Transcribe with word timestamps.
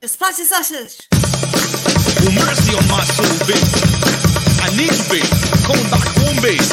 Spicy 0.00 0.44
sausage. 0.44 1.08
mercy 1.10 2.70
on 2.78 2.86
my 2.86 3.02
soul, 3.02 3.34
bass. 3.50 3.74
I 4.62 4.70
need 4.78 4.94
you, 4.94 5.04
bass. 5.10 5.26
Coming 5.66 5.90
back 5.90 6.06
home, 6.22 6.38
bass. 6.38 6.70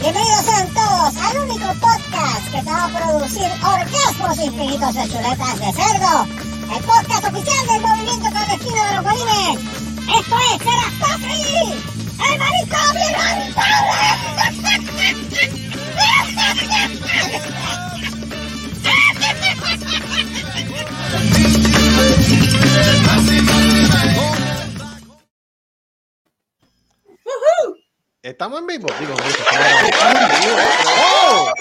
Bienvenidos 0.00 0.44
sean 0.46 0.72
todos 0.72 1.16
al 1.20 1.36
único 1.44 1.68
podcast 1.84 2.44
que 2.50 2.62
te 2.62 2.70
va 2.70 2.84
a 2.84 2.88
producir 2.88 3.44
orgasmos 3.60 4.38
infinitos 4.38 4.94
de 4.94 5.04
chuletas 5.04 5.60
de 5.60 5.72
cerdo. 5.76 6.26
El 6.74 6.82
podcast 6.84 7.24
oficial 7.28 7.66
del 7.66 7.80
movimiento 7.82 8.30
clandestino 8.30 8.84
de 8.84 8.94
los 8.94 9.04
bolines. 9.04 9.60
Esto 10.08 10.36
es 10.48 10.62
Serastofri, 10.64 11.76
el 12.24 12.38
manicomio 12.38 13.08
¿Estamos 28.22 28.60
en 28.60 28.66
vivo? 28.66 28.88
Digo. 29.00 29.14
¡Oh! 30.86 31.52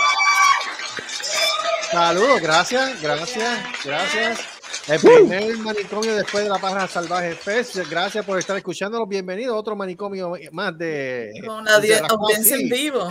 Saludos, 1.92 2.42
gracias, 2.42 3.02
gracias, 3.02 3.60
gracias. 3.86 4.40
El 4.88 5.00
primer 5.00 5.58
manicomio 5.58 6.16
después 6.16 6.44
de 6.44 6.50
la 6.50 6.60
página 6.60 6.88
Salvaje 6.88 7.36
Fest. 7.36 7.78
Gracias 7.90 8.26
por 8.26 8.38
estar 8.38 8.58
escuchándonos. 8.58 9.08
Bienvenido 9.08 9.56
a 9.56 9.58
otro 9.58 9.76
manicomio 9.76 10.34
más 10.52 10.78
de. 10.78 11.32
Con 11.46 11.60
una 11.60 11.80
de 11.80 12.00
audiencia 12.00 12.58
en 12.58 12.70
vivo. 12.70 13.10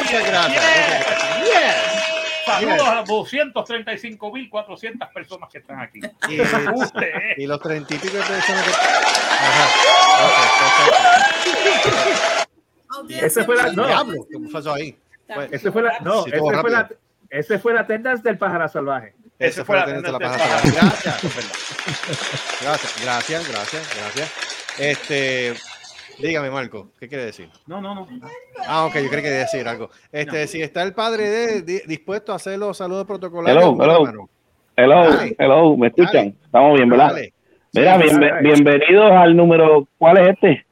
Muchas 0.00 0.26
gracias. 0.26 1.87
Saludos 2.48 2.88
a 2.88 2.94
las 2.96 3.08
235.400 3.08 5.12
personas 5.12 5.48
que 5.50 5.58
están 5.58 5.80
aquí. 5.80 6.00
Y, 6.28 6.40
Usted, 6.74 7.02
eh. 7.02 7.34
y 7.36 7.46
los 7.46 7.60
treinta 7.60 7.94
y 7.94 7.98
pico 7.98 8.16
de 8.16 8.22
personas 8.22 8.64
que. 8.64 8.70
Ajá. 9.40 9.68
Ok, 13.00 13.10
Ese 13.10 13.44
fue 13.44 13.56
la, 13.56 13.62
perfecto. 13.64 13.82
no, 13.82 13.88
Diablo, 13.88 14.26
¿qué 14.30 14.38
pasó 14.52 14.72
ahí? 14.72 14.96
Pues, 15.32 15.52
ese 15.52 15.70
fue 15.70 15.82
la, 15.82 15.98
no, 16.00 16.24
Sí, 16.24 16.30
ese 16.32 16.40
fue 16.40 16.70
la, 16.70 16.88
ese 17.30 17.58
fue 17.58 17.74
la 17.74 17.80
attendance 17.80 18.22
del 18.22 18.38
pájaro 18.38 18.68
salvaje. 18.68 19.14
Ese 19.38 19.64
fue 19.64 19.76
la 19.76 19.84
tendencia 19.84 20.12
de 20.12 20.18
la 20.18 20.30
página 20.30 20.48
salvaje. 20.58 20.70
Gracias, 20.72 21.24
es 21.24 21.36
verdad. 21.36 21.52
Gracias, 22.62 23.02
gracias, 23.02 23.48
gracias, 23.48 23.96
gracias. 23.96 24.32
Este, 24.78 25.54
dígame, 26.20 26.50
Marco, 26.50 26.90
¿qué 26.98 27.08
quiere 27.08 27.24
decir? 27.26 27.48
No, 27.66 27.80
no, 27.80 27.94
no. 27.94 28.06
Ah, 28.66 28.86
ok, 28.86 28.94
yo 28.94 29.08
creo 29.08 29.10
que 29.10 29.22
quería 29.22 29.38
decir 29.40 29.66
algo. 29.68 29.90
Este, 30.12 30.46
si 30.46 30.62
está 30.62 30.82
el 30.82 30.92
padre 30.94 31.28
de 31.28 31.62
di- 31.62 31.82
dispuesto 31.86 32.32
a 32.32 32.36
hacer 32.36 32.58
los 32.58 32.76
saludos 32.76 33.06
protocolares. 33.06 33.62
Hello, 33.62 33.76
hello. 33.82 34.28
Hello, 34.76 35.10
Dale. 35.16 35.36
hello, 35.38 35.76
¿me 35.76 35.88
escuchan? 35.88 36.12
Dale. 36.12 36.34
Estamos 36.44 36.74
bien, 36.76 36.88
¿verdad? 36.88 37.08
Dale. 37.08 37.32
Mira, 37.74 37.96
Sí, 37.98 38.02
bienve- 38.04 38.30
dale. 38.30 38.42
bienvenidos 38.42 39.10
al 39.12 39.36
número, 39.36 39.88
¿cuál 39.98 40.18
es 40.18 40.28
este? 40.34 40.66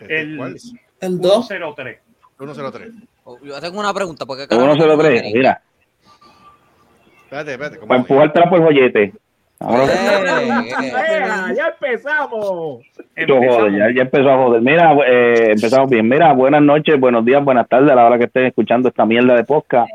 Este, 0.00 0.20
El- 0.20 0.36
¿Cuál 0.36 0.56
es? 0.56 0.72
El 1.00 1.20
2. 1.20 1.46
103. 1.46 1.98
103. 2.38 2.90
Oh, 3.24 3.38
Yo 3.42 3.60
tengo 3.60 3.78
una 3.78 3.92
pregunta. 3.92 4.24
¿por 4.26 4.36
qué 4.36 4.44
El 4.44 4.48
carajo 4.48 4.66
no 4.66 4.74
103, 4.74 5.22
me 5.22 5.32
mira, 5.32 5.62
Espérate, 7.24 7.52
espérate. 7.52 7.76
¿cómo 7.76 7.88
para 7.88 8.00
empujar 8.00 8.32
trapo 8.32 8.56
el 8.56 8.62
joyete. 8.62 9.12
Ahora, 9.62 9.84
Eh, 9.84 10.48
eh, 10.48 10.92
¡Ea, 11.10 11.52
¡Ya 11.54 11.66
empezamos! 11.68 12.78
joder, 13.28 13.72
ya, 13.76 13.90
ya 13.94 14.02
empezó 14.02 14.30
a 14.30 14.36
joder. 14.38 14.62
Mira, 14.62 14.94
eh, 15.06 15.50
empezamos 15.52 15.90
bien. 15.90 16.08
Mira, 16.08 16.32
buenas 16.32 16.62
noches, 16.62 16.98
buenos 16.98 17.26
días, 17.26 17.44
buenas 17.44 17.68
tardes 17.68 17.90
a 17.90 17.94
la 17.94 18.06
hora 18.06 18.16
que 18.18 18.24
estén 18.24 18.46
escuchando 18.46 18.88
esta 18.88 19.04
mierda 19.04 19.34
de 19.34 19.44
podcast. 19.44 19.90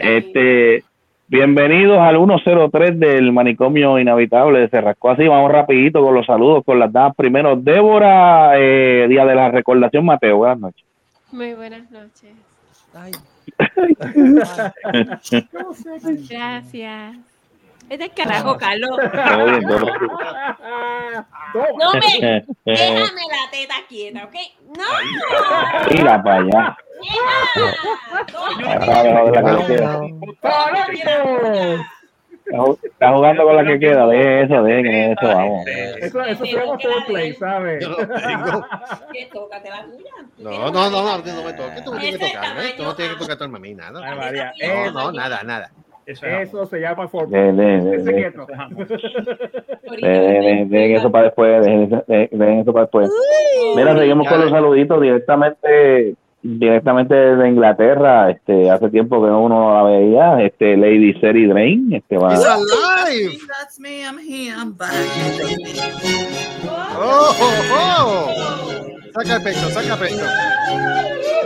Este, 0.00 0.84
bienvenidos 1.26 1.98
al 1.98 2.16
103 2.16 2.98
del 2.98 3.30
manicomio 3.30 3.98
inhabitable 3.98 4.60
de 4.60 4.68
Cerrasco. 4.68 5.10
Así, 5.10 5.28
vamos 5.28 5.52
rapidito 5.52 6.02
con 6.02 6.14
los 6.14 6.24
saludos, 6.24 6.64
con 6.64 6.78
las 6.78 6.90
damas. 6.90 7.14
Primero, 7.14 7.56
Débora, 7.56 8.52
eh, 8.58 9.04
Día 9.06 9.26
de 9.26 9.34
la 9.34 9.50
Recordación, 9.50 10.06
Mateo, 10.06 10.38
buenas 10.38 10.60
noches. 10.60 10.84
Muy 11.30 11.52
buenas 11.52 11.90
noches. 11.90 12.32
ay, 12.94 13.12
Gracias. 16.30 17.16
Es 17.90 17.98
del 17.98 18.10
carajo, 18.12 18.56
Carlos. 18.58 18.90
Bien. 18.98 19.62
No 21.78 21.92
me. 21.94 22.36
Eh, 22.36 22.44
Déjame 22.64 23.22
la 23.30 23.50
teta 23.50 23.74
quieta, 23.88 24.24
¿ok? 24.24 24.34
No. 24.76 24.84
Mira 25.90 26.22
para 26.22 26.36
allá. 26.42 26.76
Está 31.28 32.58
ju- 32.58 32.78
Está 32.82 33.12
jugando 33.12 33.44
con 33.44 33.56
la 33.56 33.64
que 33.64 33.78
queda. 33.78 34.06
De 34.06 34.42
eso, 34.42 34.62
de 34.62 35.12
eso, 35.12 35.26
vamos. 35.26 35.66
Eso, 35.66 36.20
eso 36.22 36.44
se 36.46 36.52
llama 36.52 36.78
foreplay, 36.78 37.34
¿sabes? 37.34 37.82
Yo 37.84 37.90
no 37.90 37.96
tengo. 37.96 38.66
Que 39.12 39.26
tócate 39.26 39.68
la 39.70 39.84
tuya. 39.84 40.10
No, 40.38 40.50
no, 40.70 40.90
no, 40.90 40.90
no, 40.90 41.18
no 41.18 41.42
me 41.44 41.52
toques. 41.52 41.84
Tú 41.84 41.94
no 41.94 42.00
tienes 42.00 42.20
que 42.20 42.26
tocarme. 42.34 42.72
Tú 42.76 42.82
no 42.84 42.94
tienes 42.94 43.16
que 43.16 43.26
tocarme 43.26 43.56
a 43.56 43.60
mí, 43.60 43.74
nada. 43.74 43.90
No, 44.00 44.90
no, 44.92 45.12
nada, 45.12 45.42
nada. 45.42 45.70
Eso 46.08 46.24
es 46.26 46.48
eso 46.48 46.64
se 46.66 46.80
llama 46.80 47.06
foreplay. 47.06 47.52
De, 47.52 47.52
de, 47.52 47.80
de, 47.82 47.98
de, 48.02 48.14
quieto. 48.14 48.46
de- 48.46 50.08
de- 50.08 50.66
dejen 50.68 50.96
eso 50.96 51.10
para 51.12 51.24
después. 51.24 51.64
Dejen, 51.66 51.90
de- 52.06 52.60
eso 52.60 52.72
para 52.72 52.84
después. 52.86 53.10
Mira, 53.76 53.96
seguimos 53.96 54.26
con 54.26 54.40
los 54.40 54.50
saluditos 54.50 55.00
directamente 55.02 56.14
directamente 56.40 57.14
desde 57.14 57.48
Inglaterra. 57.48 58.30
Este, 58.30 58.70
hace 58.70 58.88
tiempo 58.90 59.16
que 59.22 59.30
uno 59.30 59.48
no 59.48 59.74
la 59.74 59.82
veía. 59.82 60.40
Este, 60.42 60.76
Lady 60.78 61.12
Seri 61.20 61.46
Drain. 61.46 61.92
Este, 61.92 62.16
va, 62.16 62.32
It's 62.32 62.44
alive. 62.46 63.38
That's 63.58 63.78
me, 63.78 64.02
I'm 64.02 64.18
here, 64.18 64.54
I'm 64.56 64.72
back. 64.76 64.92
Oh, 67.00 67.36
oh, 67.40 67.62
oh. 67.74 68.97
Saca 69.18 69.34
el 69.34 69.42
pecho, 69.42 69.68
saca 69.70 69.94
el 69.94 69.98
pecho. 69.98 70.26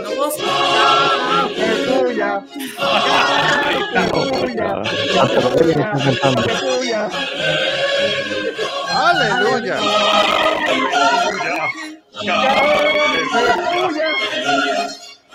No 0.03 0.09
puedo 0.09 0.27
escuchar. 0.27 1.51
Es 1.57 1.85
tuya. 1.87 2.43
Es 3.95 4.11
tuya. 4.11 4.83
Es 6.45 6.59
tuya. 6.59 7.09
Aleluya. 8.93 9.77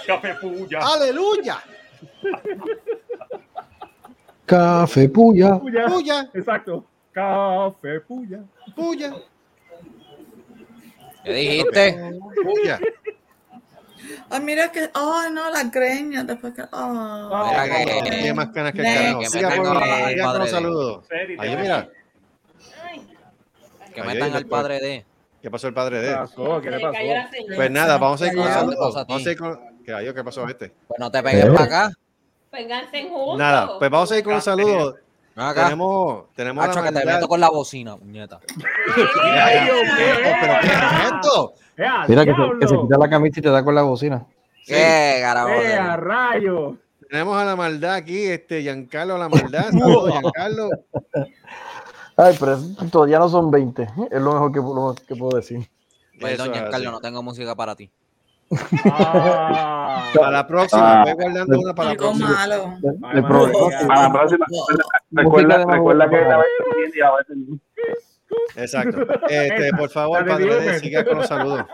Café 0.06 0.34
Puya. 0.40 0.78
Aleluya. 0.80 1.56
Café 4.46 5.08
puya. 5.08 5.58
Puya. 5.58 5.86
Puya, 5.88 6.30
Exacto. 6.32 6.84
Café 7.12 8.00
puya. 8.00 8.40
puya, 8.76 9.12
¿Qué 11.28 11.34
dijiste? 11.34 12.18
puya. 12.42 12.80
Ay, 14.30 14.40
mira 14.40 14.70
que. 14.72 14.90
Ay, 14.94 15.30
no, 15.32 15.50
la 15.50 15.64
greña. 15.64 16.24
Después 16.24 16.54
que. 16.54 16.62
Oh. 16.72 17.46
Mira 17.50 17.64
que- 18.04 18.10
Tiene 18.10 18.34
más 18.34 18.48
canas 18.50 18.72
que 18.72 18.80
el 18.80 18.94
carajo. 18.94 19.24
Siga 19.26 19.48
padre 19.50 20.16
los 20.38 20.44
de- 20.44 20.50
saludos. 20.50 21.04
Ahí, 21.38 21.56
mira. 21.56 21.88
Que 23.94 24.00
Ahí, 24.00 24.06
metan 24.06 24.22
al 24.22 24.32
después. 24.32 24.48
padre 24.62 24.80
de. 24.80 25.06
¿Qué 25.40 25.50
pasó 25.50 25.68
el 25.68 25.74
padre 25.74 26.00
¿Qué 26.00 26.06
de 26.08 26.14
pasó? 26.16 26.60
¿Qué 26.60 26.70
le 26.70 26.80
pasó? 26.80 26.98
Pues 27.56 27.70
nada, 27.70 27.96
vamos 27.98 28.20
a 28.22 28.26
ir 28.26 28.32
con 28.34 28.40
los 28.40 28.48
¿Qué 28.48 28.54
saludos. 28.54 28.78
pasa 28.94 29.00
a 29.00 29.06
ti? 29.06 29.12
Vamos 29.12 29.26
a 29.26 29.30
ir 29.30 29.38
con. 29.38 29.60
¿Qué 29.84 29.94
hay? 29.94 30.14
¿Qué 30.14 30.24
pasó 30.24 30.44
a 30.46 30.50
este? 30.50 30.72
Pues 30.88 31.00
no 31.00 31.10
te 31.10 31.22
pegues 31.22 31.46
para 31.46 31.64
acá. 31.64 31.90
Vénganse 32.52 33.08
juntos. 33.08 33.38
Nada, 33.38 33.78
pues 33.78 33.90
vamos 33.90 34.10
a 34.12 34.18
ir 34.18 34.24
con 34.24 34.34
los 34.34 34.44
saludos. 34.44 34.94
Acá. 35.38 35.64
Tenemos, 35.64 36.24
tenemos 36.34 36.66
Macho, 36.66 36.80
la 36.82 36.88
que 36.88 36.98
te 36.98 37.06
meto 37.06 37.28
con 37.28 37.40
la 37.40 37.48
bocina, 37.50 37.96
puñeta. 37.96 38.40
¿Pero 38.94 39.08
qué 40.60 40.66
es 40.66 41.12
esto? 41.12 41.54
¡Eh, 41.76 41.86
a 41.86 42.04
Mira 42.08 42.24
que 42.24 42.32
se, 42.34 42.58
que 42.60 42.68
se 42.68 42.80
quita 42.80 42.98
la 42.98 43.08
camisa 43.08 43.40
y 43.40 43.42
te 43.42 43.50
da 43.50 43.64
con 43.64 43.74
la 43.74 43.82
bocina. 43.82 44.26
¿Qué? 44.66 45.18
¡Eh, 45.20 45.24
a 45.24 45.96
rayo! 45.96 46.76
Tenemos 47.08 47.40
a 47.40 47.44
la 47.44 47.56
maldad 47.56 47.94
aquí, 47.94 48.24
este 48.24 48.62
Giancarlo 48.62 49.14
a 49.14 49.18
la 49.18 49.28
maldad. 49.28 49.64
Saludos, 49.70 50.12
Giancarlo. 50.12 50.68
Ay, 52.16 52.36
pero 52.38 52.54
es- 52.54 52.90
todavía 52.90 53.18
no 53.18 53.28
son 53.28 53.50
20. 53.50 53.82
Es 54.10 54.20
lo 54.20 54.32
mejor 54.32 54.52
que, 54.52 54.58
lo 54.58 54.94
que 55.06 55.16
puedo 55.16 55.36
decir. 55.36 55.68
Perdón, 56.20 56.52
Giancarlo, 56.52 56.90
no 56.90 57.00
tengo 57.00 57.22
música 57.22 57.54
para 57.54 57.76
ti. 57.76 57.90
Ah, 58.50 60.10
Para 60.14 60.30
la 60.30 60.46
próxima, 60.46 61.02
Ah. 61.02 61.04
voy 61.04 61.12
guardando 61.14 61.58
una 61.60 61.74
para 61.74 61.90
la 61.90 61.96
próxima. 61.96 62.28
malo. 62.30 62.74
El 63.12 63.24
problema- 63.24 63.86
Para 63.86 64.02
la 64.02 64.12
próxima, 64.12 64.46
recuerda, 65.12 65.64
recuerda 65.66 66.08
que 66.08 66.16
a 66.16 66.36
veces 66.38 66.66
bien 66.76 66.90
y 66.94 67.00
a 67.00 67.10
veces 67.16 67.36
no. 67.36 67.58
Exacto. 68.56 69.06
Este, 69.28 69.70
por 69.76 69.90
favor, 69.90 70.26
padre, 70.26 70.78
siga 70.78 71.04
con 71.04 71.18
los 71.18 71.26
saludos. 71.26 71.64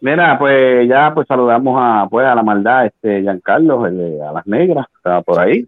Mira, 0.00 0.38
pues 0.38 0.88
ya 0.88 1.12
pues 1.12 1.26
saludamos 1.26 1.76
a 1.80 2.06
pues 2.08 2.24
a 2.26 2.34
la 2.34 2.42
maldad, 2.42 2.86
este 2.86 3.20
Giancarlo, 3.22 3.84
el 3.86 3.96
de- 3.98 4.22
a 4.24 4.32
las 4.32 4.46
negras, 4.46 4.86
está 4.96 5.20
por 5.22 5.40
ahí. 5.40 5.66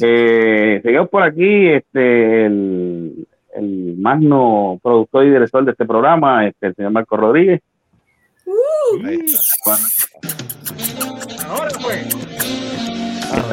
Eh, 0.00 0.80
seguimos 0.82 1.08
por 1.10 1.22
aquí, 1.22 1.68
este 1.68 2.46
el, 2.46 3.26
el 3.54 3.94
magno 3.98 4.78
productor 4.82 5.24
y 5.26 5.30
director 5.30 5.64
de 5.64 5.72
este 5.72 5.84
programa, 5.84 6.46
este, 6.46 6.68
el 6.68 6.74
señor 6.74 6.92
Marco 6.92 7.16
Rodríguez. 7.16 7.60
Bueno, 8.46 9.24
ahora 11.48 11.70
pues. 11.82 12.14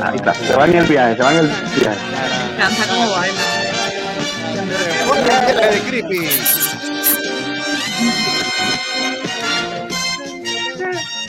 Ahí 0.04 0.16
está. 0.16 0.34
Se 0.36 0.56
va 0.56 0.68
en 0.68 0.76
el 0.76 0.86
viaje, 0.86 1.16
se 1.16 1.24
va 1.24 1.34
en 1.34 1.40
el 1.40 1.48
viaje. 1.48 2.00
Canta 2.58 2.88
como 2.88 3.10
baila. 3.12 3.42
de 5.72 5.80
creepy. 5.90 6.30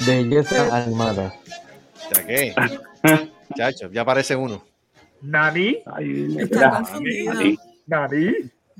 Belleza 0.06 0.76
animada. 0.76 1.34
¿Ya 2.14 2.26
qué? 2.26 2.54
Chacho, 3.56 3.90
ya 3.90 4.02
aparece 4.02 4.36
uno. 4.36 4.62
Nani. 5.22 5.78
Está 5.78 5.96
ahí. 5.96 7.58
Nani. 7.86 8.28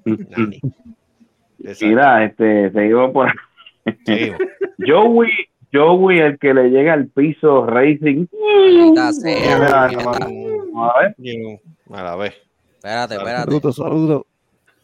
Nani. 0.07 0.61
Exacto. 1.61 1.87
Mira, 1.87 2.25
este, 2.25 2.71
seguimos 2.73 3.11
por 3.13 3.33
Joey, 4.87 5.31
Joey, 5.73 6.19
el 6.21 6.39
que 6.39 6.55
le 6.55 6.71
llega 6.71 6.93
al 6.93 7.09
piso 7.09 7.67
Racing. 7.67 8.27
Maldita 8.33 9.13
sea, 9.13 9.87
a 11.93 12.03
la 12.03 12.17
vez. 12.17 12.35
Espérate, 12.77 13.15
espérate. 13.15 13.45
Saludos, 13.45 13.77
saludos. 13.77 14.23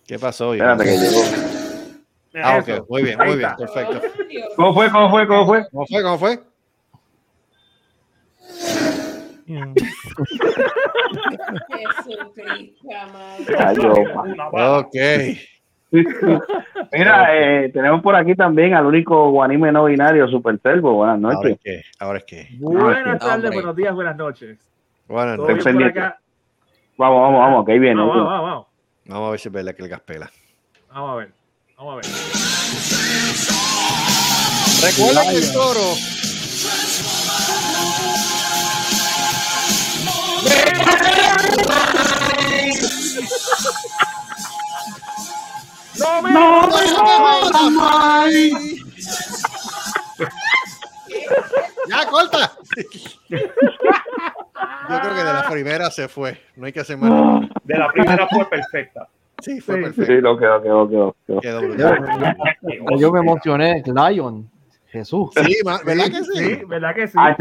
¿Qué 0.06 0.19
pasó? 0.19 0.55
espérate 0.55 0.85
que 0.85 0.97
llegó. 0.97 1.20
Ah, 2.35 2.58
ok. 2.58 2.88
Muy 2.88 3.02
bien, 3.02 3.19
muy 3.19 3.37
bien. 3.37 3.50
Perfecto. 3.56 4.00
¿Cómo 4.56 4.75
fue? 4.75 4.91
¿Cómo 4.91 5.11
fue? 5.11 5.26
¿Cómo 5.26 5.47
fue? 5.47 5.67
¿Cómo 5.70 5.87
fue? 5.87 6.02
¿Cómo 6.02 6.19
fue? 6.19 6.38
Jesucristo, 11.69 12.88
amado. 14.52 14.81
Ok. 14.81 14.97
Mira, 15.93 17.37
eh, 17.37 17.69
tenemos 17.71 18.01
por 18.03 18.15
aquí 18.15 18.35
también 18.35 18.75
al 18.75 18.87
único 18.87 19.31
guanime 19.31 19.73
no 19.73 19.85
binario, 19.87 20.29
Super 20.29 20.59
Servo. 20.63 20.95
Buenas 20.95 21.23
Ahora 21.23 21.35
noches. 21.37 21.53
es 21.53 21.61
que. 21.63 21.83
Ahora 21.99 22.19
es 22.19 22.25
que. 22.25 22.49
Buenas 22.59 23.19
tardes, 23.19 23.51
buenos 23.53 23.75
días, 23.77 23.95
buenas 23.95 24.17
noches. 24.17 24.59
Bueno, 25.09 25.37
¿Todo 25.37 25.49
Estoy 25.49 25.55
bien 25.55 25.59
por 25.59 25.65
pendiente. 25.73 26.01
acá? 26.01 26.21
Vamos, 26.97 27.21
vamos, 27.23 27.41
vamos, 27.41 27.67
que 27.67 27.73
ahí 27.73 27.79
viene. 27.79 28.01
Vamos, 28.01 28.17
vamos, 28.17 28.43
vamos. 28.43 28.67
vamos 29.07 29.29
a 29.29 29.31
ver 29.33 29.41
si 29.41 29.49
es 29.49 29.53
verdad 29.53 29.75
que 29.75 29.83
el 29.83 29.89
gas 29.89 30.01
pela. 30.01 30.31
Vamos 30.93 31.11
a 31.11 31.15
ver. 31.17 31.33
Vamos 31.77 31.93
a 31.93 31.97
ver. 31.97 32.05
Recuerda 34.83 35.23
que 35.31 35.37
el 35.39 35.53
toro. 35.53 35.81
¡No 45.99 46.23
me 46.23 46.31
¡Ya, 51.89 52.07
corta! 52.09 52.53
Yo 53.29 53.39
creo 55.01 55.15
que 55.15 55.25
de 55.25 55.33
la 55.33 55.47
primera 55.51 55.91
se 55.91 56.09
fue. 56.09 56.41
No 56.57 56.67
hay 56.67 56.73
que 56.73 56.81
hacer 56.81 56.97
más. 56.97 57.11
nada. 57.11 57.49
De 57.65 57.79
la 57.79 57.89
primera 57.89 58.27
fue 58.29 58.45
perfecta. 58.49 59.09
Sí, 59.41 59.61
fue 59.61 59.77
Sí. 59.77 59.83
perfecto. 59.83 60.13
Sí, 60.13 60.21
lo 60.21 60.37
quedó, 60.39 60.63
quedó, 60.63 60.89
quedó. 60.89 61.17
quedó. 61.27 61.41
Quedó 61.41 61.61
brutal. 61.63 62.37
Yo 62.99 63.11
me 63.13 63.21
emocioné. 63.21 63.83
Lion. 63.87 64.49
Jesús. 64.89 65.31
Sí, 65.37 65.57
¿verdad 65.65 66.07
que 66.07 66.25
sí? 66.25 66.33
Sí, 66.39 66.65
¿verdad 66.67 66.95
que 66.95 67.07
sí? 67.09 67.15
Ah, 67.17 67.37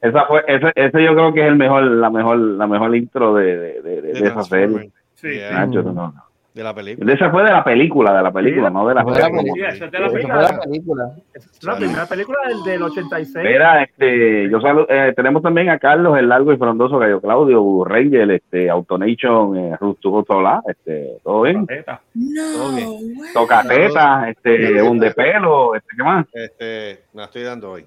esa 0.00 0.24
fue, 0.26 0.42
ese, 0.46 0.72
ese 0.74 1.04
yo 1.04 1.12
creo 1.14 1.34
que 1.34 1.40
es 1.42 1.48
el 1.48 1.56
mejor, 1.56 1.82
la 1.82 2.08
mejor, 2.08 2.38
la 2.38 2.66
mejor 2.66 2.94
intro 2.96 3.34
de, 3.34 3.56
de, 3.58 3.82
de, 3.82 4.02
de 4.02 4.12
De 4.12 4.28
esa 4.28 4.42
serie. 4.44 4.90
Sí. 5.14 5.38
Nacho, 5.50 5.82
no, 5.82 5.92
no. 5.92 6.14
De 6.54 6.64
la 6.64 6.74
película. 6.74 7.06
De 7.06 7.12
esa 7.12 7.30
fue 7.30 7.44
de 7.44 7.50
la 7.52 7.62
película, 7.62 8.12
de 8.16 8.22
la 8.22 8.32
película, 8.32 8.68
Sí, 8.68 8.74
no 8.74 8.88
de 8.88 8.94
la 8.94 9.02
fue 9.04 9.12
de 9.12 9.18
la 9.20 9.26
serie. 9.28 9.52
Sí, 9.54 9.60
esa 9.60 9.84
es 9.84 9.90
de 9.92 9.98
la 9.98 10.06
Eso 10.06 10.10
fue 10.10 10.20
primera. 10.22 10.42
la 10.42 10.60
película. 10.60 11.10
Es 11.34 11.64
la 11.64 11.76
primera 11.76 12.06
película 12.06 12.38
del, 12.48 12.62
del 12.64 12.82
86. 12.82 13.46
Mira, 13.46 13.82
este, 13.84 14.50
yo 14.50 14.58
eh, 14.88 15.12
tenemos 15.14 15.42
también 15.42 15.68
a 15.70 15.78
Carlos, 15.78 16.18
el 16.18 16.28
largo 16.28 16.52
y 16.52 16.56
frondoso 16.56 16.98
Gallo 16.98 17.20
Claudio, 17.20 17.84
Ranger, 17.84 18.30
este, 18.32 18.68
Autonation, 18.70 19.56
eh, 19.56 19.76
Rusto 19.78 20.24
Solá, 20.26 20.60
este, 20.66 21.18
todo 21.22 21.42
bien. 21.42 21.64
Teta. 21.66 22.00
No, 22.14 22.74
bien. 22.74 22.88
way. 22.88 23.32
Tocateta, 23.34 24.28
este, 24.30 24.82
un 24.82 24.98
de 24.98 25.10
pelo, 25.12 25.76
este, 25.76 25.88
¿qué 25.96 26.02
más? 26.02 26.26
Este, 26.32 27.02
me 27.12 27.20
la 27.20 27.24
estoy 27.26 27.42
dando 27.44 27.70
hoy. 27.72 27.86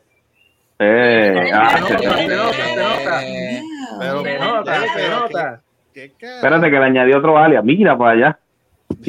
Eh, 0.79 1.51
ah, 1.53 1.69
Se 1.77 1.93
nota, 1.93 2.15
se 2.15 2.27
nota, 2.27 2.53
se 2.53 2.75
nota. 2.75 3.23
Eh, 3.27 3.61
Se 3.99 4.39
nota, 4.39 4.75
se 4.75 4.87
pero, 4.95 5.19
nota. 5.19 5.61
¿qué- 5.93 6.11
qué 6.17 6.25
espérate 6.35 6.71
que 6.71 6.79
le 6.79 6.85
añadí 6.85 7.11
otro 7.13 7.37
alias, 7.37 7.63
mira 7.65 7.97
para 7.97 8.11
allá. 8.11 8.39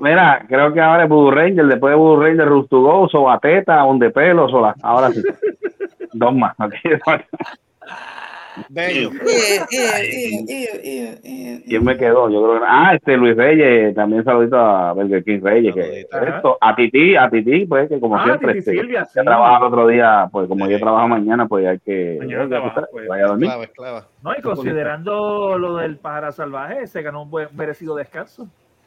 Mira, 0.00 0.44
creo 0.48 0.72
que 0.72 0.80
ahora 0.80 1.04
es 1.04 1.08
Blue 1.08 1.30
Ranger, 1.30 1.66
después 1.66 1.96
de 1.96 2.16
Ranger, 2.16 2.48
Rustugo, 2.48 3.08
Sobateta, 3.08 3.84
un 3.84 3.98
de 3.98 4.10
pelo, 4.10 4.48
sola. 4.48 4.74
Ahora 4.82 5.10
sí. 5.10 5.22
Dos 6.12 6.34
más. 6.34 6.54
ok. 6.58 6.74
Bello. 8.68 9.10
¿Quién 11.66 11.84
me 11.84 11.96
quedó? 11.96 12.28
Yo 12.30 12.42
creo 12.42 12.60
que. 12.60 12.66
Ah, 12.68 12.94
este 12.94 13.16
Luis 13.16 13.36
Reyes, 13.36 13.94
también 13.94 14.24
saludito 14.24 14.56
a 14.58 14.92
Burger 14.92 15.24
King 15.24 15.40
Reyes. 15.42 15.74
Que, 15.74 16.00
esto, 16.00 16.58
a 16.60 16.74
Titi, 16.74 17.16
a 17.16 17.28
Titi, 17.30 17.66
pues 17.66 17.88
que 17.88 18.00
como 18.00 18.16
Ah, 18.16 18.24
siempre, 18.24 18.54
Titi 18.54 18.58
este, 18.58 18.72
Silvia, 18.72 19.04
sí. 19.06 19.20
trabaja 19.24 19.58
el 19.58 19.62
otro 19.64 19.86
día, 19.86 20.28
pues 20.30 20.48
como 20.48 20.66
Sí. 20.66 20.72
yo 20.72 20.78
trabajo 20.80 21.08
mañana, 21.08 21.46
pues 21.46 21.66
hay 21.66 21.78
que. 21.78 22.16
Mañana 22.20 22.48
pues, 22.74 22.86
pues. 22.92 23.08
vaya 23.08 23.24
a 23.24 23.28
dormir. 23.28 23.48
Clava, 23.48 23.66
clava. 23.68 24.06
No, 24.22 24.32
y 24.36 24.42
considerando 24.42 25.58
lo 25.58 25.76
del 25.76 25.96
pájaro 25.96 26.32
salvaje, 26.32 26.86
se 26.86 27.02
ganó 27.02 27.22
un 27.22 27.30
buen 27.30 27.48
merecido 27.56 27.94
descanso. 27.96 28.46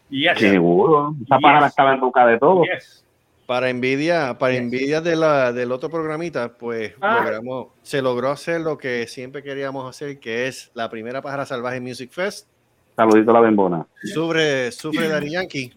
Yes. 0.09 0.37
Seguro. 0.39 1.13
Esa 1.23 1.35
Yes. 1.37 1.41
pájara 1.43 1.67
estaba 1.67 1.93
en 1.93 1.99
boca 1.99 2.25
de 2.27 2.37
todo. 2.37 2.63
Yes. 2.63 3.04
Para 3.45 3.69
envidia, 3.69 4.37
para 4.39 4.55
envidia 4.55 5.01
de 5.01 5.15
la, 5.15 5.53
del 5.53 5.71
otro 5.71 5.89
programita, 5.89 6.57
pues 6.57 6.93
Ah. 6.99 7.19
logramos, 7.23 7.67
se 7.83 8.01
logró 8.01 8.31
hacer 8.31 8.61
lo 8.61 8.77
que 8.77 9.05
siempre 9.07 9.43
queríamos 9.43 9.87
hacer, 9.87 10.19
que 10.19 10.47
es 10.47 10.71
la 10.73 10.89
primera 10.89 11.21
pájara 11.21 11.45
salvaje 11.45 11.79
Music 11.79 12.09
Fest. 12.11 12.47
Saludito 12.95 13.29
a 13.31 13.33
la 13.35 13.41
bembona. 13.41 13.85
Sufre, 14.03 14.71
sufre 14.71 15.29
Yankee. 15.29 15.71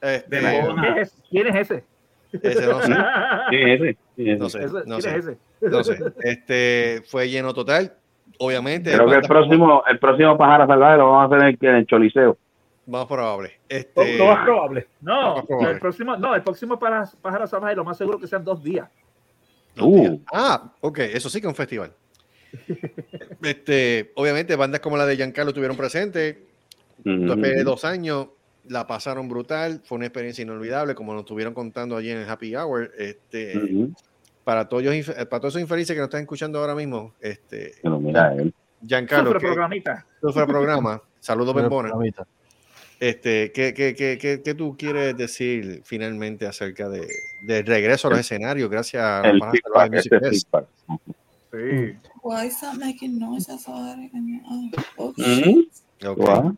Este, 0.00 0.36
De 0.36 0.42
la- 0.42 1.08
¿Quién 1.28 1.46
es, 1.48 1.70
ese? 1.70 1.84
ese 2.40 2.66
no 2.66 2.80
sé, 2.82 2.92
ese. 3.50 3.96
ese. 4.16 4.36
no 4.36 4.46
no 4.46 4.48
¿Quién 4.98 5.02
sé, 5.02 5.16
es 5.16 5.26
ese? 5.26 5.38
no 5.62 5.82
sé. 5.84 5.98
Este 6.22 7.02
fue 7.08 7.28
lleno 7.28 7.52
total. 7.52 7.94
Obviamente, 8.38 8.92
Creo 8.92 9.08
que 9.08 9.16
el 9.16 9.22
próximo, 9.22 9.82
el 9.88 9.98
próximo 9.98 10.38
pájaro 10.38 10.68
salvaje 10.68 10.98
lo 10.98 11.10
vamos 11.10 11.22
a 11.22 11.34
hacer 11.36 11.48
en 11.48 11.58
el, 11.60 11.68
en 11.68 11.74
el 11.80 11.86
Choliseo. 11.86 12.36
Más 12.88 13.06
probable. 13.06 13.60
Lo, 13.68 13.76
Este, 13.76 14.18
lo 14.18 14.26
más 14.26 14.44
probable. 14.44 14.88
No, 15.00 15.36
Más 15.36 15.46
probable. 15.46 15.70
el 15.72 15.78
próximo, 15.78 16.16
no, 16.16 16.34
el 16.34 16.42
próximo 16.42 16.78
para 16.78 17.04
pájaro 17.20 17.46
salvaje 17.46 17.76
lo 17.76 17.84
más 17.84 17.96
seguro 17.96 18.18
que 18.18 18.26
sean 18.26 18.44
dos 18.44 18.62
días. 18.62 18.88
Uh. 19.80 20.18
Ah, 20.32 20.72
ok, 20.80 20.98
eso 21.00 21.28
sí 21.30 21.40
que 21.40 21.46
es 21.46 21.50
un 21.50 21.54
festival. 21.54 21.92
Este, 23.42 24.10
obviamente, 24.16 24.56
bandas 24.56 24.80
como 24.80 24.96
la 24.96 25.06
de 25.06 25.16
Giancarlo 25.16 25.50
estuvieron 25.50 25.76
presentes. 25.76 26.38
Después 27.04 27.40
de 27.54 27.62
dos 27.62 27.84
años, 27.84 28.28
la 28.66 28.86
pasaron 28.86 29.28
brutal. 29.28 29.80
Fue 29.84 29.96
una 29.96 30.06
experiencia 30.06 30.42
inolvidable, 30.42 30.94
como 30.94 31.12
nos 31.12 31.22
estuvieron 31.22 31.54
contando 31.54 31.96
allí 31.96 32.10
en 32.10 32.18
el 32.18 32.28
Happy 32.28 32.56
Hour. 32.56 32.90
Este, 32.98 33.88
para, 34.44 34.68
todos, 34.68 34.82
para 34.82 35.40
todos 35.40 35.52
esos 35.54 35.60
infelices 35.60 35.94
que 35.94 36.00
nos 36.00 36.08
están 36.08 36.22
escuchando 36.22 36.58
ahora 36.58 36.74
mismo, 36.74 37.14
este, 37.20 37.74
Pero 37.82 38.00
mira 38.00 38.34
él. 38.34 38.52
Giancarlo, 38.84 39.32
Sufre 39.32 39.48
programita. 39.48 40.06
sufre 40.20 40.46
programa. 40.46 41.02
Saludos, 41.20 41.54
Bembona. 41.54 41.92
Este, 43.00 43.52
¿qué, 43.52 43.72
qué, 43.74 43.94
qué, 43.94 44.18
qué, 44.18 44.42
qué 44.42 44.54
tú 44.54 44.76
quieres 44.76 45.16
decir 45.16 45.82
finalmente 45.84 46.46
acerca 46.46 46.88
de, 46.88 47.06
del 47.42 47.64
regreso 47.64 48.08
a 48.08 48.10
los 48.10 48.20
escenarios 48.20 48.68
gracias 48.68 49.02
a 49.02 49.22
la 49.22 49.30
El 49.30 49.40
feedback, 49.40 49.94
este 49.94 50.20
feedback. 50.20 50.66
Sí. 51.52 52.08
Why 52.22 52.46
is 52.48 52.60
that 52.60 52.74
making 52.74 53.18
noise? 53.18 53.46
That's 53.46 53.68
all 53.68 53.84
I 53.84 54.10
oh, 54.48 54.70
oh, 54.96 55.14
shit. 55.16 55.68
Ok. 56.04 56.18
Guau. 56.18 56.56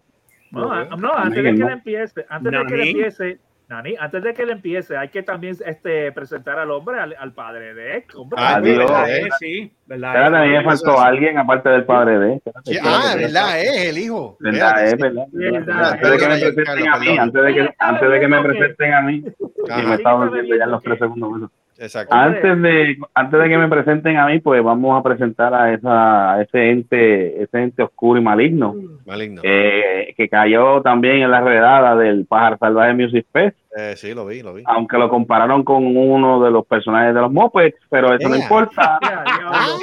No, 0.51 0.73
a- 0.73 0.85
no, 0.97 1.13
antes 1.15 1.45
de 1.45 1.55
que 1.55 1.63
él 1.63 1.69
empiece, 1.69 2.27
antes 2.29 2.53
de 2.53 2.67
que 2.67 2.91
empiece, 2.91 3.39
Nani, 3.71 3.95
antes 4.01 4.23
de 4.25 4.35
que 4.35 4.43
él 4.43 4.51
empiece, 4.51 4.97
hay 4.97 5.09
que 5.11 5.23
también 5.23 5.57
este, 5.65 6.11
presentar 6.11 6.59
al 6.59 6.73
hombre, 6.73 6.99
al, 6.99 7.15
al 7.17 7.33
padre 7.33 7.73
de 7.73 7.99
él. 7.99 8.05
Hombre, 8.17 8.37
Ah, 8.43 8.57
Adiós. 8.57 8.79
¿Verdad? 8.79 9.11
eh? 9.17 9.29
Sí, 9.39 9.73
¿verdad? 9.87 10.11
Espérate, 10.11 10.37
a 10.37 10.43
mí 10.43 10.49
me 10.51 10.65
faltó 10.65 11.01
alguien 11.01 11.39
aparte 11.39 11.69
del 11.69 11.85
padre 11.85 12.19
de 12.19 12.33
él. 12.33 12.43
Espérate, 12.45 12.81
ah. 12.83 13.15
¿verdad? 13.17 13.61
Es 13.61 13.87
el 13.91 13.99
hijo. 13.99 14.37
¿Verdad? 14.41 14.71
Fíjate, 14.75 14.85
Es 14.87 14.99
verdad. 14.99 15.25
Verdad. 15.31 15.93
Antes 15.93 16.11
de 16.11 16.19
que 16.19 16.27
me 16.27 16.39
Perdona, 16.41 16.55
presenten 16.55 16.89
a 16.89 16.99
mí, 16.99 17.19
antes 17.19 17.43
de 17.45 17.55
que, 17.55 17.75
antes 17.79 18.11
de 18.11 18.21
que 18.21 18.29
me 18.29 18.43
presenten 18.43 18.93
a 18.95 19.01
mí, 19.03 19.25
Ajá, 19.71 19.83
me 19.89 19.95
estaba 19.95 20.27
viendo 20.31 20.57
ya 20.57 20.65
en 20.65 20.71
los 20.73 20.83
tres 20.83 20.99
segundos. 20.99 21.51
Exacto. 21.83 22.15
Antes 22.15 22.61
de, 22.61 22.99
antes 23.15 23.41
de 23.41 23.49
que 23.49 23.57
me 23.59 23.69
presenten 23.69 24.19
a 24.19 24.27
mí, 24.27 24.39
pues 24.39 24.63
vamos 24.63 25.01
a 25.01 25.03
presentar 25.03 25.55
a, 25.55 25.73
esa, 25.73 26.35
a 26.35 26.43
ese 26.43 26.71
ente, 26.71 27.43
ese 27.43 27.59
ente 27.63 27.83
oscuro 27.83 28.21
y 28.21 28.23
maligno, 28.23 28.75
Maligno. 29.07 29.41
eh, 29.43 30.13
que 30.17 30.29
cayó 30.29 30.83
también 30.83 31.23
en 31.23 31.31
la 31.31 31.41
redada 31.41 31.97
del 31.97 32.27
Pájaro 32.27 32.59
Salvaje 32.59 32.93
Music 32.93 33.27
Fest, 33.33 33.57
Eh, 33.77 33.95
sí, 33.97 34.13
lo 34.15 34.27
vi, 34.27 34.43
lo 34.43 34.53
vi. 34.53 34.63
aunque 34.67 34.99
lo 34.99 35.09
compararon 35.09 35.63
con 35.65 35.97
uno 35.97 36.43
de 36.45 36.51
los 36.51 36.67
personajes 36.67 37.15
de 37.15 37.21
los 37.23 37.33
Muppets, 37.33 37.79
pero 37.89 38.13
eso 38.15 38.29
no 38.29 38.37
importa. 38.37 38.99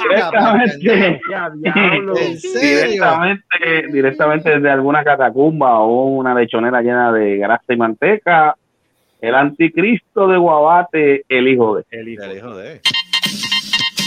Directamente, 0.02 1.20
directamente, 2.62 3.86
directamente 3.92 4.50
desde 4.50 4.70
alguna 4.70 5.02
catacumba 5.04 5.78
o 5.80 6.04
una 6.06 6.34
lechonera 6.34 6.80
llena 6.82 7.12
de 7.12 7.38
grasa 7.38 7.72
y 7.72 7.76
manteca, 7.76 8.56
el 9.20 9.34
anticristo 9.34 10.28
de 10.28 10.38
Guabate, 10.38 11.24
el 11.28 11.48
hijo 11.48 11.76
de. 11.76 11.84
El 11.90 12.08
hijo. 12.08 12.22
El 12.22 12.36
hijo 12.36 12.56
de 12.56 12.72
él. 12.72 12.80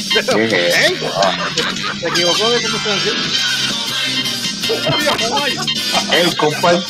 Se 0.09 0.19
equivocó 2.07 2.49
de 2.49 2.61
cómo 2.63 2.77
se 2.77 2.91
hace. 2.91 3.11
El 6.21 6.37
compadre. 6.37 6.81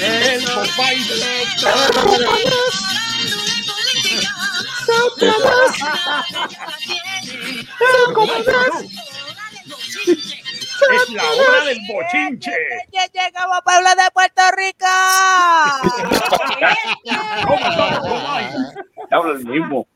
El 0.00 0.44
Popeye 0.44 1.02
Es 10.80 11.10
la 11.10 11.22
hora 11.22 11.64
del 11.64 11.78
bochinche. 11.92 12.52
Ya 12.92 13.06
llegamos 13.06 13.58
a 13.58 13.62
Puebla 13.62 13.94
de 13.94 14.10
Puerto 14.12 14.42
Rico. 14.56 14.86
Diablo 19.08 19.32
el 19.32 19.44
mismo. 19.44 19.86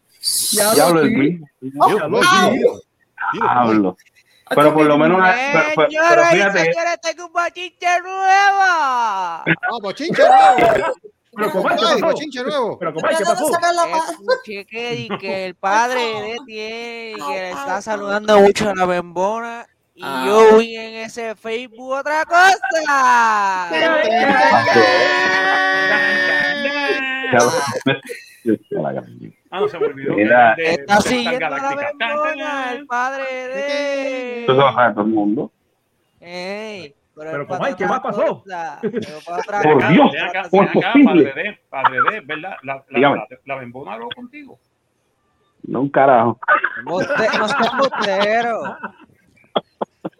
Ya 0.52 0.74
Diablo 0.74 1.00
lo 1.00 1.06
el 1.06 1.10
mismo. 1.12 1.48
Dios, 1.60 2.82
Diablo. 3.32 3.96
Pero 4.54 4.74
por 4.74 4.84
lo 4.84 4.98
menos, 4.98 5.18
pero- 5.74 5.88
pero 5.88 6.24
fíjate, 6.26 6.58
señores, 6.64 7.00
tengo 7.00 7.26
un 7.26 7.32
bochinche 7.32 8.00
nuevo. 8.00 8.58
Ah, 8.60 9.44
bochinche 9.80 10.22
nuevo. 10.22 10.92
Pero 11.34 11.50
¿cómo 11.50 11.70
es? 11.70 11.80
¿Qué 11.80 11.86
Ay, 11.86 11.92
pasó? 11.94 12.06
bochinche 12.12 12.42
nuevo. 12.42 12.78
Pero 12.78 12.92
¿cómo 12.92 13.08
es? 13.08 13.16
¿Qué 13.16 13.24
pasó? 13.24 13.46
Escuché 14.10 14.66
que, 14.66 15.46
el 15.46 15.54
padre 15.54 16.00
de 16.00 16.36
tiene 16.44 17.14
que 17.16 17.40
le 17.40 17.50
está 17.52 17.80
saludando 17.80 18.38
mucho 18.38 18.68
a 18.68 18.74
la 18.74 18.84
bembona 18.84 19.66
y 19.94 20.02
yo 20.26 20.58
vi 20.58 20.76
en 20.76 20.94
ese 20.94 21.34
Facebook 21.34 21.90
otra 21.92 22.24
cosa. 22.24 23.68
Ah, 29.50 29.60
no 29.60 29.68
se 29.68 29.78
me 29.78 29.86
olvidó. 29.86 30.14
Mira. 30.14 30.54
De- 30.56 30.62
de- 30.62 30.70
Está 30.72 30.96
de- 30.96 31.02
siguiendo 31.02 31.48
la 31.48 31.74
bembona, 31.74 32.72
el 32.72 32.86
padre 32.86 33.24
de. 33.48 34.42
eso 34.44 34.72
sabe 34.72 34.92
todo 34.94 35.04
el 35.04 35.10
mundo. 35.10 35.52
Ey, 36.20 36.94
pero, 37.14 37.46
Pero. 37.48 37.76
¿Qué 37.76 37.86
más 37.86 38.00
pasó? 38.00 38.42
Por. 38.44 39.88
Dios, 39.88 40.12
Ven 40.12 40.24
acá, 40.24 40.42
¿cómo 40.50 40.62
ven 40.62 40.70
es 40.72 40.76
acá, 40.84 40.92
posible? 40.92 41.24
padre 41.24 41.42
de, 41.42 41.60
padre 41.68 41.98
de, 42.10 42.20
¿verdad? 42.20 42.56
La, 42.62 42.84
la, 42.88 43.00
la, 43.10 43.26
la 43.44 43.54
bembona 43.56 43.92
habló 43.94 44.08
contigo. 44.14 44.58
No 45.64 45.82
un 45.82 45.90
carajo. 45.90 46.38
No 46.84 46.98
seas 47.00 47.54
embustero. 47.72 48.76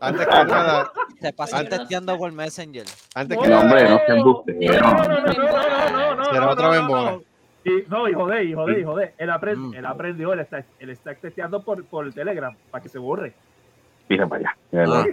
Antes 0.01 0.27
que 0.27 0.33
nada, 0.45 0.93
Se 1.21 1.33
pasan 1.33 1.61
Antes- 1.61 1.79
testeando 1.81 2.17
por 2.19 2.33
Messenger. 2.33 2.85
antes 3.15 3.39
que 3.39 3.49
No, 3.49 3.61
hombre, 3.61 3.89
no 3.89 4.01
se 4.07 4.13
embuste. 4.13 4.53
No, 4.55 4.73
no, 4.81 4.93
no, 4.93 5.05
no, 5.05 5.21
no, 5.21 5.91
no, 5.91 6.15
no, 6.17 6.25
Será 6.27 6.41
no, 6.47 6.51
otra 6.51 6.67
no, 6.67 6.71
bembona. 6.73 7.11
no. 7.13 7.23
Y, 7.65 7.85
no, 7.89 8.09
hijo 8.09 8.27
de, 8.27 8.45
hijo 8.45 8.67
de, 8.67 8.81
hijo 8.81 8.97
de. 8.97 9.15
Él, 9.19 9.31
aprend- 9.31 9.57
Mm. 9.71 9.75
él 9.75 9.87
aprendió, 9.87 10.33
él 10.33 10.41
está, 10.41 10.65
él 10.81 10.91
está 10.91 11.15
testeando 11.15 11.63
por, 11.63 11.85
por 11.85 12.07
el 12.07 12.13
Telegram 12.15 12.57
para 12.71 12.83
que 12.83 12.89
se 12.89 12.99
borre. 12.99 13.35
Fíjate 14.09 14.29
para 14.29 14.41
allá. 14.41 14.57
de 14.73 14.79
verdad. 14.79 15.05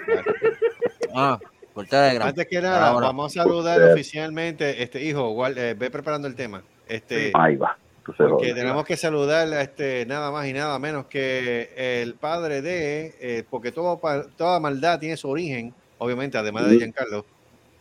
Ah, 1.15 1.39
por 1.73 1.85
Telegram. 1.85 2.27
antes 2.27 2.47
que 2.47 2.59
nada, 2.61 2.87
Ahora. 2.89 3.07
vamos 3.07 3.37
a 3.37 3.43
saludar 3.43 3.81
oficialmente, 3.93 4.81
este 4.81 5.03
hijo, 5.03 5.31
guar- 5.33 5.57
eh, 5.57 5.75
ve 5.75 5.91
preparando 5.91 6.27
el 6.27 6.35
tema. 6.35 6.63
Este, 6.87 7.31
Ahí 7.35 7.55
va. 7.55 7.77
Porque 8.17 8.53
tenemos 8.53 8.85
que 8.85 8.97
saludar 8.97 9.51
a 9.53 9.61
este 9.61 10.05
nada 10.05 10.31
más 10.31 10.47
y 10.47 10.53
nada 10.53 10.77
menos 10.79 11.05
que 11.05 12.01
el 12.01 12.15
padre 12.15 12.61
de, 12.61 13.15
eh, 13.19 13.43
porque 13.49 13.71
todo, 13.71 13.99
toda 14.35 14.59
maldad 14.59 14.99
tiene 14.99 15.17
su 15.17 15.29
origen, 15.29 15.73
obviamente, 15.97 16.37
además 16.37 16.69
de 16.69 16.77
Giancarlo. 16.77 17.25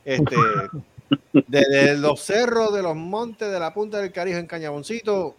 Este, 0.04 0.36
desde 1.46 1.96
los 1.96 2.20
cerros 2.20 2.74
de 2.74 2.82
los 2.82 2.96
montes 2.96 3.50
de 3.50 3.60
la 3.60 3.72
punta 3.72 3.98
del 3.98 4.12
Carijo 4.12 4.38
en 4.38 4.46
Cañaboncito, 4.46 5.34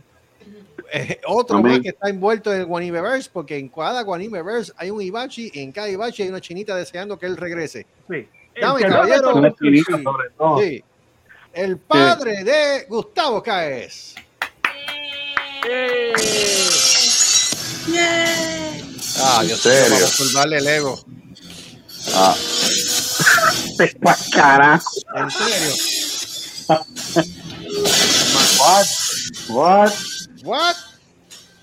eh, 0.92 1.20
otro 1.28 1.58
Amén. 1.58 1.74
más 1.74 1.82
que 1.82 1.90
está 1.90 2.10
envuelto 2.10 2.54
en 2.54 2.62
el 2.62 2.66
Guanimeverse, 2.66 3.30
porque 3.32 3.58
en 3.58 3.70
cada 3.70 4.02
Guanimeverse 4.04 4.74
hay 4.78 4.90
un 4.90 5.02
Ibachi 5.02 5.52
y 5.54 5.60
en 5.62 5.72
cada 5.72 5.90
Ibachi 5.90 6.24
hay 6.24 6.30
una 6.30 6.42
chinita 6.42 6.76
deseando 6.76 7.18
que 7.18 7.26
él 7.26 7.38
regrese. 7.38 7.86
Sí. 8.10 8.28
Dame, 8.60 8.82
caballero. 8.82 9.56
Sí. 10.60 10.84
El 11.54 11.78
padre 11.78 12.44
de 12.44 12.86
Gustavo 12.88 13.42
Caes. 13.42 14.16
Eh, 15.72 16.14
Ah, 19.22 19.44
Dios 19.44 19.60
serio? 19.62 19.90
mío, 19.90 20.00
vamos 20.00 20.14
a 20.14 20.18
turbarle 20.18 20.58
el 20.58 20.68
ego. 20.68 21.06
Ah. 22.16 22.36
Carajo. 24.32 24.92
En 25.16 25.30
serio. 25.32 25.74
What? 28.58 28.88
What? 29.50 29.94
What? 30.44 30.76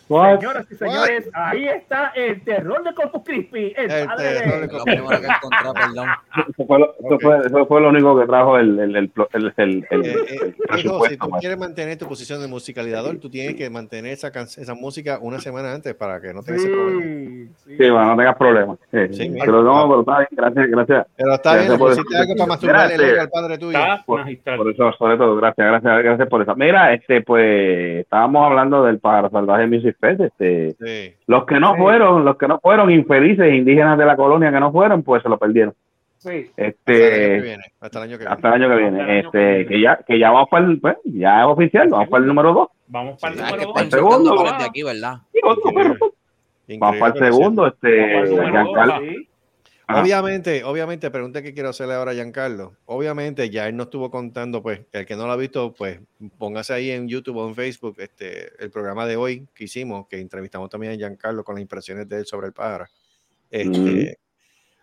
What? 0.09 0.39
Señoras 0.39 0.67
y 0.71 0.75
señores, 0.77 1.31
ahí 1.35 1.67
está 1.67 2.13
el 2.15 2.41
terror 2.43 2.85
de 2.85 2.95
Corpus 2.95 3.23
Crispy, 3.25 3.75
el, 3.77 3.91
El 3.91 4.07
padre 4.07 4.39
terror 4.39 4.61
de... 4.61 4.69
perdón. 4.69 6.09
Eso 6.49 6.67
fue, 6.67 6.79
lo, 6.79 6.85
eso, 6.95 7.15
Ok. 7.15 7.23
fue, 7.23 7.39
eso 7.47 7.67
fue 7.67 7.81
lo 7.81 7.89
único 7.89 8.21
que 8.21 8.27
trajo 8.27 8.59
el, 8.59 8.79
el, 8.79 8.97
el, 8.97 9.13
el, 9.33 9.53
el, 9.57 9.87
el- 9.91 10.05
Eh, 10.07 10.17
eh, 10.29 10.55
el 10.71 10.79
hijo, 10.81 11.05
si 11.07 11.17
tú 11.17 11.31
quieres 11.41 11.59
mantener 11.59 11.99
tu 11.99 12.07
posición 12.07 12.41
de 12.41 12.47
musicalizador, 12.49 13.19
tú 13.19 13.29
tienes 13.31 13.57
que 13.57 13.69
mantener 13.69 14.13
esa, 14.13 14.29
esa 14.29 14.75
música 14.75 15.19
una 15.21 15.41
semana 15.41 15.73
antes 15.75 15.95
para 15.95 16.21
que 16.21 16.33
no 16.33 16.43
tengas 16.43 16.63
ese 16.63 16.71
problema. 16.73 17.03
Sí, 17.03 17.49
sí. 17.65 17.77
Sí, 17.77 17.91
bueno, 17.91 18.05
no 18.07 18.17
tengas 18.17 18.37
problemas. 18.37 18.79
Sí, 18.91 18.99
Sí, 19.13 19.33
pero 19.41 19.63
no, 19.63 19.89
pero 19.89 20.01
está 20.01 20.19
bien, 20.19 20.29
gracias, 20.33 20.71
gracias. 20.71 21.07
Pero 21.17 21.35
está 21.35 21.53
Gracias 21.55 21.79
bien, 21.79 21.91
eso. 21.93 22.03
algo 22.17 22.35
para 22.37 22.47
masturbarle 22.47 22.95
el 22.95 23.01
Gracias. 23.01 23.13
ego 23.13 23.21
al 23.23 23.31
padre 23.31 23.59
tuyo. 23.59 23.79
Por, 24.07 24.71
eso, 24.71 24.93
sobre 24.99 25.17
todo, 25.17 25.37
gracias, 25.37 25.67
gracias, 25.67 26.03
gracias 26.05 26.29
por 26.29 26.43
eso. 26.43 26.55
Mira, 26.57 26.93
este, 26.93 27.23
pues, 27.23 28.01
estábamos 28.01 28.45
hablando 28.47 28.85
del 28.85 28.99
Pájaro 29.01 29.31
Salvaje 29.31 29.67
Music 29.67 29.96
Fest, 29.99 30.21
este, 30.21 30.77
Sí. 30.81 31.15
los 31.27 31.45
que 31.47 31.59
no 31.61 31.73
Sí. 31.75 31.79
fueron, 31.81 32.25
los 32.25 32.37
que 32.37 32.49
no 32.49 32.59
fueron 32.61 32.91
infelices 32.91 33.53
indígenas 33.53 33.99
de 33.99 34.05
la 34.07 34.17
colonia 34.17 34.51
que 34.53 34.61
no 34.61 34.73
fueron, 34.73 35.03
pues 35.03 35.23
se 35.23 35.29
lo 35.29 35.39
perdieron. 35.39 35.75
Sí. 36.19 36.51
Hasta 36.57 36.63
el 36.63 36.67
año 36.67 36.75
que 36.87 37.27
Este, 37.27 37.41
viene. 37.41 37.65
Hasta 37.81 37.99
el 37.99 38.05
año 38.05 38.19
que 38.19 38.25
hasta 38.27 38.51
viene. 38.51 38.57
el 38.57 38.63
año 38.63 38.77
que 38.77 38.83
viene, 38.83 39.01
Hasta 39.01 39.11
el 39.13 39.19
año 39.19 39.31
que 39.31 39.39
este, 39.39 39.55
viene. 39.55 39.67
que 39.67 39.81
ya, 39.81 39.97
que 40.07 40.19
ya 40.19 40.31
vamos 40.31 40.49
para 40.51 40.67
el, 40.67 40.81
pues, 40.81 40.97
ya 41.05 41.41
es 41.41 41.47
oficial, 41.47 41.89
vamos 41.89 42.09
para 42.09 42.23
el 42.23 42.29
número 42.29 42.53
dos. 42.53 42.69
Vamos 42.89 43.21
para 43.21 43.35
el 43.35 43.39
Sí. 43.41 43.45
Número 43.45 43.69
está 43.69 43.83
dos. 43.83 43.91
segundo, 43.91 44.31
por 44.31 44.39
¿verdad? 44.45 44.53
el 44.57 44.59
de 44.63 44.69
aquí, 44.69 44.83
¿verdad? 44.83 45.15
Increíble. 45.35 45.99
Vamos 46.81 46.99
para 46.99 47.15
el 47.15 47.19
segundo, 47.33 47.63
Vamos 47.63 47.75
este, 47.75 49.27
Ajá. 49.89 50.03
Obviamente, 50.03 50.65
obviamente, 50.65 51.11
pregunta 51.13 51.43
que 51.43 51.55
quiero 51.55 51.69
hacerle 51.69 51.95
ahora 51.95 52.11
a 52.11 52.15
Giancarlo. 52.15 52.77
Obviamente, 52.87 53.49
ya 53.51 53.69
él 53.69 53.77
nos 53.77 53.87
estuvo 53.87 54.11
contando, 54.11 54.61
pues, 54.61 54.81
el 54.91 55.07
que 55.07 55.15
no 55.15 55.27
lo 55.27 55.33
ha 55.33 55.37
visto, 55.37 55.73
pues, 55.75 56.01
póngase 56.39 56.73
ahí 56.75 56.91
en 56.91 57.07
YouTube 57.07 57.37
o 57.37 57.49
en 57.49 57.55
Facebook, 57.55 57.95
este, 57.99 58.51
el 58.63 58.71
programa 58.73 59.07
de 59.07 59.15
hoy 59.17 59.47
que 59.55 59.65
hicimos, 59.65 60.09
que 60.09 60.19
entrevistamos 60.19 60.71
también 60.71 60.95
a 60.95 60.97
Giancarlo 60.97 61.45
con 61.45 61.55
las 61.55 61.63
impresiones 61.63 62.09
de 62.09 62.19
él 62.19 62.27
sobre 62.27 62.49
el 62.49 62.53
pájaro. 62.53 62.87
Este, 63.49 64.19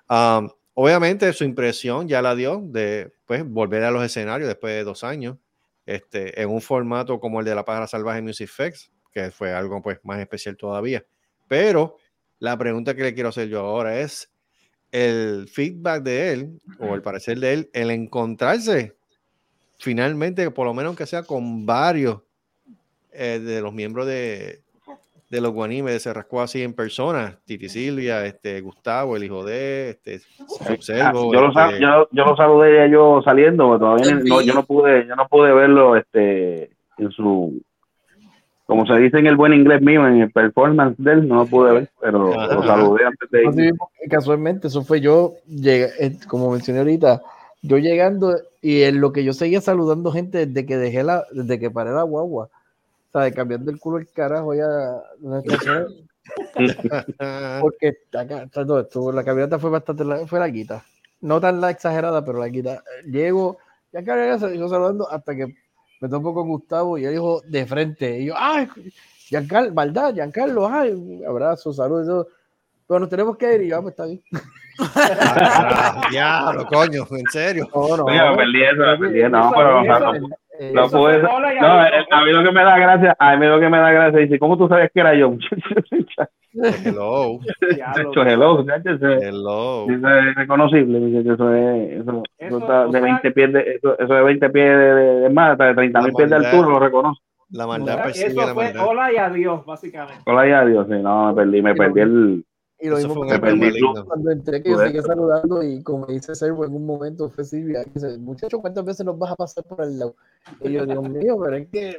um, 0.10 0.50
obviamente, 0.74 1.34
su 1.34 1.44
impresión 1.44 2.08
ya 2.08 2.22
la 2.22 2.34
dio 2.34 2.62
de, 2.64 3.12
pues, 3.26 3.46
volver 3.46 3.84
a 3.84 3.92
los 3.92 4.06
escenarios 4.06 4.48
después 4.48 4.74
de 4.74 4.86
dos 4.86 5.04
años, 5.04 5.38
este, 5.86 6.42
en 6.42 6.50
un 6.50 6.62
formato 6.62 7.20
como 7.20 7.42
el 7.42 7.46
de 7.46 7.56
la 7.56 7.66
pájara 7.66 7.88
salvaje 7.88 8.22
Music 8.22 8.48
Fest, 8.48 8.94
que 9.12 9.32
fue 9.32 9.54
algo, 9.54 9.82
pues, 9.82 10.00
más 10.04 10.22
especial 10.22 10.56
todavía. 10.56 11.06
Pero 11.50 11.98
la 12.40 12.58
pregunta 12.58 12.96
que 12.96 13.04
le 13.04 13.14
quiero 13.14 13.30
hacer 13.30 13.50
yo 13.50 13.60
ahora 13.60 14.00
es, 14.00 14.30
el 14.94 15.48
feedback 15.50 16.04
de 16.04 16.32
él, 16.34 16.62
o 16.80 16.94
el 16.96 17.02
parecer 17.02 17.40
de 17.40 17.54
él, 17.54 17.70
el 17.74 17.90
encontrarse 17.92 18.94
finalmente, 19.80 20.50
por 20.52 20.66
lo 20.68 20.74
menos 20.74 20.96
que 20.96 21.06
sea 21.06 21.24
con 21.24 21.66
varios 21.66 22.22
eh, 23.12 23.40
de 23.44 23.60
los 23.62 23.74
miembros 23.74 24.06
de, 24.06 24.60
de 25.30 25.42
los 25.42 25.52
Guanimes 25.52 25.94
de 25.94 26.00
Cerrasco 26.00 26.42
así 26.42 26.62
en 26.62 26.74
persona, 26.74 27.40
Titi 27.46 27.68
Silvia, 27.70 28.24
este, 28.26 28.62
Gustavo, 28.62 29.18
el 29.18 29.24
hijo 29.24 29.44
de, 29.44 29.90
este, 29.90 30.22
Ah, 31.02 31.12
yo, 31.34 31.42
lo, 31.42 31.52
sa- 31.54 31.70
este, 31.70 31.82
yo, 31.82 32.08
yo 32.12 32.26
lo 32.26 32.38
saludé 32.38 32.76
ya 32.76 32.88
yo 32.88 33.22
saliendo, 33.26 33.66
pero 33.68 33.80
todavía 33.80 34.16
no, 34.30 34.42
yo 34.42 34.54
no 34.54 34.64
pude, 34.64 35.08
yo 35.08 35.16
no 35.16 35.28
pude 35.28 35.54
verlo 35.54 35.98
este 35.98 36.70
en 37.00 37.12
su 37.12 37.62
como 38.74 38.88
se 38.88 39.00
dice 39.00 39.20
en 39.20 39.28
el 39.28 39.36
buen 39.36 39.54
inglés 39.54 39.84
mío, 39.84 40.08
en 40.08 40.22
el 40.22 40.32
performance 40.32 40.96
de 40.98 41.12
él, 41.12 41.28
no 41.28 41.36
lo 41.36 41.46
pude 41.46 41.74
ver, 41.74 41.90
pero 42.02 42.34
lo 42.34 42.64
saludé 42.64 43.06
antes 43.06 43.30
de 43.30 43.44
ir. 43.44 43.74
casualmente, 44.10 44.68
eso 44.68 44.82
fue 44.82 45.00
yo, 45.00 45.36
llegué, 45.46 45.90
eh, 46.00 46.18
como 46.28 46.50
mencioné 46.50 46.80
ahorita, 46.80 47.22
yo 47.62 47.78
llegando 47.78 48.36
y 48.64 48.82
en 48.82 49.00
lo 49.00 49.14
que 49.14 49.24
yo 49.24 49.34
seguía 49.34 49.62
saludando 49.62 50.12
gente 50.12 50.48
desde 50.48 50.66
que 50.66 50.78
dejé 50.78 51.04
la, 51.04 51.24
desde 51.32 51.60
que 51.60 51.70
paré 51.70 51.92
la 51.92 52.02
guagua, 52.02 52.50
o 53.12 53.20
sea, 53.20 53.32
cambiando 53.32 53.70
el 53.70 53.80
culo 53.80 54.00
el 54.00 54.08
carajo 54.12 54.56
ya, 54.56 54.66
porque 57.62 57.94
acá, 58.12 58.42
está 58.42 58.66
todo 58.66 58.80
esto, 58.80 59.12
la 59.12 59.24
camioneta 59.24 59.60
fue 59.60 59.70
bastante, 59.70 60.04
la- 60.04 60.26
fue 60.26 60.40
larguita, 60.40 60.84
no 61.22 61.40
tan 61.40 61.62
la 61.62 61.70
exagerada, 61.70 62.26
pero 62.26 62.40
larguita. 62.40 62.82
Llego, 63.06 63.60
ya 63.92 64.02
que 64.02 64.58
yo 64.58 64.68
saludando 64.68 65.08
hasta 65.12 65.36
que 65.36 65.54
me 66.04 66.10
topo 66.10 66.34
con 66.34 66.50
Gustavo 66.50 66.98
y 66.98 67.06
él 67.06 67.14
dijo 67.14 67.42
de 67.48 67.66
frente, 67.66 68.20
y 68.20 68.26
yo, 68.26 68.34
ay, 68.38 68.68
Giancarlo, 69.20 69.74
maldad, 69.74 70.14
Giancarlo, 70.14 70.68
ay, 70.68 70.92
un 70.92 71.24
abrazo, 71.26 71.72
saludos 71.72 72.04
y 72.04 72.08
todo. 72.08 72.28
Pero 72.86 73.00
nos 73.00 73.10
tenemos 73.10 73.38
que 73.38 73.56
ir 73.56 73.62
y 73.62 73.70
yo, 73.70 73.82
pues 73.82 73.94
está 73.94 74.06
bien. 74.06 74.22
Ah, 74.80 76.02
diablo, 76.10 76.66
coño, 76.66 77.06
en 77.12 77.26
serio. 77.32 77.70
No, 77.76 77.96
no, 77.96 78.06
Oye, 78.06 78.20
me 78.20 78.38
perdí 78.38 78.64
eso, 78.64 78.78
me 78.78 78.98
perdí 78.98 79.22
no, 79.30 79.52
pero 79.56 79.84
eh, 80.60 80.72
no 80.74 80.86
y 80.86 81.60
no, 81.60 81.68
a 82.18 82.24
mí 82.26 82.32
lo 82.32 82.44
que 82.44 82.52
me 82.52 82.64
da 82.64 82.78
gracia, 82.78 83.16
a 83.18 83.36
mí 83.38 83.46
lo 83.48 83.60
que 83.60 83.70
me 83.70 83.78
da 83.80 83.92
gracia 83.92 84.20
dice, 84.20 84.38
¿cómo 84.40 84.58
tú 84.58 84.68
sabes 84.68 84.92
que 84.94 85.00
era 85.00 85.14
yo? 85.16 85.34
Hello. 86.86 87.40
Hecho, 87.98 88.24
hello, 88.24 88.58
muchacho, 88.58 88.92
eso 88.92 89.08
es- 89.10 89.24
Hello. 89.24 89.86
eso 89.90 90.08
es 90.08 90.36
reconocible, 90.36 91.00
muchacho, 91.00 91.34
eso 91.34 91.54
es, 91.56 91.92
eso, 92.02 92.12
eso 92.12 92.24
Eso, 92.38 92.58
está 92.60 92.82
o 92.82 92.86
de 92.88 92.92
sea- 92.92 93.02
20 93.02 93.32
pies 93.32 93.54
de, 93.54 93.60
eso, 93.76 93.98
eso 94.00 94.14
de 94.14 94.22
20 94.24 94.50
pies 94.52 94.66
de, 94.70 94.94
de, 94.94 95.20
de 95.22 95.30
más, 95.32 95.52
hasta 95.54 95.66
de 95.66 95.74
30 95.76 96.02
mil 96.02 96.14
pies 96.14 96.30
de 96.30 96.36
altura, 96.36 96.70
lo 96.70 96.80
reconoce. 96.80 97.22
La 97.50 97.66
O 97.66 97.68
maldad 97.68 97.96
sea, 97.96 98.04
persigue 98.04 98.28
eso 98.28 98.42
la 98.48 98.54
fue 98.54 98.64
maldad. 98.66 98.88
hola 98.88 99.12
y 99.14 99.18
adiós, 99.18 99.66
básicamente. 99.66 100.22
Hola 100.26 100.48
ya, 100.48 100.66
Dios, 100.66 100.88
sí, 100.90 100.96
no, 101.02 101.28
me 101.28 101.34
perdí, 101.36 101.62
me 101.62 101.72
Y 101.72 101.76
perdí 101.76 102.00
el... 102.02 102.46
Y 102.84 102.90
lo 102.90 102.98
mismo 102.98 103.22
que 103.24 103.40
cuando 104.06 104.32
entré 104.32 104.62
que 104.62 104.70
yo 104.72 104.78
seguía 104.88 105.02
saludando 105.04 105.64
y 105.64 105.82
como 105.84 106.06
dice 106.06 106.36
Servo 106.36 106.66
en 106.66 106.76
un 106.76 106.86
momento 106.86 107.30
fue 107.30 107.46
Silvia, 107.46 107.84
dice, 107.94 108.18
muchacho, 108.18 108.60
¿cuántas 108.60 108.84
veces 108.84 109.06
nos 109.06 109.18
vas 109.18 109.32
a 109.32 109.36
pasar 109.38 109.64
por 109.64 109.82
el 109.84 109.98
lado? 110.00 110.16
Y 110.62 110.74
yo, 110.74 110.86
Dios 110.86 111.08
mío, 111.10 111.38
pero 111.42 111.56
es 111.56 111.68
que 111.70 111.98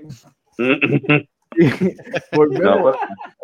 volvemos. 2.37 2.77
No, 2.77 2.83
pues, 2.83 2.97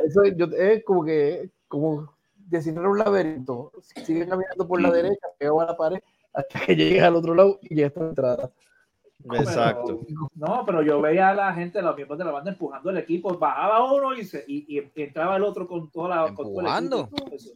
Eso 0.06 0.22
es, 0.22 0.36
yo- 0.36 0.46
es 0.56 0.84
como 0.84 1.04
que, 1.04 1.48
como 1.68 2.12
designar 2.36 2.86
un 2.88 2.98
laberinto. 2.98 3.72
Sigue 4.04 4.26
caminando 4.26 4.66
por 4.66 4.80
la 4.82 4.90
derecha, 4.90 5.28
pegado 5.38 5.60
a 5.60 5.66
la 5.66 5.76
pared, 5.76 6.00
hasta 6.32 6.60
que 6.60 6.76
llegues 6.76 7.02
al 7.02 7.16
otro 7.16 7.34
lado 7.34 7.58
y 7.62 7.74
llegas 7.74 7.96
a 7.96 8.00
la 8.00 8.08
entrada. 8.08 8.50
Exacto. 9.32 10.00
No, 10.34 10.62
pero 10.66 10.82
yo 10.82 11.00
veía 11.00 11.30
a 11.30 11.34
la 11.34 11.52
gente, 11.52 11.82
los 11.82 11.94
miembros 11.96 12.18
de 12.18 12.24
la 12.24 12.30
banda 12.30 12.50
empujando 12.50 12.90
el 12.90 12.96
equipo, 12.98 13.36
bajaba 13.38 13.92
uno 13.92 14.14
y, 14.14 14.24
se, 14.24 14.44
y, 14.46 14.76
y 14.76 14.90
entraba 15.02 15.36
el 15.36 15.42
otro 15.44 15.66
con 15.68 15.90
toda 15.90 16.08
la 16.08 16.22
con 16.34 16.36
todo 16.46 16.60
el 16.60 16.66
Empujando. 16.66 17.00
equipo 17.12 17.34
y 17.34 17.38
todo. 17.38 17.54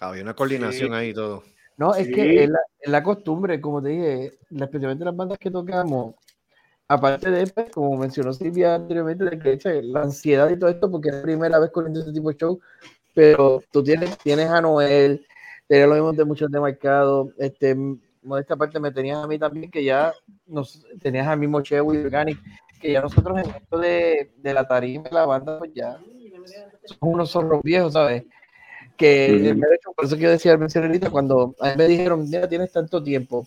Había 0.00 0.22
una 0.22 0.34
coordinación 0.34 0.92
ahí 0.94 1.10
y 1.10 1.14
todo. 1.14 1.42
No, 1.76 1.94
es 1.94 2.06
Sí. 2.06 2.12
que 2.12 2.44
es 2.44 2.50
la, 2.50 2.58
es 2.80 2.90
la 2.90 3.02
costumbre, 3.02 3.60
como 3.60 3.82
te 3.82 3.88
dije, 3.90 4.38
la- 4.50 4.64
especialmente 4.66 5.04
las 5.04 5.16
bandas 5.16 5.38
que 5.38 5.50
tocamos, 5.50 6.14
aparte 6.88 7.30
de, 7.30 7.46
pues, 7.48 7.70
como 7.70 7.96
mencionó 7.96 8.32
Silvia 8.32 8.74
anteriormente, 8.76 9.24
de 9.24 9.38
que 9.38 9.82
la 9.82 10.02
ansiedad 10.02 10.50
y 10.50 10.58
todo 10.58 10.70
esto, 10.70 10.90
porque 10.90 11.08
es 11.08 11.14
la 11.16 11.22
primera 11.22 11.58
vez 11.58 11.70
con 11.70 11.96
este 11.96 12.12
tipo 12.12 12.28
de 12.30 12.36
show, 12.36 12.60
pero 13.14 13.62
tú 13.72 13.82
tienes, 13.82 14.16
tienes 14.18 14.48
a 14.50 14.60
Noel, 14.60 15.26
tenías 15.66 15.88
lo 15.88 15.94
mismo 15.94 16.12
de 16.12 16.24
muchos 16.24 16.50
demarcados, 16.50 17.28
este, 17.38 17.76
modesta 18.24 18.56
parte 18.56 18.80
me 18.80 18.90
tenías 18.90 19.22
a 19.22 19.26
mí 19.26 19.38
también, 19.38 19.70
que 19.70 19.84
ya 19.84 20.12
nos 20.46 20.86
tenías 21.00 21.26
al 21.26 21.38
mismo 21.38 21.60
Chewy 21.60 21.96
y 21.98 22.04
Organic, 22.04 22.38
que 22.80 22.92
ya 22.92 23.00
nosotros 23.00 23.38
en 23.38 23.50
esto 23.50 23.78
de, 23.78 24.32
de 24.36 24.54
la 24.54 24.66
tarima, 24.66 25.04
de 25.04 25.12
la 25.12 25.26
banda, 25.26 25.58
pues 25.58 25.72
ya 25.74 25.98
somos 26.84 27.14
unos 27.14 27.30
zorros 27.30 27.62
viejos, 27.62 27.92
¿sabes? 27.92 28.24
que 28.96 29.54
de 29.54 29.74
hecho, 29.74 29.92
por 29.94 30.04
eso 30.04 30.16
que 30.16 30.22
yo 30.22 30.30
decía 30.30 30.52
al 30.52 30.58
mencionar 30.58 31.10
cuando 31.10 31.54
a 31.60 31.70
mí 31.70 31.74
me 31.76 31.88
dijeron, 31.88 32.28
mira, 32.28 32.48
tienes 32.48 32.72
tanto 32.72 33.02
tiempo, 33.02 33.46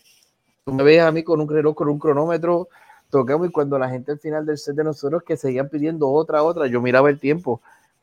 tú 0.65 0.74
me 0.74 0.84
ves 0.84 1.01
a 1.01 1.12
mí 1.12 1.24
con 1.24 1.39
un 1.41 1.50
reloj, 1.50 1.75
con 1.75 1.89
un 1.89 2.00
cronómetro, 2.00 2.67
tocamos 3.10 3.48
y 3.48 3.51
cuando 3.51 3.79
la 3.79 3.89
gente 3.89 4.12
al 4.12 4.19
final 4.19 4.46
del 4.46 4.57
set 4.57 4.75
de 4.75 4.84
nosotros 4.84 5.24
que 5.24 5.38
seguían 5.38 5.69
pidiendo 5.69 6.10
otra, 6.10 6.43
otra, 6.43 6.67
yo 6.67 6.81
miraba 6.81 7.10
el 7.10 7.19
tiempo, 7.19 7.62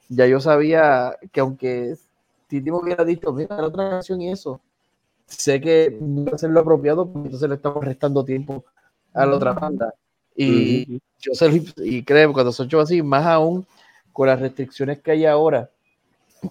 ya 0.08 0.26
yo 0.26 0.40
sabía 0.40 1.16
que 1.32 1.40
aunque 1.40 1.96
Titi 2.48 2.70
me 2.70 2.78
hubiera 2.78 3.04
dicho, 3.04 3.32
mira, 3.32 3.56
la 3.56 3.66
otra 3.66 3.90
canción 3.90 4.20
y 4.22 4.30
eso, 4.30 4.60
sé 5.26 5.60
que 5.60 5.96
no 6.00 6.22
iba 6.22 6.32
a 6.34 6.38
ser 6.38 6.50
lo 6.50 6.60
apropiado, 6.60 7.06
porque 7.12 7.28
entonces 7.28 7.48
le 7.48 7.56
estamos 7.56 7.84
restando 7.84 8.24
tiempo 8.24 8.64
a 9.14 9.26
la 9.26 9.36
otra 9.36 9.52
banda. 9.52 9.94
Y 10.36 10.98
yo 11.20 11.34
se 11.34 11.48
lo- 11.48 11.62
y 11.84 12.02
creo, 12.04 12.32
cuando 12.32 12.52
son 12.52 12.68
shows 12.68 12.84
así, 12.84 13.02
más 13.02 13.26
aún 13.26 13.66
con 14.12 14.28
las 14.28 14.40
restricciones 14.40 15.00
que 15.00 15.12
hay 15.12 15.26
ahora, 15.26 15.70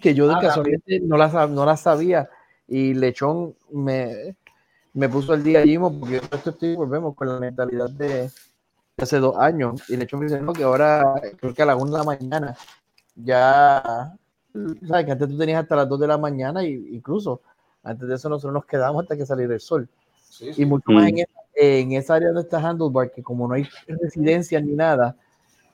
que 0.01 0.13
yo 0.13 0.27
de 0.27 0.36
Ah, 0.36 0.42
casualmente 0.42 1.00
no 1.01 1.18
las, 1.18 1.34
no 1.50 1.65
las 1.65 1.82
sabía 1.82 2.30
y 2.68 2.94
Lechón 2.94 3.56
me, 3.72 4.36
me 4.94 5.10
puso 5.10 5.34
el 5.34 5.44
día 5.44 5.60
allí 5.62 5.77
porque 5.77 6.15
yo 6.15 6.22
esto 6.32 6.51
estoy, 6.51 6.75
volvemos 6.75 7.15
con 7.15 7.27
la 7.30 7.39
mentalidad 7.39 7.89
de, 7.92 8.08
de 8.10 8.32
hace 8.98 9.20
dos 9.20 9.38
años 9.38 9.84
y 9.89 9.98
Lechón 9.98 10.22
me 10.22 10.27
dice 10.27 10.42
no, 10.42 10.53
que 10.53 10.63
ahora 10.63 11.15
creo 11.39 11.53
que 11.53 11.62
a 11.63 11.65
las 11.68 11.82
1 11.82 11.92
de 11.94 11.98
la 12.00 12.03
mañana 12.06 12.56
ya 13.15 14.15
sabes 14.88 15.06
que 15.06 15.12
antes 15.12 15.27
tú 15.30 15.38
tenías 15.38 15.63
hasta 15.63 15.75
las 15.75 15.89
2 15.89 16.00
de 16.00 16.08
la 16.08 16.18
mañana 16.18 16.63
y 16.63 16.74
incluso 16.96 17.42
antes 17.84 18.08
de 18.08 18.16
eso 18.16 18.30
nosotros 18.30 18.54
nos 18.54 18.66
quedamos 18.66 19.04
hasta 19.04 19.18
que 19.18 19.25
saliera 19.25 19.54
el 19.54 19.60
sol. 19.60 19.88
Y 20.58 20.66
mucho 20.66 20.92
más 20.92 21.08
en 21.10 21.20
esa, 21.20 21.40
en 21.56 21.92
esa 21.92 22.16
área 22.16 22.30
donde 22.30 22.41
está 22.41 22.58
Handlebar 22.58 23.12
que 23.12 23.22
como 23.22 23.48
no 23.48 23.54
hay 23.54 23.67
residencia 23.88 24.60
ni 24.60 24.74
nada 24.74 25.15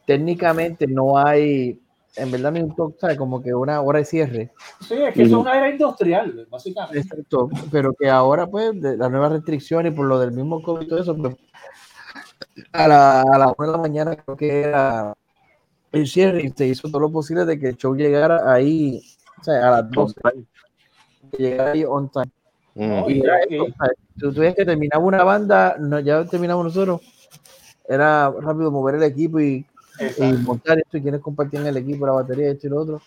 técnicamente 0.09 0.87
no 0.87 1.19
hay 1.19 1.79
en 2.15 2.31
verdad 2.31 2.51
ni 2.51 2.61
un 2.61 2.75
toque, 2.75 2.97
¿sabes? 2.99 3.15
como 3.15 3.43
que 3.43 3.53
una 3.53 3.79
hora 3.81 3.99
de 3.99 4.05
cierre. 4.05 4.51
Sí, 4.81 4.95
es 4.95 5.13
que 5.13 5.21
eso 5.21 5.35
es 5.35 5.41
una 5.41 5.55
era 5.55 5.69
industrial, 5.69 6.47
básicamente. 6.49 6.99
Exacto, 6.99 7.47
pero 7.71 7.93
que 7.93 8.09
ahora, 8.09 8.47
pues, 8.47 8.81
de 8.81 8.97
las 8.97 9.11
nuevas 9.11 9.31
restricciones 9.33 9.93
y 9.93 9.95
por 9.95 10.07
lo 10.07 10.19
del 10.19 10.31
mismo 10.31 10.63
COVID 10.63 10.81
y 10.81 10.87
todo 10.87 10.99
eso, 10.99 11.15
pues, 11.15 11.35
a 12.73 12.87
la, 12.87 13.21
a 13.21 13.37
la 13.37 13.53
una 13.55 13.67
de 13.67 13.71
la 13.71 13.77
mañana 13.77 14.15
creo 14.15 14.35
que 14.35 14.61
era 14.61 15.13
el 15.91 16.07
cierre 16.07 16.41
y 16.41 16.49
se 16.49 16.67
hizo 16.67 16.89
todo 16.89 17.01
lo 17.01 17.11
posible 17.11 17.45
de 17.45 17.59
que 17.59 17.67
el 17.69 17.77
show 17.77 17.95
llegara 17.95 18.51
ahí, 18.51 18.99
o 19.39 19.43
sea, 19.43 19.67
a 19.67 19.71
las 19.81 19.91
12, 19.91 20.15
que 21.29 21.37
llegara 21.43 21.71
ahí 21.71 21.83
on 21.85 22.09
time. 22.09 22.29
Mm. 22.75 23.09
Y 23.09 23.19
era 23.21 23.39
eso, 23.41 23.63
o 23.63 23.67
sea, 23.67 23.89
tú 24.19 24.31
tú 24.33 24.41
ves 24.41 24.55
que 24.55 24.63
terminaba 24.65 25.03
una 25.03 25.23
banda, 25.23 25.75
no, 25.79 25.99
ya 25.99 26.23
terminamos 26.25 26.63
nosotros, 26.65 27.01
era 27.87 28.29
rápido 28.31 28.71
mover 28.71 28.95
el 28.95 29.03
equipo 29.03 29.39
y, 29.39 29.65
y 30.17 30.23
montar 30.43 30.77
esto 30.79 30.97
y 30.97 31.01
quienes 31.01 31.21
compartían 31.21 31.65
el 31.67 31.77
equipo, 31.77 32.05
la 32.05 32.13
batería, 32.13 32.51
esto 32.51 32.67
y 32.67 32.69
lo 32.69 32.77
otro. 32.81 33.01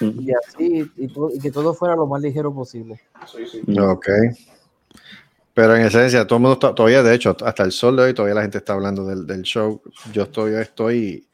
Y 0.00 0.30
así, 0.32 0.90
y, 0.96 1.08
todo- 1.08 1.30
y 1.34 1.40
que 1.40 1.50
todo 1.50 1.74
fuera 1.74 1.96
lo 1.96 2.06
más 2.06 2.22
ligero 2.22 2.54
posible. 2.54 3.00
Ok. 3.78 4.08
Pero 5.52 5.76
en 5.76 5.82
esencia, 5.82 6.26
todo 6.26 6.36
el 6.36 6.42
mundo 6.42 6.54
está, 6.54 6.74
todavía, 6.74 7.02
de 7.02 7.14
hecho, 7.14 7.36
hasta 7.44 7.62
el 7.62 7.72
sol 7.72 7.96
de 7.96 8.02
hoy, 8.04 8.14
todavía 8.14 8.34
la 8.36 8.42
gente 8.42 8.58
está 8.58 8.72
hablando 8.72 9.04
del, 9.04 9.26
del 9.26 9.42
show. 9.42 9.80
Yo 10.12 10.22
estoy, 10.24 10.54
estoy 10.54 11.26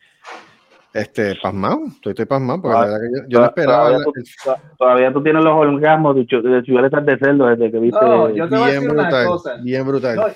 este, 0.94 1.34
pasmado. 1.42 1.80
Estoy, 1.88 2.10
estoy 2.10 2.24
pasmado 2.26 2.62
porque 2.62 2.74
la 2.78 2.84
verdad 2.86 2.98
que 3.00 3.20
yo, 3.20 3.28
yo 3.28 3.38
no 3.40 3.46
esperaba. 3.46 3.84
Todavía 3.84 3.98
la- 3.98 4.04
tú, 4.04 4.12
todavía 4.78 5.12
tú 5.12 5.22
tienes 5.22 5.44
los 5.44 5.52
orgasmos 5.54 6.14
de, 6.16 6.20
de 6.42 6.62
chuletas 6.62 7.06
de 7.06 7.18
cerdo 7.18 7.46
desde 7.46 7.70
que 7.70 7.78
viste. 7.78 7.98
No, 8.04 8.28
yo 8.30 8.48
te 8.48 8.56
voy 8.56 8.64
a 8.64 8.70
bien 8.70 8.80
decir 8.80 8.90
una 8.92 9.02
brutal. 9.04 9.26
cosa. 9.26 9.56
Bien 9.62 9.86
brutal. 9.86 10.16
No, 10.16 10.26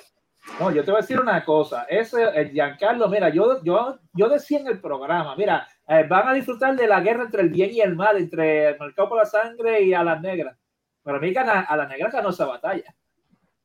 no, 0.60 0.70
yo 0.72 0.84
te 0.84 0.90
voy 0.90 0.98
a 0.98 1.00
decir 1.00 1.20
una 1.20 1.44
cosa. 1.44 1.84
Ese, 1.88 2.22
el 2.34 2.50
Giancarlo, 2.50 3.08
mira, 3.08 3.30
yo, 3.30 3.62
yo, 3.64 3.98
yo 4.12 4.28
decía 4.28 4.60
en 4.60 4.66
el 4.68 4.78
programa, 4.80 5.34
mira, 5.36 5.66
eh, 5.88 6.04
van 6.08 6.28
a 6.28 6.34
disfrutar 6.34 6.76
de 6.76 6.86
la 6.86 7.00
guerra 7.00 7.24
entre 7.24 7.42
el 7.42 7.48
bien 7.48 7.70
y 7.72 7.80
el 7.80 7.96
mal, 7.96 8.16
entre 8.18 8.68
el 8.70 8.78
mercado 8.78 9.08
por 9.08 9.18
la 9.18 9.24
sangre 9.24 9.82
y 9.82 9.94
a 9.94 10.04
las 10.04 10.20
negras. 10.20 10.56
Pero 11.02 11.16
a 11.16 11.20
mí 11.20 11.32
gana, 11.32 11.60
a 11.62 11.76
las 11.76 11.88
negras 11.88 12.12
ganó 12.12 12.28
esa 12.30 12.46
batalla. 12.46 12.94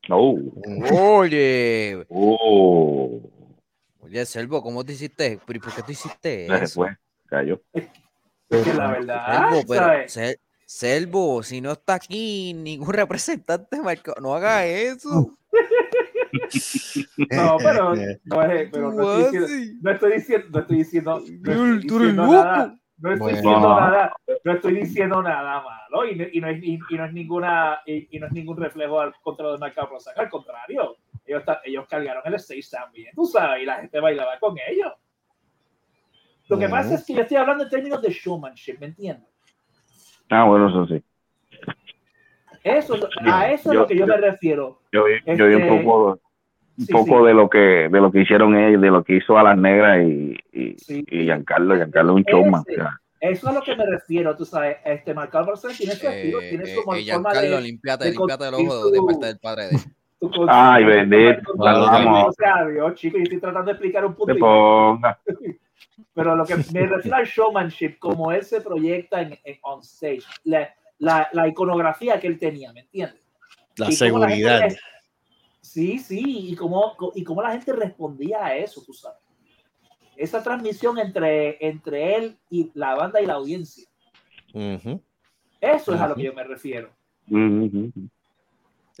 Oh. 0.08 0.38
Oye, 0.92 2.04
Oh. 2.08 3.20
Oye, 4.10 4.26
Selvo, 4.26 4.62
¿cómo 4.62 4.84
te 4.84 4.92
hiciste? 4.92 5.38
¿Pero 5.46 5.56
y 5.56 5.60
¿Por 5.60 5.72
qué 5.74 5.82
tú 5.82 5.92
hiciste 5.92 6.46
Se 6.46 6.54
eso? 6.64 6.80
fue, 6.80 6.96
cayó. 7.26 7.62
Es 7.72 7.88
que 8.64 8.74
la 8.74 8.90
verdad, 8.90 9.26
Selvo, 9.26 9.64
pero, 9.68 9.84
¿sabes? 9.84 10.16
Sel- 10.16 10.40
Selvo, 10.66 11.42
si 11.42 11.60
no 11.60 11.72
está 11.72 11.94
aquí 11.94 12.52
ningún 12.54 12.92
representante 12.94 13.80
marcado, 13.80 14.20
no 14.20 14.34
haga 14.34 14.66
eso. 14.66 15.36
No, 17.30 17.56
pero 17.58 17.94
no, 18.24 18.42
es- 18.42 18.70
pero 18.70 18.92
no 18.92 19.02
estoy 19.02 19.22
diciendo, 19.24 19.48
no 19.82 19.90
estoy 19.92 20.12
diciendo, 20.12 20.48
no 20.50 20.60
estoy 20.60 20.76
diciendo, 20.78 21.20
no 21.40 21.52
estoy 21.52 21.78
diciendo 21.82 22.26
nada, 22.26 22.78
no 22.98 23.12
estoy 23.12 23.32
diciendo 23.32 23.68
nada, 23.80 24.12
no 24.44 24.52
estoy 24.52 24.74
diciendo 24.74 25.22
nada 25.22 25.62
malo 25.62 26.06
y 26.06 26.16
no, 26.16 26.24
y 26.32 26.40
no 26.40 26.48
es, 26.48 26.62
y, 26.62 26.78
y 26.88 26.94
no 26.96 27.04
es 27.04 27.12
ninguna 27.12 27.80
y, 27.86 28.16
y 28.16 28.20
no 28.20 28.26
es 28.26 28.32
ningún 28.32 28.56
reflejo 28.56 29.00
al 29.00 29.14
contra 29.22 29.50
del 29.50 29.58
mercado 29.60 29.88
al 30.16 30.30
contrario, 30.30 30.96
ellos, 31.26 31.42
ellos 31.64 31.86
cargaron 31.88 32.22
el 32.26 32.34
stage 32.34 32.68
también, 32.70 33.12
tú 33.14 33.24
sabes, 33.26 33.62
y 33.62 33.66
la 33.66 33.76
gente 33.76 34.00
bailaba 34.00 34.38
con 34.38 34.56
ellos. 34.68 34.92
Lo 36.48 36.58
que 36.58 36.68
pasa 36.68 36.94
es 36.94 37.04
que 37.06 37.14
yo 37.14 37.20
estoy 37.22 37.36
hablando 37.36 37.62
en 37.64 37.70
términos 37.70 38.02
de 38.02 38.10
showmanship, 38.10 38.78
¿me 38.80 38.86
entiendes? 38.86 39.28
Ah, 40.28 40.44
bueno, 40.44 40.68
eso 40.68 40.86
sí. 40.86 41.02
Eso, 42.62 42.94
es 42.96 43.02
a 43.24 43.50
eso 43.52 43.70
es 43.70 43.74
Yo- 43.74 43.80
lo 43.80 43.86
que 43.86 43.94
yo 43.96 44.06
yo- 44.06 44.14
me 44.14 44.16
refiero. 44.20 44.82
Yo 44.92 45.04
vi, 45.04 45.12
yo 45.36 45.46
vi 45.46 45.54
un 45.54 45.62
Este, 45.62 45.82
poco, 45.82 46.20
un 46.78 46.86
sí, 46.86 46.92
poco 46.92 47.20
sí. 47.20 47.26
de 47.26 47.34
lo 47.34 47.48
que 47.48 47.58
de 47.58 48.00
lo 48.00 48.10
que 48.12 48.20
hicieron 48.22 48.56
ellos, 48.56 48.82
de 48.82 48.90
lo 48.90 49.02
que 49.04 49.16
hizo 49.16 49.38
a 49.38 49.42
las 49.44 49.56
negras 49.56 50.04
y, 50.06 50.36
y, 50.52 50.76
Sí. 50.78 51.04
y 51.08 51.22
Giancarlo. 51.24 51.74
Giancarlo 51.76 52.12
es 52.12 52.16
un 52.16 52.22
showman. 52.24 52.62
Ese- 52.66 52.80
o 52.80 52.84
sea, 52.84 53.00
Eso 53.20 53.46
es 53.50 53.56
a 53.56 53.58
lo 53.58 53.62
que 53.62 53.76
me 53.76 53.86
refiero, 53.86 54.36
tú 54.36 54.44
sabes, 54.44 54.78
este 54.84 55.14
Marcado 55.14 55.46
Barcelona 55.46 55.76
tiene 55.78 55.94
su 55.94 56.06
estilo, 56.08 56.40
Eh, 56.40 56.48
tiene 56.50 56.64
eh, 56.64 56.66
su 56.74 56.80
eh, 56.80 56.82
forma 56.84 57.00
Giancarlo, 57.00 57.40
de, 57.56 57.60
límpiate, 57.62 58.04
de 58.04 58.10
límpiate 58.12 58.48
el 58.48 58.54
ojo 58.54 58.90
de 58.90 58.98
parte 59.06 59.26
del 59.26 59.38
padre 59.38 59.62
de 59.64 59.70
él. 59.70 59.80
Ay, 60.48 60.84
bendito, 60.84 61.54
vamos. 61.56 62.28
O 62.28 62.32
sea, 62.32 62.66
Dios, 62.66 62.94
chico, 62.94 63.16
yo 63.16 63.22
estoy 63.22 63.40
tratando 63.40 63.66
de 63.66 63.72
explicar 63.72 64.04
un 64.04 64.14
punto. 64.14 64.32
te 64.32 64.38
y- 64.38 64.42
ponga. 64.42 65.18
Pero 66.14 66.36
lo 66.36 66.44
que 66.44 66.56
me 66.56 66.86
refiero 66.86 67.16
al 67.16 67.26
showmanship, 67.26 67.98
como 67.98 68.32
él 68.32 68.44
se 68.44 68.60
proyecta 68.60 69.22
en, 69.22 69.38
en 69.44 69.58
on 69.62 69.80
stage, 69.80 70.22
la, 70.44 70.74
la, 70.98 71.28
la 71.32 71.48
iconografía 71.48 72.18
que 72.20 72.26
él 72.26 72.38
tenía, 72.38 72.72
¿me 72.72 72.80
entiendes? 72.80 73.26
La 73.76 73.90
Y 73.90 73.96
cómo 73.96 74.18
la 74.18 74.28
gente 74.28 74.48
seguridad. 74.48 74.76
sí, 75.60 75.98
sí, 75.98 76.50
y 76.50 76.56
cómo, 76.56 76.96
y 77.14 77.24
cómo 77.24 77.42
la 77.42 77.52
gente 77.52 77.72
respondía 77.72 78.44
a 78.44 78.56
eso, 78.56 78.82
tú 78.84 78.92
sabes. 78.92 79.18
Esa 80.16 80.42
transmisión 80.42 80.98
entre, 80.98 81.64
entre 81.66 82.16
él 82.16 82.38
y 82.50 82.70
la 82.74 82.94
banda 82.94 83.20
y 83.22 83.26
la 83.26 83.34
audiencia. 83.34 83.88
Eso 84.52 85.94
es 85.94 86.00
a 86.00 86.08
lo 86.08 86.14
que 86.14 86.24
yo 86.24 86.34
me 86.34 86.44
refiero. 86.44 86.90
Ujú. 87.30 87.92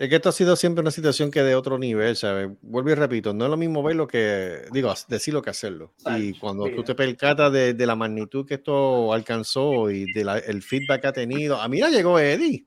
Es 0.00 0.08
que 0.08 0.16
esto 0.16 0.30
ha 0.30 0.32
sido 0.32 0.56
siempre 0.56 0.80
una 0.80 0.90
situación 0.90 1.30
que 1.30 1.42
de 1.42 1.54
otro 1.54 1.76
nivel, 1.76 2.16
¿sabes? 2.16 2.48
Vuelvo 2.62 2.88
y 2.88 2.94
repito, 2.94 3.34
no 3.34 3.44
es 3.44 3.50
lo 3.50 3.58
mismo 3.58 3.82
verlo 3.82 4.06
que, 4.06 4.62
digo, 4.72 4.94
decirlo 5.08 5.42
que 5.42 5.50
hacerlo. 5.50 5.92
Y 6.16 6.32
cuando 6.38 6.70
tú 6.74 6.82
te 6.82 6.94
percatas 6.94 7.52
de, 7.52 7.74
de 7.74 7.86
la 7.86 7.94
magnitud 7.96 8.46
que 8.46 8.54
esto 8.54 9.12
alcanzó 9.12 9.90
y 9.90 10.10
del 10.14 10.62
feedback 10.62 11.02
que 11.02 11.06
ha 11.08 11.12
tenido, 11.12 11.60
a 11.60 11.68
mí 11.68 11.80
ya 11.80 11.90
llegó 11.90 12.18
Eddie. 12.18 12.64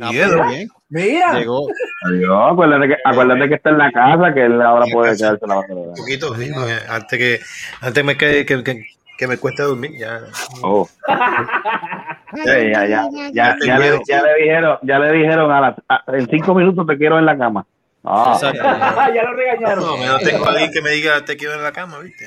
Ah, 0.00 0.10
pues, 0.12 0.48
bien. 0.48 0.68
Mira. 0.88 1.38
Llegó. 1.38 1.68
Adiós, 2.04 2.52
acuérdate 2.52 2.88
que, 2.88 2.96
acuérdate 3.04 3.48
que 3.48 3.54
está 3.54 3.70
en 3.70 3.78
la 3.78 3.92
casa, 3.92 4.34
que 4.34 4.44
él 4.44 4.60
ahora 4.60 4.86
puede 4.92 5.16
quedarse 5.16 5.46
la 5.46 5.54
batería. 5.54 5.84
Un 5.84 5.94
poquito, 5.94 6.34
sí, 6.34 6.50
no, 6.50 6.68
eh, 6.68 6.80
antes 6.88 7.16
que 7.16 7.40
antes 7.80 8.04
me 8.04 8.16
que, 8.16 8.44
que, 8.44 8.84
que, 9.18 9.26
me 9.26 9.36
cueste 9.38 9.62
dormir, 9.62 9.92
ya. 9.98 10.20
Oh. 10.62 10.88
Sí, 12.34 12.40
ya, 12.72 12.84
ya, 12.84 13.08
ya, 13.32 13.56
ya, 13.64 13.78
le, 13.78 14.00
ya 14.08 14.20
le 14.22 14.34
dijeron, 14.42 14.78
ya 14.82 14.98
le 14.98 15.12
dijeron 15.12 15.52
a 15.52 15.60
las, 15.60 15.74
a- 15.88 16.02
en 16.08 16.28
cinco 16.28 16.52
minutos 16.52 16.84
te 16.84 16.98
quiero 16.98 17.16
en 17.16 17.26
la 17.26 17.38
cama. 17.38 17.64
Ah. 18.02 18.36
Ya 19.14 19.22
lo 19.22 19.34
regañaron. 19.34 19.84
No, 19.84 19.96
no 20.04 20.18
tengo 20.18 20.44
a 20.44 20.50
alguien 20.50 20.72
que 20.72 20.82
me 20.82 20.90
diga 20.90 21.24
te 21.24 21.36
quiero 21.36 21.54
en 21.54 21.62
la 21.62 21.70
cama, 21.70 22.00
¿viste? 22.00 22.24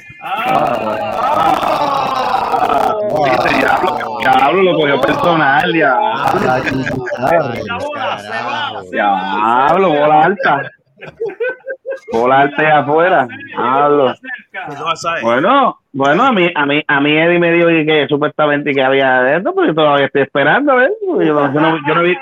Viste, 3.26 3.50
Diablo, 3.58 4.18
diablo, 4.22 4.62
lo 4.64 4.76
cogió 4.76 5.02
personal, 5.02 5.74
ya. 5.74 6.00
Diablo, 8.90 9.90
bola 9.90 10.24
alta. 10.24 10.62
Y 12.12 12.64
afuera. 12.66 13.28
Diablo. 13.46 14.14
Bueno, 15.22 15.80
bueno, 15.92 16.24
a 16.24 16.32
mí, 16.32 16.50
a 16.56 16.66
mí, 16.66 16.84
a 16.88 17.02
mí 17.02 17.18
Eddie 17.18 17.40
me 17.40 17.52
dijo 17.52 17.68
que 17.68 18.06
supuestamente 18.10 18.74
que 18.74 18.82
había 18.82 19.22
de 19.22 19.38
esto, 19.38 19.54
pero 19.54 19.68
yo 19.68 19.74
todavía 19.76 20.06
estoy 20.06 20.22
esperando, 20.24 20.76
¿ves? 20.76 20.92
Yo, 21.06 21.16
no- 21.34 21.54
yo 21.54 21.60
no, 21.60 21.78
yo 21.88 21.96
no 21.96 22.04
vi, 22.04 22.16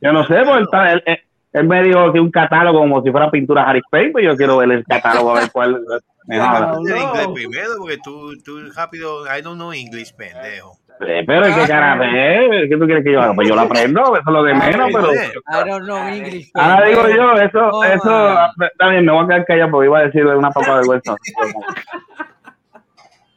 yo 0.00 0.12
no 0.12 0.24
sé, 0.26 0.34
porque 0.44 0.58
él, 0.58 0.64
está- 0.64 0.92
él, 0.92 1.02
él- 1.06 1.20
él 1.52 1.66
me 1.68 1.82
dijo 1.82 2.12
que 2.12 2.20
un 2.20 2.30
catálogo 2.30 2.78
como 2.80 3.02
si 3.02 3.10
fuera 3.10 3.30
pintura 3.30 3.64
Harry 3.68 3.82
Payne, 3.90 4.12
pues 4.12 4.24
yo 4.24 4.36
quiero 4.36 4.56
ver 4.58 4.70
el 4.72 4.84
catálogo 4.84 5.30
a 5.36 5.40
ver 5.40 5.50
cuál 5.52 5.80
mejor. 6.26 6.56
Aprender 6.64 6.96
inglés 6.96 7.28
primero, 7.34 7.70
porque 7.78 7.98
tú, 8.02 8.36
tú 8.44 8.58
rápido, 8.76 9.24
I 9.26 9.42
don't 9.42 9.56
know 9.56 9.72
English, 9.72 10.14
pendejo. 10.14 10.76
Pero 11.00 11.46
es 11.46 11.56
que 11.56 11.66
carajo, 11.66 12.02
¿eh? 12.04 12.66
¿qué 12.68 12.76
tú 12.76 12.84
quieres 12.84 13.02
que 13.02 13.12
yo 13.12 13.20
haga? 13.22 13.34
Pues 13.34 13.48
yo 13.48 13.54
lo 13.54 13.62
aprendo, 13.62 14.02
eso 14.02 14.18
es 14.18 14.24
lo 14.26 14.42
de 14.44 14.54
menos, 14.54 14.90
pero 14.92 15.12
I 15.14 15.68
don't 15.68 15.84
know 15.84 15.96
English. 16.08 16.50
ahora 16.54 16.86
digo 16.86 17.08
yo, 17.08 17.32
eso, 17.36 17.58
No, 17.70 17.84
eso, 17.84 18.36
también 18.78 19.06
me 19.06 19.12
voy 19.12 19.24
a 19.24 19.26
quedar 19.28 19.44
callado 19.46 19.70
porque 19.70 19.86
iba 19.86 19.98
a 19.98 20.02
decirle 20.02 20.36
una 20.36 20.50
poca 20.50 20.74
vergüenza. 20.74 21.16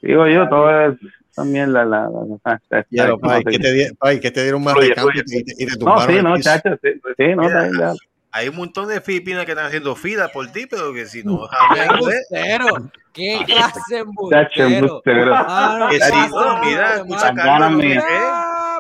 Digo 0.02 0.28
yo, 0.28 0.49
todo 0.49 0.88
es 0.88 0.97
también 1.34 1.71
la, 1.71 1.86
la, 1.86 2.10
la, 2.10 2.60
la- 2.89 3.08
no 3.08 3.19
pai, 3.19 3.43
que 3.45 3.58
te, 3.60 3.93
pai, 3.97 4.19
que 4.19 4.32
te 4.32 4.43
dieron 4.43 4.63
más 4.63 4.76
recambio 4.76 5.23
fluye. 5.23 5.39
y 5.39 5.43
te, 5.45 5.63
y 5.63 5.65
te 5.65 5.71
No, 5.73 5.80
tumbaron 5.80 6.10
sí, 6.10 6.17
el 6.17 6.23
no, 6.23 6.39
chacho, 6.39 6.78
sí, 6.82 6.89
sí, 7.17 7.36
no, 7.36 7.49
ya. 7.49 7.93
Hay 8.36 8.48
un 8.50 8.56
montón 8.56 8.88
de 8.88 9.00
filipinas 9.00 9.46
que 9.46 9.52
están 9.52 9.67
haciendo 9.67 9.96
fila 9.96 10.28
por 10.30 10.48
ti, 10.48 10.65
pero 10.65 10.91
que 10.91 11.06
si 11.06 11.24
no 11.24 11.48
¡Qué 11.76 11.84
embustero! 11.84 12.91
¡Qué 13.13 13.39
clase 13.46 14.00
embustero! 14.00 15.04
que 15.91 16.00
si 16.00 16.30
no, 16.32 16.60
mira, 16.65 16.96
escucha 16.96 17.32
Las 17.32 17.36
ganas 17.36 17.60
Carlos, 17.60 17.84
mías. 17.84 18.04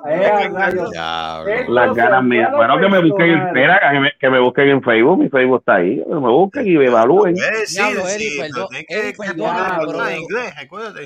Eh. 0.09 1.65
Las 1.69 1.95
ganas 1.95 2.23
mías. 2.23 2.51
Bueno, 2.51 2.79
que 2.79 2.89
me 2.89 2.99
busquen 2.99 3.29
en, 3.29 3.47
espera, 3.47 3.79
que 3.91 3.99
me, 3.99 4.11
que 4.19 4.29
me 4.31 4.39
busquen 4.39 4.69
en 4.69 4.81
Facebook, 4.81 5.19
mi 5.19 5.29
Facebook 5.29 5.59
está 5.59 5.75
ahí, 5.75 6.03
que 6.03 6.13
me 6.15 6.29
busquen 6.31 6.67
y 6.67 6.77
me 6.77 6.85
evalúen. 6.87 7.35
Eh, 7.37 7.67
sí, 7.67 7.79
sí. 8.07 8.39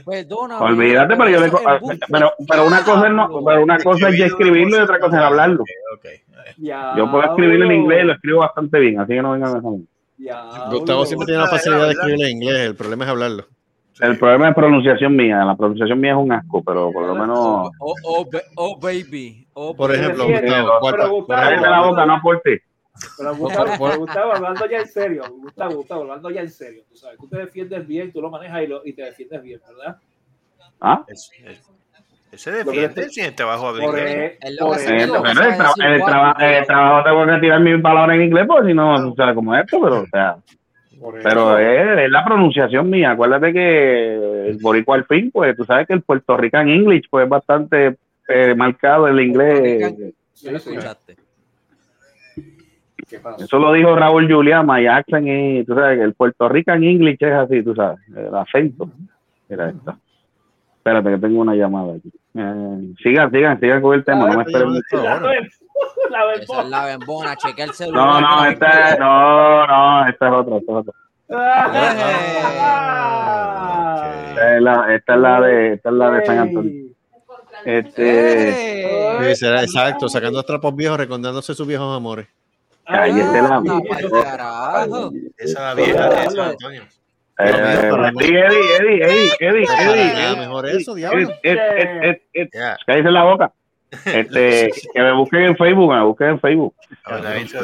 Perdona. 0.07 0.59
Olvídate, 0.59 1.15
pero 1.17 1.29
yo 1.29 1.39
le, 1.41 1.51
pero, 2.09 2.33
pero 2.47 2.65
una 2.65 2.81
cosa 2.85 3.07
es 3.07 3.13
no, 3.13 3.43
pero 3.45 3.61
una 3.61 3.77
cosa 3.79 4.07
es 4.07 4.17
ya 4.17 4.25
escribirlo 4.27 4.77
y 4.77 4.79
otra 4.79 4.99
cosa 4.99 5.17
es 5.17 5.23
hablarlo. 5.23 5.65
Yo 6.97 7.11
puedo 7.11 7.23
escribirlo 7.25 7.65
en 7.65 7.71
inglés, 7.81 8.05
lo 8.05 8.13
escribo 8.13 8.39
bastante 8.39 8.79
bien, 8.79 8.99
así 8.99 9.13
que 9.13 9.21
no 9.21 9.31
vengan 9.31 9.55
a. 9.55 9.61
Gustavo 10.69 11.05
siempre 11.05 11.25
tiene 11.27 11.41
la 11.41 11.47
facilidad 11.49 11.85
de 11.85 11.91
escribir 11.93 12.23
en 12.25 12.31
inglés, 12.37 12.59
el 12.69 12.75
problema 12.75 13.03
es 13.05 13.09
hablarlo. 13.11 13.45
El 13.99 14.17
problema 14.19 14.49
es 14.49 14.55
pronunciación 14.55 15.15
mía, 15.15 15.43
la 15.43 15.55
pronunciación 15.55 15.99
mía 15.99 16.11
es 16.11 16.17
un 16.17 16.31
asco, 16.31 16.63
pero 16.63 16.91
por 16.91 17.07
lo 17.07 17.15
menos. 17.15 17.37
Oh, 17.79 17.95
oh, 18.03 18.25
ba- 18.31 18.41
oh, 18.55 18.79
baby. 18.79 19.47
Oh, 19.53 19.75
Por 19.75 19.93
ejemplo, 19.93 20.25
Gustavo, 20.27 20.69
¿cuál- 20.79 20.93
pero, 20.95 21.03
cuál- 21.03 21.09
Gustavo, 21.11 21.27
Cállate 21.27 21.67
la 21.69 21.81
boca, 21.87 22.05
no 22.05 22.19
por 22.21 22.41
ti. 22.41 22.51
Pero 23.17 23.35
Gustavo, 23.35 23.97
Gustavo, 23.97 24.31
hablando 24.33 24.65
ya 24.69 24.77
en 24.79 24.87
serio, 24.87 25.23
Gustavo, 25.29 25.75
Gustavo, 25.75 26.01
hablando 26.03 26.29
ya 26.29 26.41
en 26.41 26.49
serio, 26.51 26.83
tú 26.89 26.95
sabes, 26.95 27.17
tú 27.19 27.27
te 27.27 27.37
defiendes 27.37 27.87
bien, 27.87 28.11
tú 28.11 28.21
lo 28.21 28.29
manejas 28.29 28.63
y, 28.63 28.67
lo, 28.67 28.85
y 28.85 28.93
te 28.93 29.03
defiendes 29.03 29.41
bien, 29.41 29.59
¿verdad? 29.67 29.97
¿Ah? 30.79 31.03
Es- 31.07 31.31
se 32.33 32.51
defiende 32.51 33.09
si 33.09 33.31
trabajo 33.31 33.69
habla 33.69 33.83
Por, 33.83 33.97
inglés. 33.97 34.15
e- 34.15 34.37
Es 34.41 35.03
el, 35.03 36.65
trabajo 36.65 37.03
tengo 37.03 37.25
que 37.25 37.39
tirar 37.39 37.59
mis 37.61 37.81
palabras 37.81 38.15
en 38.15 38.23
inglés, 38.23 38.45
porque 38.47 38.67
si 38.67 38.73
no, 38.73 38.99
no 38.99 39.15
sabes 39.15 39.35
cómo 39.35 39.55
es 39.55 39.63
esto, 39.63 39.79
pero, 39.81 40.01
o 40.01 40.07
sea, 40.07 40.37
pero 41.23 41.57
es, 41.57 41.99
es 41.99 42.11
la 42.11 42.25
pronunciación 42.25 42.89
mía. 42.89 43.11
Acuérdate 43.11 43.53
que 43.53 44.47
el 44.49 44.57
boricua 44.57 44.95
al 44.95 45.05
fin, 45.05 45.31
pues 45.31 45.55
tú 45.55 45.63
sabes 45.63 45.87
que 45.87 45.93
el 45.93 46.01
Puerto 46.01 46.35
Rican 46.35 46.67
English, 46.69 47.07
pues 47.09 47.23
es 47.23 47.29
bastante 47.29 47.95
eh, 48.27 48.55
marcado 48.55 49.07
el 49.07 49.19
inglés. 49.19 49.93
Sí, 50.33 50.51
lo 50.51 50.57
escuchaste. 50.57 51.15
¿Qué 53.09 53.19
pasa? 53.19 53.45
Eso 53.45 53.57
lo 53.57 53.71
dijo 53.71 53.95
Raúl 53.95 54.31
Julián, 54.31 54.67
My 54.67 54.85
accent, 54.85 55.27
y 55.27 55.63
tú 55.63 55.75
sabes 55.75 55.97
que 55.97 56.03
el 56.03 56.13
Puerto 56.13 56.49
Rican 56.49 56.83
English 56.83 57.17
es 57.21 57.33
así, 57.33 57.63
tú 57.63 57.73
sabes, 57.73 57.99
el 58.15 58.35
acento. 58.35 58.89
Mira 59.47 59.69
esto. 59.69 59.97
Espérate 60.87 61.09
que 61.09 61.17
tengo 61.17 61.41
una 61.41 61.53
llamada 61.53 61.95
aquí. 61.95 62.09
Eh, 62.33 62.93
sigan, 63.03 63.29
sigan, 63.29 63.59
sigan 63.59 63.81
con 63.81 63.93
el 63.93 64.05
tema, 64.05 64.29
no 64.29 64.37
me 64.37 64.43
esperen 64.43 64.69
mucho. 64.69 65.03
La, 65.03 65.15
es 66.33 66.47
bembona. 66.47 66.69
la 66.69 66.85
bembona, 66.85 67.35
chequea 67.35 67.65
el 67.65 67.73
celular. 67.73 68.05
No, 68.05 68.21
no, 68.21 68.45
esta 68.45 68.89
es, 68.89 68.99
no, 68.99 69.67
no, 69.67 70.07
esta 70.07 70.27
es 70.27 70.33
otra, 70.33 70.57
esta 70.57 70.71
es 70.71 70.77
otra. 70.77 70.93
Ah. 71.29 71.73
Esta 74.29 74.55
es 74.55 74.61
la, 74.61 74.95
esta 74.95 75.13
es 75.13 75.19
la 75.19 75.41
de, 75.41 75.73
esta 75.73 75.89
es 75.89 75.95
la 75.95 76.11
de 76.11 76.25
San 76.25 76.37
Antonio. 76.39 76.85
Este. 77.65 79.25
Sí, 79.27 79.35
será 79.35 79.63
exacto, 79.63 80.07
sacando 80.07 80.41
trapos 80.43 80.73
viejos, 80.73 80.97
recordándose 80.99 81.53
sus 81.53 81.67
viejos 81.67 81.93
amores. 81.97 82.27
cállate 82.85 83.41
la 83.41 83.61
pa'l 83.61 84.09
carajo. 84.23 85.11
Esa 85.37 85.51
es 85.51 85.53
la 85.53 85.73
vieja 85.73 86.09
de 86.09 86.29
San 86.29 86.49
Antonio. 86.51 86.83
Eh, 87.39 87.49
Eddie, 87.49 88.39
Eddie, 88.39 88.75
Eddie, 88.79 89.03
Eddie, 89.05 89.31
Eddie, 89.39 89.65
Eddie, 90.11 90.39
mejor 90.39 90.67
eso, 90.69 90.95
diablo. 90.95 91.29
Ed, 91.43 92.17
Ya, 92.53 92.77
cállese 92.85 93.11
la 93.11 93.23
boca. 93.25 93.53
Este, 94.05 94.71
que 94.93 95.01
me 95.01 95.13
busquen 95.13 95.41
en 95.43 95.55
Facebook, 95.57 95.93
me 95.93 96.03
busquen 96.03 96.29
en 96.29 96.39
Facebook. 96.39 96.73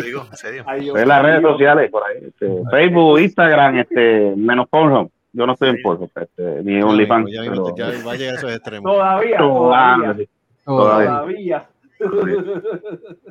digo, 0.03 0.27
en 0.29 0.37
serio. 0.37 0.63
Las 1.05 1.23
redes 1.23 1.41
sociales, 1.41 1.89
por 1.89 2.03
ahí. 2.03 2.17
este, 2.27 2.47
Facebook, 2.71 3.19
Instagram, 3.19 3.79
este, 3.79 4.33
menos 4.37 4.67
Pornhub. 4.69 5.11
Yo 5.33 5.47
no 5.47 5.53
estoy 5.53 5.69
en 5.69 5.81
Pornhub, 5.81 6.11
este, 6.15 6.63
ni 6.63 6.75
en 6.75 6.83
OnlyFans. 6.83 7.31
Ya, 7.31 7.41
pero- 7.41 7.75
ya 7.75 7.85
va 8.05 8.11
a 8.11 8.15
llegar 8.15 8.35
a 8.35 8.37
esos 8.37 8.51
extremos. 8.53 8.91
Todavía, 8.91 9.37
todavía, 9.37 10.27
todavía. 10.65 11.07
todavía, 11.15 11.67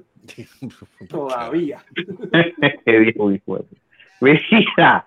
Mira, 4.21 5.07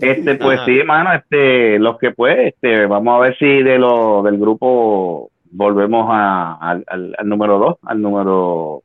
este, 0.00 0.34
pues 0.36 0.58
Ajá. 0.58 0.64
sí, 0.66 0.82
mano, 0.84 1.12
este, 1.12 1.78
los 1.78 1.98
que 1.98 2.10
pues, 2.12 2.38
este, 2.54 2.86
vamos 2.86 3.16
a 3.16 3.20
ver 3.20 3.38
si 3.38 3.62
de 3.62 3.78
lo 3.78 4.22
del 4.22 4.38
grupo 4.38 5.30
volvemos 5.50 6.06
a, 6.10 6.54
al, 6.60 6.84
al, 6.86 7.14
al 7.18 7.28
número 7.28 7.58
dos, 7.58 7.76
al 7.82 8.00
número, 8.00 8.82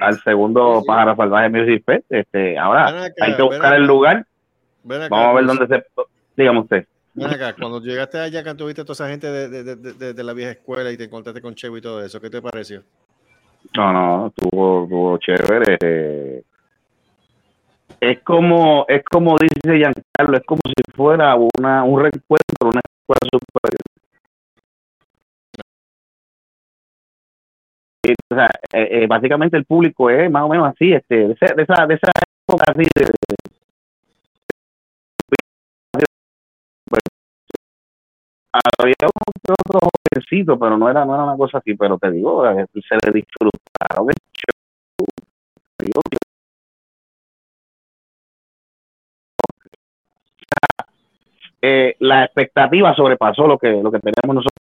al 0.00 0.18
segundo 0.22 0.82
Pájaro 0.86 1.14
Salvaje 1.16 1.48
Music 1.50 1.82
Fest. 1.84 2.04
Este, 2.10 2.58
ahora 2.58 2.88
acá, 2.88 3.14
hay 3.20 3.36
que 3.36 3.42
buscar 3.42 3.74
el 3.74 3.84
lugar. 3.86 4.16
Acá, 4.88 5.08
Vamos 5.10 5.26
a 5.26 5.32
ver 5.34 5.44
Cruz. 5.44 5.58
dónde 5.58 5.76
se, 5.76 5.84
dígame 6.36 6.60
usted. 6.60 6.86
Ven 7.14 7.26
acá, 7.30 7.52
cuando 7.58 7.80
llegaste 7.80 8.18
allá, 8.18 8.44
que 8.44 8.54
tuviste 8.54 8.82
toda 8.84 8.92
esa 8.94 9.08
gente 9.08 9.26
de, 9.26 9.48
de, 9.48 9.76
de, 9.76 9.92
de- 9.92 10.14
de 10.14 10.24
la 10.24 10.32
vieja 10.32 10.52
escuela 10.52 10.90
y 10.92 10.96
te 10.96 11.04
encontraste 11.04 11.42
con 11.42 11.54
Chevo 11.54 11.76
y 11.76 11.80
todo 11.80 12.02
eso, 12.04 12.20
¿qué 12.20 12.30
te 12.30 12.40
pareció? 12.40 12.82
No, 13.76 13.92
no, 13.92 14.26
estuvo, 14.28 14.84
estuvo 14.84 15.18
chévere. 15.18 16.42
Eh. 18.00 18.10
Es 18.12 18.22
como, 18.22 18.84
es 18.88 19.02
como 19.04 19.36
dice 19.38 19.76
Giancarlo, 19.76 20.36
es 20.36 20.44
como 20.44 20.60
si 20.66 20.92
fuera 20.94 21.34
una, 21.36 21.84
un 21.84 22.00
reencuentro, 22.00 22.68
una 22.68 22.80
escuela 22.80 23.28
superior. 23.32 23.82
Y, 28.06 28.12
o 28.12 28.36
sea, 28.36 28.46
eh, 28.72 29.02
eh, 29.02 29.06
básicamente 29.06 29.56
el 29.56 29.64
público 29.66 30.08
es 30.10 30.30
más 30.30 30.44
o 30.44 30.48
menos 30.48 30.68
así, 30.68 30.92
este, 30.92 31.28
de, 31.28 31.32
esa, 31.34 31.54
de 31.54 31.62
esa, 31.62 31.86
de 31.86 31.94
esa 31.94 32.10
época 32.48 32.64
así 32.72 32.84
de, 32.94 33.04
de- 33.04 33.36
había 38.78 38.94
que 38.98 39.06
otro 39.06 39.88
pero 40.58 40.76
no 40.78 40.88
era, 40.88 41.04
no 41.04 41.14
era 41.14 41.24
una 41.24 41.36
cosa 41.36 41.58
así, 41.58 41.74
pero 41.74 41.98
te 41.98 42.10
digo, 42.10 42.46
eh, 42.48 42.66
se 42.72 42.96
le 43.06 43.12
disfrutaron 43.12 44.08
el 44.08 44.14
show. 44.32 46.27
Eh, 51.62 51.96
la 52.00 52.24
expectativa 52.24 52.94
sobrepasó 52.94 53.46
lo 53.46 53.58
que 53.58 53.70
lo 53.70 53.90
que 53.90 53.98
teníamos 54.00 54.36
nosotros. 54.36 54.58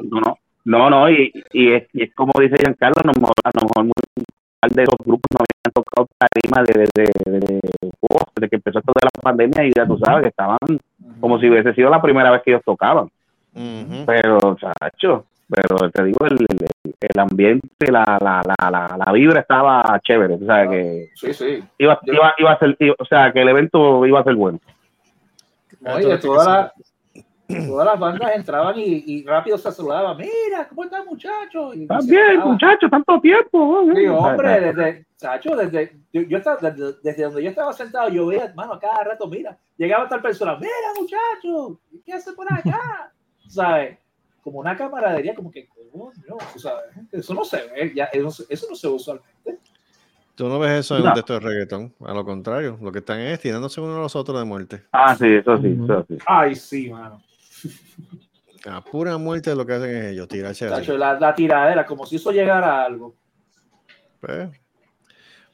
No, 0.00 0.20
no, 0.20 0.36
no, 0.64 0.90
no, 0.90 1.10
y, 1.10 1.32
y, 1.52 1.72
es, 1.72 1.86
y 1.92 2.04
es 2.04 2.14
como 2.14 2.32
dice 2.40 2.56
Giancarlo, 2.58 2.96
a 3.02 3.06
lo 3.06 3.12
mejor, 3.20 3.34
a 3.44 3.50
lo 3.54 3.62
mejor 3.68 3.84
muy- 3.84 3.92
de 4.74 4.82
esos 4.84 4.94
grupos 5.04 5.26
no 5.32 5.40
habían 5.40 5.72
tocado 5.74 6.06
tarima 6.18 6.62
desde, 6.62 6.84
desde, 6.94 7.40
desde- 7.40 7.60
oh, 8.00 8.18
desde 8.36 8.48
que 8.48 8.56
empezó 8.56 8.78
esto 8.78 8.92
de 8.94 9.04
la 9.12 9.20
pandemia 9.22 9.64
y 9.66 9.72
ya 9.76 9.84
tú 9.86 9.98
sabes 9.98 10.22
que 10.22 10.28
estaban 10.28 10.56
como 11.20 11.38
si 11.40 11.48
hubiese 11.50 11.74
sido 11.74 11.90
la 11.90 12.00
primera 12.00 12.30
vez 12.30 12.42
que 12.44 12.52
ellos 12.52 12.62
tocaban. 12.64 13.08
Pero, 14.06 14.38
chacho, 14.56 15.26
pero 15.54 15.90
te 15.90 16.04
digo, 16.04 16.24
el, 16.26 16.38
el, 16.48 16.68
el 17.00 17.20
ambiente, 17.20 17.90
la, 17.92 18.04
la, 18.20 18.42
la, 18.44 18.70
la, 18.70 18.96
la 19.04 19.12
vibra 19.12 19.40
estaba 19.40 20.00
chévere, 20.02 20.34
o 20.34 20.38
sea 20.46 20.68
que 20.68 21.10
Sí, 21.14 21.34
sí. 21.34 21.62
iba, 21.78 21.98
iba, 22.04 22.34
iba 22.38 22.52
a 22.52 22.58
ser, 22.58 22.76
iba- 22.80 22.96
o 22.98 23.04
sea 23.04 23.32
que 23.32 23.42
el 23.42 23.48
evento 23.48 24.06
iba 24.06 24.20
a 24.20 24.24
ser 24.24 24.34
bueno. 24.34 24.58
Oye, 25.84 26.16
todas 26.18 26.46
las, 26.46 27.66
todas 27.66 27.86
las 27.86 27.98
bandas 27.98 28.36
entraban 28.36 28.78
y, 28.78 29.02
y 29.06 29.24
rápido 29.26 29.58
se 29.58 29.70
saludaban. 29.72 30.16
Mira, 30.16 30.66
¿cómo 30.68 30.84
están, 30.84 31.04
muchachos? 31.04 31.74
También, 31.88 32.26
saludaban. 32.26 32.48
muchachos, 32.52 32.90
tanto 32.90 33.20
tiempo. 33.20 33.84
Sí, 33.94 34.06
hombre, 34.06 34.60
desde, 34.60 35.06
chacho, 35.16 35.56
desde, 35.56 35.92
yo, 36.12 36.22
yo 36.22 36.38
estaba, 36.38 36.56
desde, 36.60 36.94
desde 37.02 37.22
donde 37.24 37.42
yo 37.42 37.50
estaba 37.50 37.72
sentado, 37.72 38.08
yo 38.08 38.26
veía, 38.26 38.44
hermano, 38.44 38.74
a 38.74 38.80
cada 38.80 39.04
rato, 39.04 39.26
mira, 39.28 39.58
llegaba 39.76 40.08
tal 40.08 40.22
persona, 40.22 40.56
mira, 40.56 40.70
muchachos, 40.98 41.78
¿qué 42.06 42.12
hace 42.12 42.32
por 42.32 42.46
acá? 42.52 43.12
¿Sabes? 43.48 43.98
Como 44.42 44.58
una 44.58 44.76
camaradería, 44.76 45.34
como 45.34 45.50
que, 45.50 45.68
coño, 45.68 46.10
tú 46.52 46.58
¿sabes? 46.58 46.84
Eso 47.12 47.32
no 47.34 47.44
se 47.44 47.58
ve, 47.68 47.92
ya, 47.94 48.04
eso, 48.06 48.44
eso 48.48 48.66
no 48.68 48.74
se 48.76 48.88
ve 48.88 48.92
usualmente. 48.94 49.58
Tú 50.34 50.48
no 50.48 50.58
ves 50.58 50.80
eso 50.80 50.96
en 50.96 51.02
No. 51.04 51.08
un 51.10 51.14
texto 51.14 51.34
de 51.34 51.40
reggaetón. 51.40 51.94
A 52.00 52.12
lo 52.12 52.24
contrario, 52.24 52.78
lo 52.80 52.90
que 52.90 52.98
están 53.00 53.20
es 53.20 53.38
tirándose 53.38 53.80
uno 53.80 53.96
a 53.96 54.00
los 54.00 54.16
otros 54.16 54.38
de 54.38 54.44
muerte. 54.44 54.82
Ah, 54.90 55.14
sí, 55.14 55.26
eso 55.26 55.56
sí, 55.58 55.78
eso 55.84 56.04
sí. 56.08 56.18
Ay, 56.26 56.54
sí, 56.54 56.90
mano. 56.90 57.22
A 58.64 58.80
pura 58.80 59.18
muerte 59.18 59.50
es 59.50 59.56
lo 59.56 59.66
que 59.66 59.72
hacen 59.72 59.90
es 59.90 60.04
ellos, 60.12 60.28
tirarse 60.28 60.68
la, 60.96 61.18
la 61.18 61.34
tiradera, 61.34 61.84
como 61.84 62.06
si 62.06 62.14
eso 62.16 62.30
llegara 62.30 62.82
a 62.82 62.84
algo. 62.84 63.12
Pues, 64.20 64.50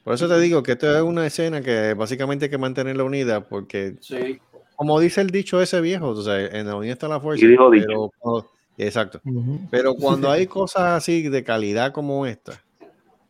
por 0.03 0.13
eso 0.13 0.27
te 0.27 0.39
digo 0.39 0.61
que 0.61 0.73
esto 0.73 0.95
es 0.95 1.01
una 1.01 1.25
escena 1.25 1.59
que 1.61 1.95
básicamente 1.95 2.45
hay 2.45 2.51
que 2.51 2.59
mantenerla 2.59 3.03
unida 3.03 3.41
porque, 3.41 3.95
Sí. 3.99 4.39
como 4.75 4.99
dice 4.99 5.21
el 5.21 5.31
dicho 5.31 5.59
ese 5.59 5.81
viejo, 5.81 6.09
o 6.09 6.21
sea, 6.21 6.39
en 6.39 6.67
la 6.67 6.75
unión 6.75 6.93
está 6.93 7.07
la 7.07 7.19
fuerza. 7.19 7.43
Y 7.43 7.47
dijo 7.49 7.71
dicho. 7.71 7.85
pero 7.87 8.11
cuando- 8.19 8.51
exacto. 8.85 9.21
Pero 9.69 9.93
cuando 9.95 10.29
hay 10.31 10.47
cosas 10.47 10.83
así 10.97 11.29
de 11.29 11.43
calidad 11.43 11.91
como 11.91 12.25
esta, 12.25 12.63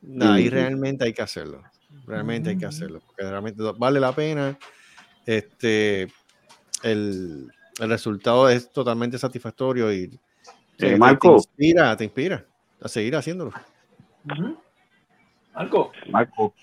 nah, 0.01 0.33
ahí 0.33 0.49
realmente 0.49 1.05
hay 1.05 1.13
que 1.13 1.21
hacerlo. 1.21 1.63
Realmente 2.05 2.49
hay 2.51 2.57
que 2.57 2.65
hacerlo. 2.65 3.01
Porque 3.05 3.23
realmente 3.29 3.61
vale 3.77 3.99
la 3.99 4.13
pena. 4.13 4.57
Este, 5.25 6.03
el, 6.83 7.51
el 7.79 7.89
resultado 7.89 8.49
es 8.49 8.71
totalmente 8.71 9.17
satisfactorio 9.17 9.93
y 9.93 10.07
te- 10.77 10.97
te, 10.97 11.27
inspira, 11.35 11.95
te 11.97 12.03
inspira 12.05 12.45
a 12.81 12.87
seguir 12.87 13.15
haciéndolo. 13.15 13.51
Marco. 15.53 15.91
Marco. 16.09 16.53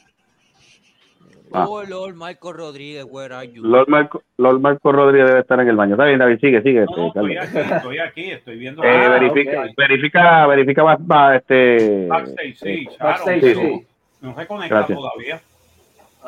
Ah. 1.52 1.66
Oh, 1.68 1.82
Lord 1.84 2.14
Michael 2.16 2.54
Rodríguez, 2.54 3.04
where 3.08 3.32
are 3.34 3.46
you? 3.48 3.62
Lord 3.64 3.88
Marco, 3.88 4.22
Lord 4.36 4.60
Marco 4.60 4.90
Rodríguez 4.92 5.28
debe 5.28 5.40
estar 5.40 5.60
en 5.60 5.68
el 5.68 5.76
baño. 5.76 5.92
Está 5.94 6.04
bien, 6.06 6.18
David, 6.18 6.38
sigue, 6.40 6.60
sigue. 6.62 6.84
No, 6.84 7.12
no, 7.14 7.28
este, 7.28 7.60
estoy 7.60 7.68
aquí, 7.68 7.72
estoy 7.72 7.98
aquí, 8.00 8.30
estoy 8.32 8.56
viendo. 8.58 8.82
Eh, 8.82 8.88
Ah, 8.90 9.08
verifica, 9.10 9.60
ok. 9.62 9.66
verifica, 9.76 10.46
verifica, 10.46 10.82
va, 10.82 10.96
va, 10.96 11.36
este. 11.36 12.06
Backstage, 12.08 12.56
sí, 12.56 12.68
eh, 12.68 12.88
Backstage, 13.00 13.40
pero 13.40 13.60
sí. 13.60 13.86
No 14.22 14.34
se 14.34 14.46
conecta 14.46 14.74
Gracias. 14.74 14.98
todavía. 14.98 15.40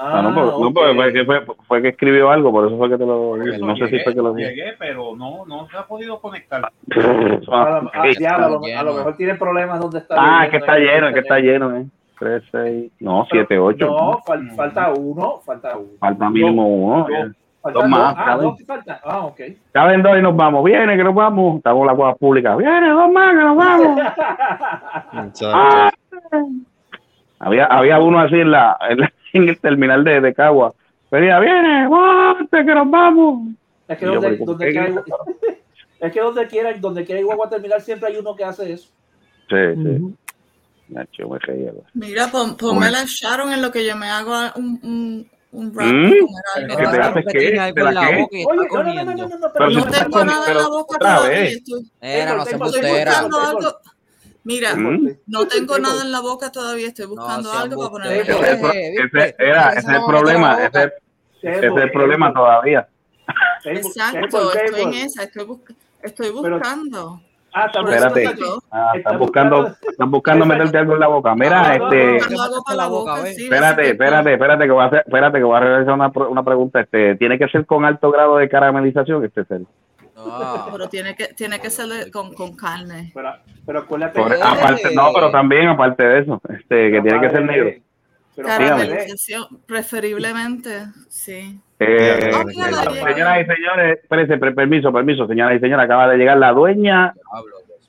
Ah, 0.00 0.22
no, 0.22 0.28
Ah, 0.28 0.33
pues, 0.35 0.46
no, 0.46 0.94
fue, 0.94 1.12
que 1.12 1.24
fue, 1.24 1.42
fue 1.66 1.83
que 1.83 1.88
escribió 1.88 2.31
algo, 2.31 2.52
por 2.52 2.68
eso 2.68 2.78
fue 2.78 2.88
que 2.88 2.96
te 2.98 3.04
lo 3.04 3.37
No 3.37 3.44
sé 3.76 3.87
si 3.87 3.90
llegué, 3.90 4.04
fue 4.04 4.14
que 4.14 4.22
lo 4.22 4.33
dije. 4.33 4.50
llegué, 4.54 4.74
pero 4.78 5.16
no, 5.16 5.44
no 5.44 5.68
se 5.68 5.76
ha 5.76 5.83
podido 5.87 6.20
conectar. 6.20 6.61
A 6.64 6.70
lo, 6.70 7.40
Ah, 7.50 7.81
a- 7.92 8.37
a 8.37 8.48
lo- 8.48 8.64
a 8.78 8.83
lo 8.85 8.94
mejor 8.94 9.16
tiene 9.16 9.35
problemas 9.35 9.81
donde 9.81 9.98
está. 9.98 10.14
Ah, 10.16 10.44
es 10.44 10.50
que 10.52 10.59
está 10.59 10.78
lleno, 10.78 11.09
es 11.09 11.14
que 11.14 11.20
está 11.20 11.38
lleno, 11.40 11.76
eh. 11.76 11.87
3, 12.18 12.42
6, 12.50 12.92
no, 13.00 13.26
Pero- 13.31 13.46
7, 13.46 13.59
8. 13.59 13.87
No, 13.87 14.18
fal- 14.26 14.54
falta 14.57 14.92
uno, 14.92 15.40
falta 15.44 15.76
uno. 15.76 15.88
Falta 16.00 16.31
mínimo 16.31 16.66
uno. 16.66 17.07
Dos. 17.09 17.37
Falta 17.61 17.81
Dos 17.81 17.88
más, 17.88 18.14
Ah, 18.16 18.24
caben. 18.24 18.46
dos 18.48 18.59
que 18.59 18.64
faltan. 18.64 18.98
Ah, 19.04 19.24
ok. 19.26 19.40
Caben 19.72 20.02
dos 20.02 20.16
y 20.18 20.22
nos 20.22 20.37
vamos. 20.37 20.64
Viene, 20.64 20.96
que 20.96 21.04
nos 21.04 21.14
vamos. 21.14 21.57
Estamos 21.57 21.81
en 21.83 21.87
la 21.88 21.92
guagua 21.92 22.14
pública. 22.16 22.57
Viene, 22.57 22.88
dos 22.90 23.11
más, 23.11 23.31
que 23.31 23.42
nos 23.42 23.57
vamos. 23.57 24.00
Ah. 25.44 25.90
Había, 27.40 27.66
había 27.66 27.98
uno 28.00 28.18
así 28.20 28.35
en, 28.37 28.50
la, 28.50 28.76
en, 28.88 29.00
la- 29.00 29.12
en 29.33 29.48
el 29.48 29.61
terminal 29.61 30.04
de, 30.04 30.20
de 30.20 30.35
Cagua. 30.35 30.72
Venía, 31.11 31.38
viene, 31.38 31.88
monte, 31.88 32.64
que 32.64 32.74
nos 32.74 32.90
vamos. 32.90 33.48
Es 33.87 33.96
que 33.98 34.04
yo, 34.04 34.12
donde, 34.14 34.28
pero, 34.31 34.38
¿por 34.38 34.46
donde 34.48 34.70
quiera, 34.70 34.88
es 36.00 36.12
que 36.12 36.20
donde 36.20 36.46
quiera, 36.46 36.72
donde 36.78 37.04
quiera 37.04 37.20
igual 37.20 37.38
a 37.44 37.48
terminar 37.48 37.81
siempre 37.81 38.09
hay 38.09 38.16
uno 38.18 38.35
que 38.37 38.44
hace 38.44 38.72
eso. 38.72 38.90
Sí, 39.48 39.57
sí. 39.76 40.14
Nacho, 40.88 41.29
me 41.29 41.38
reía. 41.38 41.72
Mira, 41.94 42.29
pon, 42.29 42.57
ponme 42.57 42.90
la 42.90 43.05
Sharon 43.07 43.53
en 43.53 43.61
lo 43.62 43.70
que 43.70 43.85
yo 43.85 43.94
me 43.96 44.09
hago 44.09 44.33
un, 44.57 44.81
un, 44.83 45.31
un 45.53 45.74
rap 45.74 45.87
¿Mm? 45.87 46.11
de 46.11 46.18
comer 46.20 46.42
algo. 46.57 46.77
¿Qué 46.77 46.87
te 46.87 47.01
haces 47.03 47.24
qué? 47.33 47.38
Tiene 47.38 47.59
algo 47.59 47.74
¿Te 47.74 47.83
la 47.83 47.88
en 47.90 47.94
la 47.94 48.09
qué? 48.09 48.14
Oye, 48.16 48.44
no, 48.44 48.55
no, 48.55 48.62
no, 48.62 48.68
comiendo. 48.68 49.05
no, 49.05 49.29
no, 49.29 49.29
no, 49.38 49.40
Pero 49.40 49.53
pero 49.53 49.70
si 49.70 49.77
No 49.77 49.83
tú 49.83 49.88
estás 49.88 50.03
tengo 50.05 50.18
con- 50.18 50.27
nada 50.27 50.48
en 50.51 50.57
la 50.57 50.68
boca 50.68 50.96
otra 50.96 51.16
todavía. 51.16 51.38
vez. 51.40 51.57
Estoy, 51.57 51.90
Era, 52.01 52.35
no 52.37 52.44
se 52.46 52.53
embustera. 52.53 53.11
buscando 53.12 53.40
algo. 53.40 53.77
Mira, 54.44 54.74
¿Mm? 54.77 55.09
no 55.27 55.46
tengo 55.46 55.79
nada 55.79 56.03
en 56.03 56.11
la 56.12 56.20
boca 56.20 56.51
todavía. 56.51 56.87
Estoy 56.88 57.07
buscando 57.07 57.53
algo 57.53 57.77
para 57.77 57.90
ponerme. 57.90 58.20
Ese, 58.20 58.33
es 58.33 58.48
el 58.48 58.61
pro- 59.11 59.20
ese- 59.22 59.37
era, 59.38 59.68
ese 59.70 59.79
es 59.81 59.88
el 59.88 60.05
problema. 60.07 60.64
Ese, 60.64 60.92
ese 61.42 61.66
es 61.66 61.77
el 61.77 61.90
problema 61.92 62.33
todavía. 62.33 62.88
Exacto, 63.64 64.53
estoy 64.55 64.81
en 64.83 64.94
esa. 64.94 65.24
Estoy, 65.24 65.44
bus- 65.44 65.61
estoy 66.03 66.31
buscando. 66.31 67.20
Ah, 67.54 67.66
Espérate. 67.66 68.24
Ah, 68.70 68.92
Está 68.94 68.98
están 68.98 69.18
buscando, 69.18 69.74
están 69.90 70.11
buscando 70.11 70.46
meterte 70.46 70.78
algo 70.78 70.94
en 70.94 71.00
la 71.00 71.06
boca. 71.08 71.34
Mira, 71.34 71.62
No, 71.78 71.88
no, 71.88 71.92
este. 71.92 72.16
Espérate, 73.44 73.90
espérate, 73.90 74.32
espérate 74.34 74.64
que 74.66 74.70
voy 74.70 74.82
a 74.82 74.87
hacer, 74.87 74.98
espérate 75.06 75.38
que 75.38 75.44
voy 75.44 75.56
a 75.56 75.61
realizar 75.61 75.94
una, 75.94 76.12
pro- 76.12 76.28
una 76.30 76.42
pregunta. 76.44 76.80
Este, 76.80 77.16
tiene 77.16 77.38
que 77.38 77.48
ser 77.48 77.64
con 77.66 77.84
alto 77.84 78.11
grado 78.11 78.37
de 78.37 78.48
caramelización 78.48 79.24
este 79.24 79.44
ser. 79.44 79.62
Ah. 80.16 80.68
Pero 80.72 80.88
tiene 80.88 81.14
que, 81.14 81.28
tiene 81.28 81.61
que 81.61 81.70
ser 81.70 81.87
de- 81.87 82.11
con, 82.11 82.34
con 82.34 82.54
carne. 82.54 83.11
Pero, 83.14 83.30
pero 83.64 83.78
acuérdate. 83.80 84.20
Por- 84.20 84.32
aparte, 84.34 84.94
no, 84.94 85.11
pero 85.14 85.30
también 85.30 85.68
aparte 85.68 86.02
de 86.06 86.18
eso, 86.20 86.40
este, 86.48 86.90
que 86.90 87.00
tiene 87.02 87.20
que 87.20 87.30
ser 87.30 87.44
negro. 87.44 87.70
Pero 88.38 88.48
Caramelización, 88.51 89.46
preferiblemente, 89.66 90.85
sí. 91.09 91.61
Eh, 91.81 92.31
señoras 92.55 93.42
y 93.42 93.44
señores, 93.53 93.98
espérense, 94.01 94.38
permiso, 94.38 94.92
permiso, 94.92 95.27
señoras 95.27 95.57
y 95.57 95.61
señores, 95.61 95.85
acaba 95.85 96.09
de 96.09 96.16
llegar 96.18 96.38
la 96.38 96.53
dueña, 96.53 97.14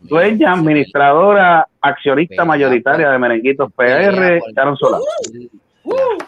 dueña, 0.01 0.53
administradora, 0.53 1.67
accionista 1.81 2.45
mayoritaria 2.45 3.05
por- 3.05 3.13
de 3.13 3.19
Merenguitos 3.19 3.71
PR, 3.73 4.39
por- 4.39 4.53
Sharon 4.53 4.77
Sola. 4.77 4.97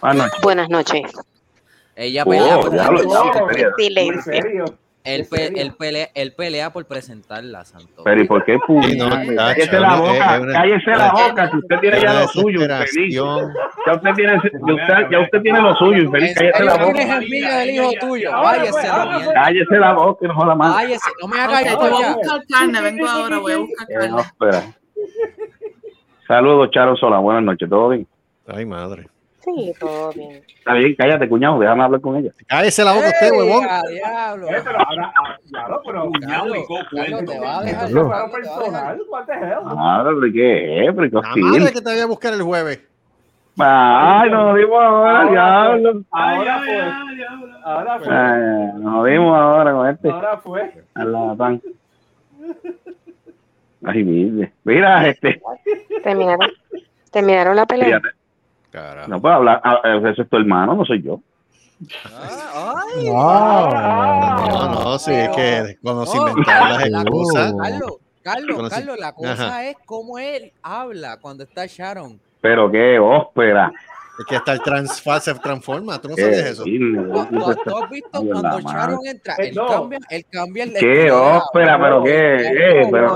Buenas 0.02 0.18
noches. 0.18 0.42
Buenas 0.44 0.70
noches. 0.70 1.02
Ella 1.96 2.24
Oh, 2.26 2.30
pelea 2.30 2.60
por 2.60 2.72
diablo, 2.72 3.02
diablo, 3.02 3.34
No, 3.42 3.48
serio. 3.50 3.72
Silencio. 3.78 4.66
Él, 5.04 5.22
¿en 5.22 5.30
pe- 5.30 5.60
él 5.62 5.74
pelea, 5.74 6.10
él 6.14 6.34
pelea 6.34 6.72
por 6.72 6.86
presentarla, 6.86 7.66
Santo. 7.66 8.04
Pero 8.04 8.22
¿y 8.22 8.28
por 8.28 8.46
qué 8.46 8.58
no, 8.98 9.10
Cállese 9.36 9.80
la 9.80 9.94
es- 9.96 10.00
boca, 10.00 10.36
es 10.36 10.42
una- 10.42 10.54
cállese 10.54 10.92
la 10.92 11.12
boca, 11.12 11.50
que 11.50 11.58
usted 11.58 11.80
tiene 11.80 12.02
ya 12.02 12.14
lo 12.14 12.28
suyo, 12.28 12.62
infeliz. 12.62 13.16
Ya 13.16 13.94
usted 13.94 14.10
tiene, 14.16 14.34
ya 14.34 14.74
usted, 14.74 15.10
ya 15.12 15.20
usted 15.22 15.42
tiene 15.42 15.62
lo 15.62 15.76
suyo, 15.76 16.04
infeliz, 16.04 16.30
¿En 16.30 16.36
cállese 16.36 16.64
la 16.64 16.86
boca. 16.86 17.02
envidia 17.16 17.58
del 17.58 17.70
hijo 17.72 17.92
tuyo? 18.00 18.30
A 18.30 18.32
la 18.32 18.38
ahora 18.38 19.18
mierda. 19.18 19.34
Cállese 19.34 19.76
la 19.80 19.94
boca 19.94 20.28
no 20.28 20.36
joda 20.36 20.56
más. 20.56 20.76
Váyase, 20.76 21.10
no 21.22 21.28
me 21.28 21.40
haga 21.40 21.62
para 21.62 21.76
voy 21.76 21.92
a 21.92 21.98
allá. 21.98 22.14
buscar 22.16 22.42
carne, 22.48 22.82
vengo 22.82 23.08
ahora, 23.08 23.38
voy 23.40 23.52
a 23.54 23.58
buscar 23.58 23.88
Eh, 23.90 23.94
no, 24.10 24.18
carne. 24.18 24.22
espera. 24.22 24.64
Saludos, 26.28 26.70
Charo 26.72 26.96
Sola, 26.96 27.18
buenas 27.18 27.44
noches, 27.44 27.68
¿todo 27.70 27.90
bien? 27.90 28.08
Ay, 28.48 28.66
madre. 28.66 29.08
Sí, 29.44 29.74
todo 29.80 30.12
bien. 30.14 30.44
Está 30.48 30.74
bien, 30.74 30.96
cállate, 30.96 31.28
cuñado, 31.28 31.60
déjame 31.60 31.84
hablar 31.84 32.02
con 32.02 32.16
ella. 32.18 32.32
Cállese 32.48 32.84
la 32.84 32.94
boca 32.94 33.08
usted, 33.08 33.26
¡Ey, 33.26 33.32
huevón. 33.40 33.66
a 33.68 33.82
diablo! 33.88 34.48
Eh, 34.50 34.62
pero 34.64 34.78
ahora, 34.80 35.14
ah, 35.18 35.38
claro, 35.50 35.82
pero 35.86 36.06
Cuñado 36.12 36.46
y 36.48 36.50
dejar. 36.50 36.64
eso 36.64 36.86
fue 36.90 37.00
Carlos, 37.00 37.26
te 37.26 37.40
va 37.40 37.58
a 37.58 37.64
dejar. 37.64 38.32
personal. 38.32 39.02
What 39.10 39.26
the 39.26 39.34
hell? 39.34 39.60
Ah, 39.66 40.02
pero 40.06 40.22
¿qué 40.34 40.86
es? 40.86 40.96
Pero 40.96 41.10
qué 41.10 41.40
La 41.42 41.48
madre 41.48 41.74
que 41.74 41.82
te 41.82 41.92
voy 41.92 42.00
a 42.00 42.06
buscar 42.06 42.34
el 42.34 42.42
jueves. 42.44 42.80
Ay, 43.58 44.30
nos 44.32 44.56
dimos 44.58 44.82
ahora, 44.82 45.20
Ahora 45.22 45.32
diablo. 45.32 46.04
Ahora 46.12 46.56
Ay, 46.56 46.66
fue. 46.66 47.62
Ahora 47.64 48.00
fue. 48.00 48.14
Ay, 48.16 48.72
nos 48.80 49.06
dimos 49.06 49.38
ahora 49.38 49.72
con 49.74 49.90
este. 49.90 50.10
Ahora 50.10 50.38
fue. 50.38 50.84
A 50.96 51.04
la 51.04 51.36
pan. 51.36 51.62
Ay, 53.84 54.04
mire. 54.04 54.54
Mira, 54.64 55.08
este. 55.08 55.42
¿Terminaron, 56.04 56.50
¿terminaron 57.12 57.56
la 57.56 57.66
pelea? 57.66 57.86
Fíjate, 57.88 58.08
Carajo. 58.72 59.10
no 59.10 59.22
puedo 59.22 59.36
hablar. 59.36 59.62
ah, 59.64 59.80
Ese 60.10 60.22
es 60.22 60.30
tu 60.30 60.38
hermano, 60.38 60.76
no 60.76 60.86
soy 60.86 61.02
yo. 61.04 61.20
Ah, 62.06 62.84
ay. 62.96 63.08
Ah. 63.16 64.46
No, 64.50 64.84
no, 64.84 65.00
sí, 65.00 65.12
es 65.14 65.30
que 65.30 65.78
cuando 65.82 66.06
se 66.06 66.18
inventaron 66.18 66.70
las 66.70 66.90
la 66.90 67.02
excusas. 67.02 67.54
Carlos, 67.60 67.92
Carlos, 68.24 68.70
Carlos, 68.70 68.98
la 69.00 69.14
cosa 69.14 69.32
Ajá. 69.34 69.66
es 69.66 69.76
cómo 69.86 70.20
él 70.20 70.52
habla 70.62 71.18
cuando 71.20 71.44
está 71.44 71.66
Sharon. 71.66 72.20
Pero 72.40 72.72
qué 72.72 73.00
óspera. 73.00 73.72
Es 74.22 74.26
que 74.28 74.36
hasta 74.36 74.54
el 74.54 74.62
transfaz 74.62 75.24
se 75.24 75.34
transforma. 75.36 76.00
¿Tú 76.00 76.10
no 76.10 76.16
Qué 76.16 76.22
sabías 76.22 76.40
eso? 76.52 76.64
¿Tú, 76.64 76.70
eso 76.70 77.26
tú- 77.56 77.62
tú 77.66 77.84
has 77.84 77.90
visto 77.90 78.10
cuando 78.12 78.60
Sharon 78.60 78.96
madre. 78.96 79.10
entra? 79.10 79.34
Eh, 79.40 79.48
Él 79.50 79.56
no. 79.56 79.68
cambia, 79.68 80.00
él 80.12 80.26
cambia 80.32 80.64
el 80.66 80.70
¿Qué 80.74 80.76
estilo 80.78 81.02
de 81.02 81.08
la 81.10 81.38
ópera? 81.40 81.78
voz, 81.78 81.88
¿Pero 81.88 82.04
qué? 82.04 82.88
Pero. 82.92 83.08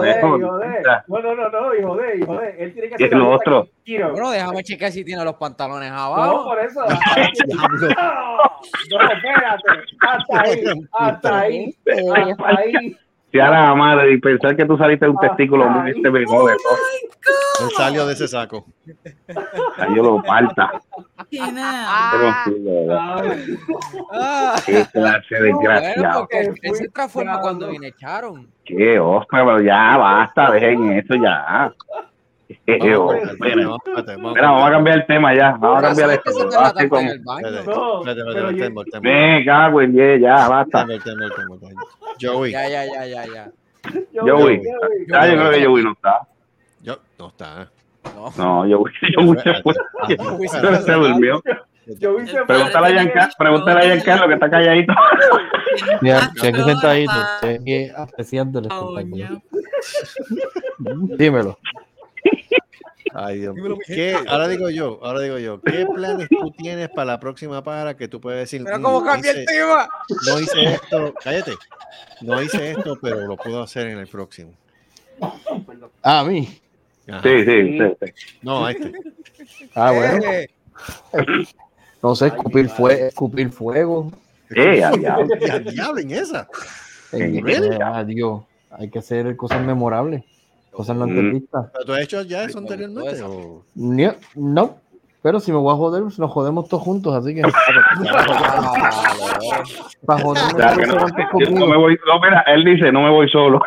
No, 1.07 1.19
no, 1.21 1.35
no, 1.35 1.49
no, 1.49 1.75
hijo 1.75 1.95
de, 1.97 2.17
hijo 2.17 2.37
de. 2.39 2.49
Él 2.57 2.73
tiene 2.73 2.89
que 2.89 2.95
¿Qué 2.95 3.03
hacer 3.05 3.13
es 3.13 3.19
lo 3.19 3.29
otro? 3.31 3.67
Bueno, 3.85 4.31
déjame 4.31 4.63
checar 4.63 4.91
si 4.91 5.03
tiene 5.05 5.23
los 5.23 5.35
pantalones 5.35 5.91
No, 5.91 5.97
abajo. 5.99 6.43
por 6.45 6.59
eso. 6.59 6.81
No, 8.89 8.97
no, 8.99 9.11
espérate. 9.11 9.69
Hasta 10.01 10.41
ahí, 10.41 10.63
hasta 10.91 11.39
ahí, 11.39 11.75
hasta 11.87 12.47
ahí. 12.59 12.97
Sea 13.35 13.51
la 13.51 13.75
madre 13.75 14.13
y 14.13 14.17
pensar 14.17 14.55
que 14.55 14.65
tú 14.65 14.77
saliste 14.77 15.05
de 15.05 15.11
un 15.11 15.17
testículo 15.17 15.69
muy 15.69 15.91
este 15.91 16.09
me 16.09 16.25
jode 16.25 16.55
todo. 16.63 16.77
Él 17.61 17.69
salió 17.75 18.05
de 18.05 18.13
ese 18.13 18.27
saco. 18.27 18.65
Yo 19.95 20.03
lo. 20.03 20.23
Ah. 24.13 24.55
Qué 24.65 24.85
clase 24.93 25.35
desgraciado. 25.41 26.27
él, 26.31 26.55
se 26.75 26.87
transforma 26.89 27.39
cuando 27.41 27.69
viene 27.69 27.93
Sharon. 27.97 28.47
Qué 28.63 28.99
ostra, 28.99 29.45
pero 29.45 29.61
ya 29.61 29.97
basta, 29.97 30.51
dejen 30.51 30.91
eso 30.93 31.15
ya. 31.15 31.73
Vamos, 32.47 32.99
ópera. 32.99 33.25
espérate, 33.27 34.15
vamos. 34.15 34.33
Mira, 34.33 34.51
vamos 34.51 34.67
a 34.67 34.71
cambiar 34.71 34.97
el 34.97 35.05
tema 35.07 35.35
ya. 35.35 35.57
Vamos 35.59 35.79
a 35.79 35.87
cambiar 35.87 36.09
se 36.09 36.15
el 36.15 36.21
temor. 36.21 36.49
Me 39.01 39.45
cago 39.45 39.81
en 39.81 39.93
10, 39.93 40.21
ya, 40.21 40.47
basta. 40.47 40.85
Joey. 42.21 42.51
Ya, 42.51 42.69
ya, 42.69 42.85
ya, 42.85 43.05
ya, 43.05 43.25
ya. 43.25 43.51
Joey. 44.19 44.61
Ah, 45.13 45.27
yo 45.27 45.33
creo 45.37 45.51
que 45.51 45.65
Joey 45.65 45.83
no 45.83 45.91
está. 45.91 46.21
Yo, 46.81 46.97
no 47.19 47.27
está. 47.27 47.69
No. 48.15 48.31
No, 48.37 48.59
Joey, 48.61 48.93
Joey 49.15 49.39
se 49.39 49.53
se 50.47 50.81
Se 50.83 50.91
durmió. 50.93 51.41
Pregúntale 52.47 52.87
a 52.87 52.89
Giancarlo, 52.89 53.33
pregúntale 53.37 53.79
a 53.79 53.83
Giancarlo 53.83 54.27
que 54.27 54.33
está 54.33 54.49
calladito. 54.49 54.93
Ya, 56.01 56.19
estoy 56.19 56.49
aquí 56.49 56.63
sentadito, 56.63 57.11
aquí 57.41 57.89
apreciando 57.95 58.59
el 58.59 58.65
espectáculo. 58.65 59.41
Dímelo. 61.17 61.59
Ay, 63.13 63.39
Dios. 63.39 63.55
Ahora 64.27 64.47
digo 64.47 64.69
yo, 64.69 64.99
ahora 65.03 65.21
digo 65.21 65.37
yo, 65.37 65.61
¿qué 65.61 65.85
planes 65.85 66.27
tú 66.29 66.51
tienes 66.57 66.89
para 66.89 67.05
la 67.13 67.19
próxima 67.19 67.63
para 67.63 67.95
que 67.95 68.07
tú 68.07 68.19
puedes 68.19 68.39
decir? 68.41 68.61
Mira 68.61 68.77
"Mm, 68.77 68.81
cómo 68.83 68.99
no 68.99 69.05
cambia 69.05 69.31
el 69.31 69.37
hice- 69.43 69.45
tema. 69.45 69.89
No 70.27 70.39
hice 70.39 70.63
esto, 70.73 71.13
cállate. 71.23 71.53
No 72.21 72.41
hice 72.41 72.71
esto, 72.71 72.97
pero 73.01 73.21
lo 73.27 73.37
puedo 73.37 73.61
hacer 73.61 73.87
en 73.87 73.99
el 73.99 74.07
próximo. 74.07 74.51
Ah, 76.01 76.19
a 76.19 76.23
mí. 76.23 76.59
Ajá. 77.07 77.21
Sí, 77.23 77.45
sí, 77.45 77.77
sí. 77.77 78.13
No, 78.41 78.65
a 78.65 78.71
este. 78.71 78.91
Ah, 79.75 79.91
bueno. 79.91 80.23
Eh, 80.31 80.47
No 82.01 82.15
sé, 82.15 82.27
escupir, 82.27 82.69
fue, 82.69 83.07
escupir 83.07 83.49
fuego. 83.51 84.11
Eh, 84.49 84.75
diablo. 84.75 85.27
Y 85.41 85.49
al 85.49 85.63
diablo 85.63 85.99
en 86.01 86.11
esa. 86.11 86.47
Eh, 87.11 88.03
Dios, 88.05 88.41
hay 88.71 88.89
que 88.89 88.99
hacer 88.99 89.35
cosas 89.35 89.63
memorables, 89.63 90.23
cosas 90.75 90.95
no 90.97 91.05
Mm. 91.07 91.09
antevistas. 91.09 91.67
¿Pero 91.73 91.85
tú 91.85 91.93
has 91.93 92.01
hecho 92.01 92.21
ya 92.23 92.43
eso 92.43 92.57
anteriormente? 92.59 93.21
o- 93.23 93.63
No, 94.35 94.77
pero 95.21 95.39
si 95.39 95.51
me 95.51 95.57
voy 95.57 95.73
a 95.73 95.77
joder, 95.77 96.03
nos 96.03 96.31
jodemos 96.31 96.67
todos 96.69 96.83
juntos, 96.83 97.13
así 97.15 97.33
que 97.35 97.41
para 100.05 100.21
joderme 100.21 100.53
O 100.53 100.57
sea, 100.57 100.75
que 100.75 100.85
no, 100.85 101.07
yo 101.39 101.49
no 101.51 101.67
me 101.67 101.77
voy, 101.77 101.97
no, 102.05 102.19
mira, 102.21 102.41
él 102.47 102.63
dice, 102.63 102.91
no 102.91 103.01
me 103.03 103.09
voy 103.09 103.29
solo. 103.29 103.59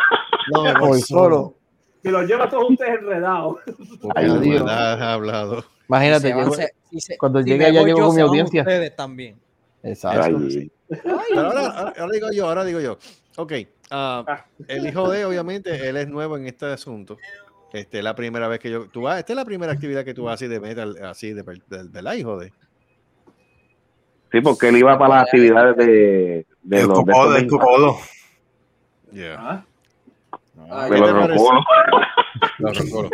No 0.52 0.62
me 0.62 0.72
voy 0.80 1.00
solo. 1.00 1.54
Si 2.02 2.10
los 2.10 2.26
lleva 2.28 2.48
todos 2.48 2.70
ustedes 2.70 3.00
enredados. 3.00 3.56
Porque 4.00 4.58
hablado. 5.02 5.64
Imagínate, 5.88 6.28
llego- 6.32 6.54
se- 6.54 7.16
cuando 7.18 7.42
si 7.42 7.50
llegue 7.50 7.66
allá, 7.66 7.82
llego 7.82 7.98
yo, 7.98 8.06
con 8.06 8.14
mi 8.16 8.22
audiencia. 8.22 8.62
Ustedes 8.62 8.94
también. 8.94 9.36
Exacto. 9.82 10.38
Ay, 10.38 10.70
Pero 10.88 11.18
ahora, 11.46 11.66
ahora- 11.66 11.92
ahora 11.98 12.12
digo 12.12 12.28
yo, 12.32 12.48
ahora 12.48 12.64
digo 12.64 12.80
yo. 12.80 12.98
Ok, 13.36 13.52
ah, 13.90 14.44
el 14.66 14.86
hijo 14.86 15.10
de, 15.10 15.24
obviamente, 15.24 15.88
él 15.88 15.96
es 15.96 16.08
nuevo 16.08 16.36
en 16.36 16.46
este 16.46 16.66
asunto. 16.66 17.16
Este 17.72 17.98
es 17.98 18.04
la 18.04 18.14
primera 18.14 18.48
vez 18.48 18.60
que 18.60 18.70
yo. 18.70 18.88
Tú 18.88 19.02
vas, 19.02 19.18
esta 19.18 19.32
es 19.32 19.36
la 19.36 19.44
primera 19.44 19.72
actividad 19.72 20.04
que 20.04 20.14
tú 20.14 20.24
vas 20.24 20.34
así 20.34 20.46
de 20.46 20.60
metal, 20.60 20.96
así 21.04 21.32
de, 21.32 21.42
de, 21.42 21.84
de 21.84 22.02
la 22.02 22.16
hijo 22.16 22.38
de. 22.38 22.52
Sí, 24.32 24.40
porque 24.40 24.68
él 24.68 24.76
iba 24.76 24.98
para 24.98 25.16
las 25.16 25.22
actividades 25.24 25.76
de, 25.76 26.46
de 26.62 26.80
El 26.80 26.88
los 26.88 27.04
de, 27.04 27.12
estos 27.38 27.60
de-. 29.12 29.20
Yeah. 29.20 29.64
Ah, 30.70 30.88
de 30.88 30.96
¿Qué 30.96 31.00
te. 32.66 33.08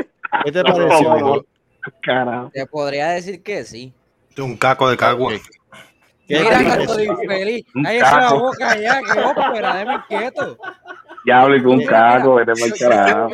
¿Qué 0.45 0.53
te 0.53 0.65
pareció. 0.65 1.47
Te 2.53 2.67
podría 2.67 3.09
decir 3.11 3.43
que 3.43 3.65
sí. 3.65 3.93
Es 4.31 4.39
un 4.39 4.57
caco 4.57 4.89
de 4.89 4.97
cagua. 4.97 5.33
¿Qué 6.27 6.39
Mira, 6.41 6.65
canto 6.65 6.97
de 6.97 7.05
infeliz. 7.05 7.67
Un 7.75 7.83
Cállese 7.83 8.17
la 8.17 8.33
boca 8.33 8.77
ya, 8.79 9.01
que 9.03 9.21
ópera, 9.21 9.77
déme 9.77 10.03
quieto. 10.09 10.59
Ya 11.27 11.41
hablé 11.41 11.63
con 11.63 11.73
un 11.73 11.85
caco, 11.85 12.35
vete 12.35 12.53
yo 12.55 12.75
carajo. 12.89 13.29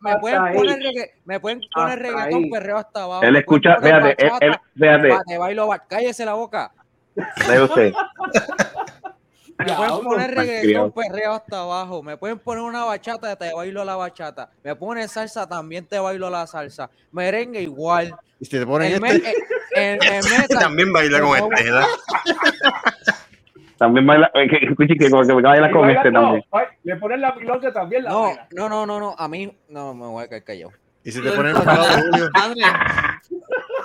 Me 0.00 0.18
pueden, 0.18 0.42
ahí. 0.42 0.56
poner, 0.56 0.78
regga- 0.78 1.10
me 1.24 1.40
pueden 1.40 1.60
poner 1.72 1.88
Hasta 1.90 2.02
reggaetón, 2.02 2.44
ahí. 2.44 2.50
perreo 2.50 2.76
hasta 2.78 3.02
abajo. 3.04 3.22
Él 3.22 3.36
escucha, 3.36 3.76
fíjate, 3.80 4.16
él, 4.18 4.52
fíjate, 4.76 5.18
te 5.26 5.38
bailo, 5.38 5.66
ba- 5.68 5.78
cállese 5.86 6.24
la 6.24 6.34
boca. 6.34 6.72
ve 7.48 7.62
usted. 7.62 7.92
Me 9.66 9.72
pueden 9.74 10.00
poner 10.04 10.30
reggaetón, 10.34 10.92
perreo 10.92 11.32
hasta 11.32 11.60
abajo. 11.60 12.02
Me 12.02 12.16
pueden 12.16 12.38
poner 12.38 12.62
una 12.62 12.84
bachata, 12.84 13.36
te 13.36 13.52
bailo 13.52 13.84
la 13.84 13.96
bachata. 13.96 14.50
Me 14.64 14.74
pones 14.76 15.10
salsa, 15.12 15.48
también 15.48 15.86
te 15.86 15.98
bailo 15.98 16.28
la 16.30 16.46
salsa. 16.46 16.90
Merengue 17.12 17.60
igual. 17.62 18.14
Y 18.38 18.44
si 18.46 18.50
te 18.58 18.66
ponen 18.66 18.92
El, 18.92 19.00
me- 19.00 19.10
este, 19.10 19.34
el- 19.74 19.98
el- 20.02 20.24
metal, 20.38 20.58
También 20.58 20.92
baila 20.92 21.20
con 21.20 21.36
este, 21.36 21.64
¿verdad? 21.64 21.84
También 23.78 24.06
baila, 24.06 24.30
eh, 24.34 24.46
que, 24.46 24.56
escuche 24.66 24.94
que, 24.94 25.06
que 25.08 25.32
baila 25.32 25.70
con 25.70 25.88
este 25.88 26.12
también. 26.12 26.44
Ay, 26.52 26.66
Le 26.82 26.96
ponen 26.96 27.20
la 27.22 27.34
pilonga 27.34 27.72
también. 27.72 28.04
La 28.04 28.10
No, 28.10 28.20
baila. 28.24 28.48
no, 28.52 28.68
no, 28.68 28.84
no, 28.86 29.00
no. 29.00 29.14
A 29.16 29.26
mí 29.26 29.56
no 29.70 29.94
me 29.94 30.06
voy 30.06 30.24
a 30.24 30.28
caer 30.28 30.44
callado. 30.44 30.72
y 31.02 31.10
si 31.12 31.22
te 31.22 31.30
ponen 31.32 31.54
palo 31.54 31.82
de 31.86 32.02
Julio. 32.02 32.30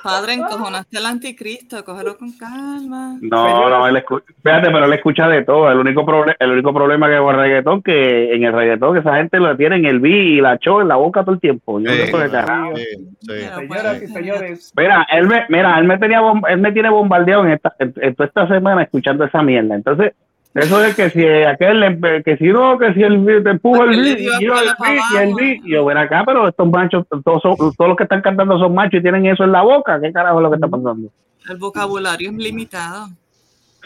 Padre, 0.05 0.33
encojonaste 0.33 0.97
al 0.99 1.05
anticristo, 1.07 1.83
cógelo 1.83 2.15
con 2.17 2.31
calma. 2.37 3.17
No, 3.21 3.69
no, 3.69 3.87
él 3.87 3.97
escucha, 3.97 4.25
fíjate, 4.43 4.67
pero 4.69 4.85
él 4.85 4.93
escucha 4.93 5.27
de 5.27 5.43
todo. 5.43 5.71
El 5.71 5.79
único, 5.79 6.05
proble- 6.05 6.35
el 6.39 6.51
único 6.51 6.71
problema 6.73 7.09
que 7.09 7.17
con 7.17 7.33
el 7.35 7.41
reggaetón, 7.41 7.81
que 7.81 8.35
en 8.35 8.43
el 8.43 8.53
reggaetón 8.53 8.93
que 8.93 8.99
esa 8.99 9.15
gente 9.15 9.39
lo 9.39 9.57
tiene 9.57 9.77
en 9.77 9.85
el 9.85 9.99
beat 9.99 10.15
y 10.15 10.41
la 10.41 10.57
show 10.59 10.79
en 10.81 10.87
la 10.89 10.95
boca 10.95 11.23
todo 11.23 11.33
el 11.33 11.41
tiempo. 11.41 11.79
Yo 11.79 11.89
no 11.89 11.95
Sí. 12.05 12.11
carajo. 12.31 12.75
Sí, 12.75 12.85
sí. 13.21 13.33
Señoras 13.57 14.01
y 14.03 14.07
señores, 14.07 14.73
Mira, 14.77 15.07
él 15.11 15.27
me, 15.27 15.43
mira, 15.49 15.79
él 15.79 15.85
me 15.85 15.97
tenía, 15.97 16.21
él 16.49 16.57
me 16.59 16.71
tiene 16.71 16.89
bombardeado 16.89 17.43
en 17.45 17.51
esta, 17.53 17.73
en, 17.79 17.93
en 17.97 18.13
toda 18.15 18.27
esta 18.27 18.47
semana 18.47 18.83
escuchando 18.83 19.23
esa 19.25 19.41
mierda. 19.41 19.73
Entonces, 19.75 20.13
eso 20.55 20.79
de 20.79 20.93
que 20.95 21.09
si 21.11 21.23
aquel, 21.25 21.99
que 22.23 22.37
si 22.37 22.45
no, 22.47 22.77
que 22.79 22.93
si 22.93 23.03
el 23.03 23.23
te 23.43 23.49
empuja 23.51 23.83
el 23.83 23.85
Porque 23.89 23.97
le 24.01 24.15
beat, 24.15 24.19
y 24.19 24.45
yo 24.45 24.53
el 24.53 24.65
beat, 24.65 24.77
y 24.79 25.15
el 25.17 25.23
abajo. 25.23 25.35
beat, 25.37 25.57
y 25.65 25.71
yo 25.71 25.85
ven 25.85 25.97
acá, 25.97 26.23
pero 26.25 26.47
estos 26.47 26.69
machos, 26.69 27.05
todos, 27.23 27.41
son- 27.41 27.55
todos 27.57 27.87
los 27.89 27.97
que 27.97 28.03
están 28.03 28.21
cantando 28.21 28.57
son 28.57 28.73
machos 28.73 28.99
y 28.99 29.03
tienen 29.03 29.25
eso 29.25 29.43
en 29.43 29.51
la 29.51 29.61
boca. 29.61 29.99
¿Qué 30.01 30.11
carajo 30.13 30.37
es 30.39 30.43
lo 30.43 30.49
que 30.49 30.55
está 30.55 30.67
pasando? 30.67 31.09
el 31.47 31.57
vocabulario 31.57 32.31
es 32.31 32.35
limitado. 32.37 33.07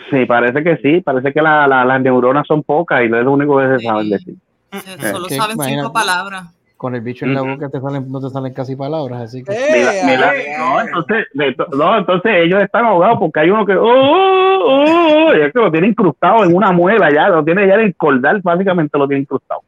Sí, 0.10 0.26
parece 0.26 0.64
que 0.64 0.78
sí, 0.78 1.02
parece 1.02 1.34
que 1.34 1.42
la- 1.42 1.68
la- 1.68 1.84
las 1.84 2.00
neuronas 2.02 2.48
son 2.48 2.64
pocas 2.64 3.04
y 3.04 3.10
no 3.10 3.18
es 3.18 3.26
lo 3.26 3.34
único 3.34 3.58
que 3.60 3.68
se 3.68 3.80
Sí. 3.80 3.86
saben 3.86 4.10
decir. 4.10 4.36
Solo 5.12 5.28
saben 5.28 5.58
cinco 5.60 5.92
palabras. 5.92 6.46
Con 6.80 6.96
el 6.96 7.02
bicho 7.02 7.26
en 7.26 7.34
la 7.34 7.42
boca 7.42 7.68
te 7.68 7.82
salen, 7.82 8.10
no 8.10 8.22
te 8.22 8.30
salen 8.30 8.54
casi 8.54 8.74
palabras, 8.78 9.24
así 9.24 9.44
que. 9.44 9.52
Mira, 9.52 9.92
mira, 10.06 10.32
no, 10.58 10.80
entonces, 10.80 11.26
no, 11.74 11.98
entonces 11.98 12.32
ellos 12.38 12.64
están 12.64 12.86
ahogados 12.86 13.20
porque 13.20 13.42
hay 13.42 13.50
uno 13.50 13.66
que, 13.66 13.76
oh, 13.76 13.84
oh, 13.84 14.64
oh, 14.64 15.28
oh, 15.28 15.36
y 15.36 15.42
es 15.42 15.52
que 15.52 15.60
lo 15.60 15.70
tiene 15.70 15.88
incrustado 15.90 16.46
en 16.46 16.56
una 16.56 16.72
muela 16.72 17.10
ya, 17.14 17.28
lo 17.28 17.44
tiene 17.44 17.68
ya 17.68 17.74
en 17.74 17.82
el 17.82 17.96
cordal, 17.98 18.40
básicamente 18.42 18.98
lo 18.98 19.10
tiene 19.10 19.24
incrustado. 19.24 19.60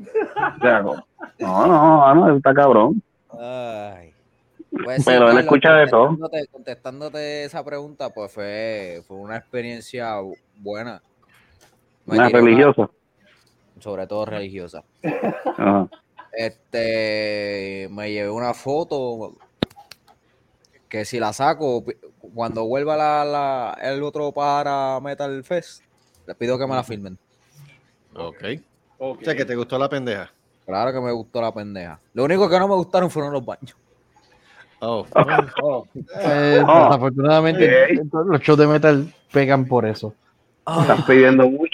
O 0.00 0.60
sea, 0.62 0.80
no, 0.80 0.96
no, 1.38 2.14
no, 2.14 2.36
está 2.38 2.54
cabrón. 2.54 3.02
Ay. 3.38 4.14
Pues 4.82 4.98
sí, 4.98 5.10
Pero 5.10 5.30
él 5.30 5.38
escucha 5.40 5.74
de 5.74 5.88
todo. 5.88 6.16
contestándote- 6.52 7.44
esa 7.44 7.62
pregunta, 7.62 8.08
pues 8.08 8.32
fue, 8.32 9.02
fue 9.06 9.18
una 9.18 9.36
experiencia 9.36 10.18
bu- 10.22 10.38
buena. 10.56 11.02
Me 12.06 12.14
Una 12.16 12.30
religiosa. 12.30 12.88
sobre 13.78 14.06
todo 14.06 14.24
religiosa. 14.24 14.82
Ajá. 15.58 15.86
Este, 16.32 17.88
me 17.90 18.10
llevé 18.12 18.30
una 18.30 18.54
foto 18.54 19.36
que 20.88 21.04
si 21.04 21.18
la 21.20 21.32
saco, 21.32 21.84
cuando 22.34 22.64
vuelva 22.66 22.96
la, 22.96 23.24
la- 23.24 23.78
el 23.82 24.02
otro 24.02 24.32
para 24.32 24.98
Metal 25.00 25.42
Fest, 25.44 25.82
les 26.26 26.36
pido 26.36 26.58
que 26.58 26.66
me 26.66 26.74
la 26.74 26.82
filmen. 26.82 27.18
Ok. 28.14 28.44
ok. 28.98 29.20
O 29.20 29.24
sea, 29.24 29.34
que 29.34 29.44
te 29.44 29.54
gustó 29.54 29.78
la 29.78 29.88
pendeja. 29.88 30.30
Claro 30.66 30.92
que 30.92 31.00
me 31.00 31.12
gustó 31.12 31.40
la 31.40 31.52
pendeja. 31.52 32.00
Lo 32.14 32.24
único 32.24 32.48
que 32.48 32.58
no 32.58 32.68
me 32.68 32.74
gustaron 32.74 33.10
fueron 33.10 33.32
los 33.32 33.44
baños. 33.44 33.76
Oh. 34.80 35.06
Oh, 35.62 35.86
Eh, 36.20 36.62
Oh. 36.66 36.84
desafortunadamente, 36.86 38.00
los 38.12 38.40
shows 38.40 38.58
de 38.58 38.66
metal 38.66 39.14
pegan 39.32 39.66
por 39.66 39.86
eso. 39.86 40.14
Están 40.66 41.04
pidiendo 41.06 41.48
mucho. 41.48 41.72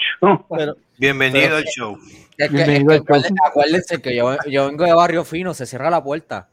Bienvenido 0.97 1.57
al 1.57 1.63
show. 1.65 1.97
Es 2.37 2.49
que, 2.49 2.57
es 2.61 2.63
que 2.83 3.13
al 3.13 3.23
show. 3.23 3.35
acuérdense, 3.45 4.01
que 4.01 4.15
yo, 4.15 4.35
yo 4.49 4.67
vengo 4.67 4.83
de 4.85 4.93
barrio 4.93 5.23
fino, 5.23 5.53
se 5.53 5.65
cierra 5.65 5.89
la 5.89 6.03
puerta. 6.03 6.49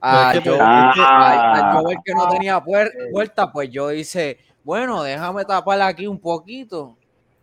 A 0.00 0.30
Pero 0.32 0.38
es 0.38 0.42
que- 0.44 0.48
yo, 0.50 0.58
Ah. 0.60 0.92
a- 0.96 1.70
a 1.70 1.80
yo 1.80 1.88
ver 1.88 1.96
que 2.04 2.12
no 2.14 2.28
tenía 2.28 2.58
puer- 2.62 2.92
puerta, 3.10 3.50
pues 3.50 3.70
yo 3.70 3.90
hice, 3.92 4.38
bueno, 4.62 5.02
déjame 5.02 5.44
tapar 5.44 5.80
aquí 5.82 6.06
un 6.06 6.18
poquito. 6.18 6.96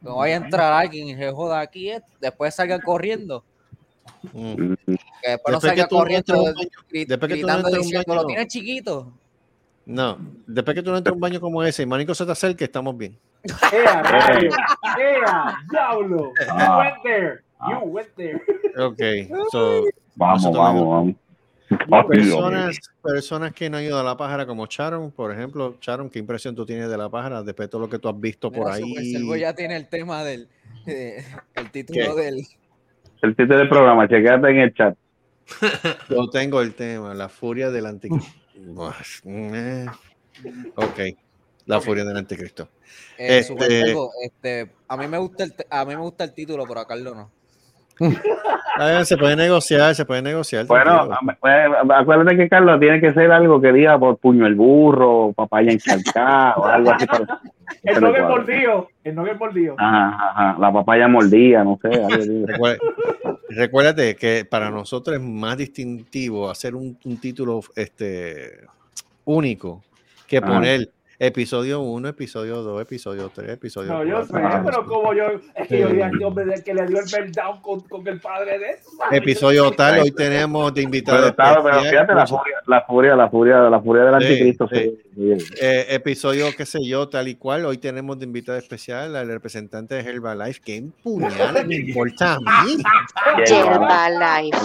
Que 0.03 0.09
vaya 0.09 0.33
a 0.33 0.37
entrar 0.37 0.73
alguien 0.73 1.09
y 1.09 1.15
se 1.15 1.31
joda 1.31 1.59
aquí, 1.59 1.91
eh, 1.91 2.01
después 2.19 2.55
salgan 2.55 2.81
corriendo. 2.81 3.43
Mm. 4.33 4.39
Mm, 4.53 4.75
Que 5.23 5.29
después 5.31 5.53
no 5.53 5.61
salgan 5.61 5.87
no 5.91 5.97
corriendo 5.97 6.33
después 6.91 7.31
que 7.33 7.41
tú 7.41 7.47
no 7.47 7.69
diciendo, 7.69 8.03
baño- 8.07 8.21
lo 8.21 8.25
tienes 8.25 8.47
chiquito. 8.47 9.11
No, 9.85 10.17
después 10.47 10.73
que 10.75 10.81
tú 10.83 10.89
no 10.91 10.97
entras 10.97 11.11
a 11.11 11.15
un 11.15 11.19
baño 11.21 11.39
como 11.39 11.63
ese 11.63 11.83
y 11.83 11.85
Mánico 11.85 12.15
se 12.15 12.25
te 12.25 12.31
acerque, 12.31 12.63
estamos 12.63 12.97
bien. 12.97 13.17
¡Ea, 13.71 14.01
rayo! 14.03 14.49
¡Ea, 14.99 15.55
diablo! 15.71 16.17
You 16.17 16.33
Ah. 16.49 16.77
went 16.79 17.03
there. 17.03 17.41
You 17.69 17.77
went 17.89 18.09
there. 18.15 18.41
Ok, 18.77 18.99
so, 19.51 19.85
Vamos, 20.15 20.43
vamos, 20.55 20.87
vamos. 20.87 21.15
Personas, 22.09 22.79
personas 23.01 23.53
que 23.53 23.69
no 23.69 23.77
han 23.77 23.83
ido 23.85 23.97
a 23.97 24.03
la 24.03 24.17
pájara 24.17 24.45
como 24.45 24.65
Sharon, 24.65 25.09
por 25.11 25.31
ejemplo, 25.31 25.77
Sharon, 25.79 26.09
¿qué 26.09 26.19
impresión 26.19 26.53
tú 26.53 26.65
tienes 26.65 26.89
de 26.89 26.97
la 26.97 27.07
pájara 27.09 27.43
después 27.43 27.67
de 27.67 27.71
todo 27.71 27.81
lo 27.81 27.89
que 27.89 27.97
tú 27.97 28.09
has 28.09 28.19
visto 28.19 28.51
por 28.51 28.69
ahí? 28.69 28.83
ya 29.39 29.53
tiene 29.55 29.77
el 29.77 29.87
tema 29.87 30.23
del, 30.23 30.49
eh, 30.85 31.23
el 31.55 31.71
título 31.71 32.15
¿Qué? 32.15 32.21
del, 32.23 32.45
El 33.21 33.35
título 33.37 33.57
del 33.59 33.69
programa, 33.69 34.05
chequeate 34.07 34.49
en 34.49 34.57
el 34.57 34.73
chat. 34.73 34.97
Yo 36.09 36.29
tengo 36.29 36.61
el 36.61 36.73
tema, 36.75 37.13
la 37.13 37.29
furia 37.29 37.69
del 37.71 37.85
anticristo. 37.85 38.31
Ok, 40.75 40.99
la 41.65 41.79
furia 41.81 42.03
del 42.03 42.17
anticristo. 42.17 42.67
eh, 43.17 43.39
Este- 43.39 43.93
este, 44.23 44.71
a 44.87 44.97
mí 44.97 45.07
me 45.07 45.17
gusta 45.17 45.43
el, 45.43 45.53
a 45.69 45.85
mí 45.85 45.95
me 45.95 46.01
gusta 46.01 46.23
el 46.23 46.33
título, 46.33 46.65
pero 46.67 46.79
a 46.81 46.87
Carlos 46.87 47.15
no. 47.15 47.29
Ah, 48.77 49.03
se 49.05 49.15
puede 49.15 49.35
negociar, 49.35 49.93
se 49.93 50.05
puede 50.05 50.23
negociar. 50.23 50.65
Bueno, 50.65 51.09
eh, 51.45 51.65
acuérdate 51.93 52.35
que 52.35 52.49
Carlos 52.49 52.79
tiene 52.79 52.99
que 52.99 53.13
ser 53.13 53.31
algo 53.31 53.61
que 53.61 53.71
diga 53.71 53.99
por 53.99 54.17
puño 54.17 54.47
el 54.47 54.55
burro, 54.55 55.33
papaya 55.33 55.71
encharcada 55.71 56.55
o 56.55 56.65
algo 56.65 56.91
así. 56.91 57.05
Para, 57.05 57.41
El 57.83 57.99
cuadre. 57.99 58.23
mordido. 58.23 58.89
El 59.03 59.15
nugget 59.15 59.37
mordido. 59.37 59.75
Ajá, 59.77 60.31
ajá, 60.31 60.59
la 60.59 60.73
papaya 60.73 61.07
mordida, 61.07 61.63
no 61.63 61.77
sé. 61.81 61.89
algo 61.93 62.47
Recuérdate 63.49 64.15
que 64.15 64.45
para 64.49 64.69
nosotros 64.71 65.15
es 65.17 65.21
más 65.21 65.57
distintivo 65.57 66.49
hacer 66.49 66.73
un, 66.75 66.97
un 67.03 67.17
título 67.19 67.59
este, 67.75 68.61
único 69.25 69.83
que 70.27 70.37
Ajá. 70.37 70.47
Episodio 71.21 71.81
1, 71.81 72.07
episodio 72.07 72.63
2, 72.63 72.81
episodio 72.81 73.31
3, 73.33 73.49
episodio 73.51 73.93
No, 73.93 74.03
yo 74.03 74.25
sé, 74.25 74.31
4. 74.31 74.63
pero 74.65 74.85
como 74.87 75.13
yo. 75.13 75.25
Es 75.55 75.67
que 75.67 75.79
yo 75.79 75.89
vi 75.89 76.01
al 76.01 76.23
hombre 76.23 76.45
del 76.45 76.63
que 76.63 76.73
le 76.73 76.87
dio 76.87 76.97
el 76.99 77.05
meltdown 77.05 77.61
con, 77.61 77.81
con 77.81 78.07
el 78.07 78.19
padre 78.19 78.57
de 78.57 78.71
eso. 78.71 78.89
Episodio 79.11 79.69
tal, 79.71 79.99
hoy 79.99 80.11
tenemos 80.11 80.73
de 80.73 80.81
invitado 80.81 81.21
Pero, 81.21 81.35
pero 81.35 81.69
especial, 81.69 81.91
fíjate 81.91 82.13
la 82.15 82.25
furia, 82.25 82.55
la 82.65 82.81
furia, 82.81 83.15
la 83.15 83.29
furia, 83.29 83.69
la 83.69 83.81
furia 83.81 84.03
del 84.05 84.13
anticristo. 84.15 84.67
sí. 84.67 84.97
eh, 85.61 85.85
episodio, 85.89 86.47
qué 86.57 86.65
sé 86.65 86.79
yo, 86.83 87.07
tal 87.07 87.27
y 87.27 87.35
cual. 87.35 87.65
Hoy 87.65 87.77
tenemos 87.77 88.17
de 88.17 88.25
invitado 88.25 88.57
especial 88.57 89.15
al 89.15 89.27
representante 89.27 89.93
de 89.93 90.01
Herbalife. 90.01 90.59
¿Qué 90.65 90.83
puñal 91.03 91.67
me 91.67 91.75
importa 91.75 92.33
a 92.33 92.63
mí? 92.63 92.77
Herbalife. 93.45 94.57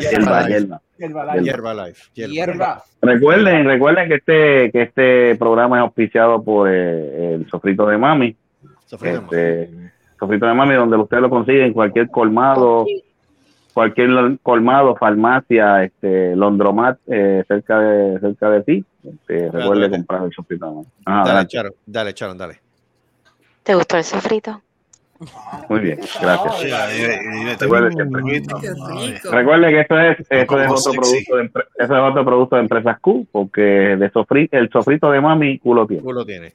Hierba, 0.00 0.48
hierba. 0.48 0.82
Herbalife. 0.98 2.10
Hierba. 2.14 2.32
Hierba. 2.32 2.84
Recuerden, 3.02 3.64
recuerden 3.66 4.08
que 4.08 4.14
este, 4.14 4.70
que 4.72 4.82
este 4.82 5.36
programa 5.36 5.76
es 5.76 5.82
auspiciado 5.82 6.42
por 6.42 6.68
eh, 6.70 7.34
el 7.34 7.48
sofrito 7.48 7.86
de 7.86 7.98
mami. 7.98 8.36
Sofrito 8.86 9.22
Este, 9.22 9.70
sofrito 10.18 10.46
de 10.46 10.54
mami, 10.54 10.74
donde 10.74 10.96
usted 10.96 11.18
lo 11.18 11.30
consigue 11.30 11.66
en 11.66 11.72
cualquier 11.72 12.08
colmado, 12.10 12.86
cualquier 13.74 14.38
colmado, 14.42 14.96
farmacia, 14.96 15.84
este, 15.84 16.34
Londromat, 16.34 16.98
eh, 17.06 17.44
cerca 17.46 17.78
de 17.80 18.20
cerca 18.20 18.50
de 18.50 18.62
ti. 18.62 18.84
Este, 19.04 19.50
recuerde 19.50 19.82
dale. 19.82 19.90
comprar 19.90 20.24
el 20.24 20.32
sofrito 20.32 20.66
de 20.66 20.72
mami. 20.72 20.86
Dale, 21.04 21.20
adelante. 21.20 21.48
Charo, 21.50 21.74
dale, 21.84 22.14
Charo, 22.14 22.34
dale. 22.34 22.60
¿Te 23.62 23.74
gustó 23.74 23.96
el 23.96 24.04
sofrito? 24.04 24.62
Muy 25.68 25.80
bien, 25.80 25.98
gracias. 26.20 26.58
Sí, 26.58 26.70
ahí- 26.70 27.04
ahí- 27.04 27.46
ahí- 27.48 27.56
Recuerde 27.58 27.92
siempre. 27.92 28.22
Qué 28.22 28.38
rico. 28.38 29.30
Recuerde 29.30 29.68
que 29.70 29.80
esto 29.80 29.98
es, 30.00 30.18
esto 30.30 30.60
es 30.60 30.70
otro 30.70 30.92
producto 30.92 31.36
de, 31.36 31.44
eso 31.78 31.96
es 31.96 32.02
otro 32.10 32.24
producto 32.24 32.56
de 32.56 32.62
empresas 32.62 32.98
Q, 33.00 33.26
porque 33.32 33.60
de 33.62 34.10
sofri, 34.10 34.48
el 34.52 34.70
sofrito 34.70 35.10
de 35.10 35.20
mami 35.20 35.58
Q 35.58 35.74
lo 35.74 35.86
tiene. 35.86 36.02
Tú 36.02 36.12
lo 36.12 36.24
tienes. 36.24 36.54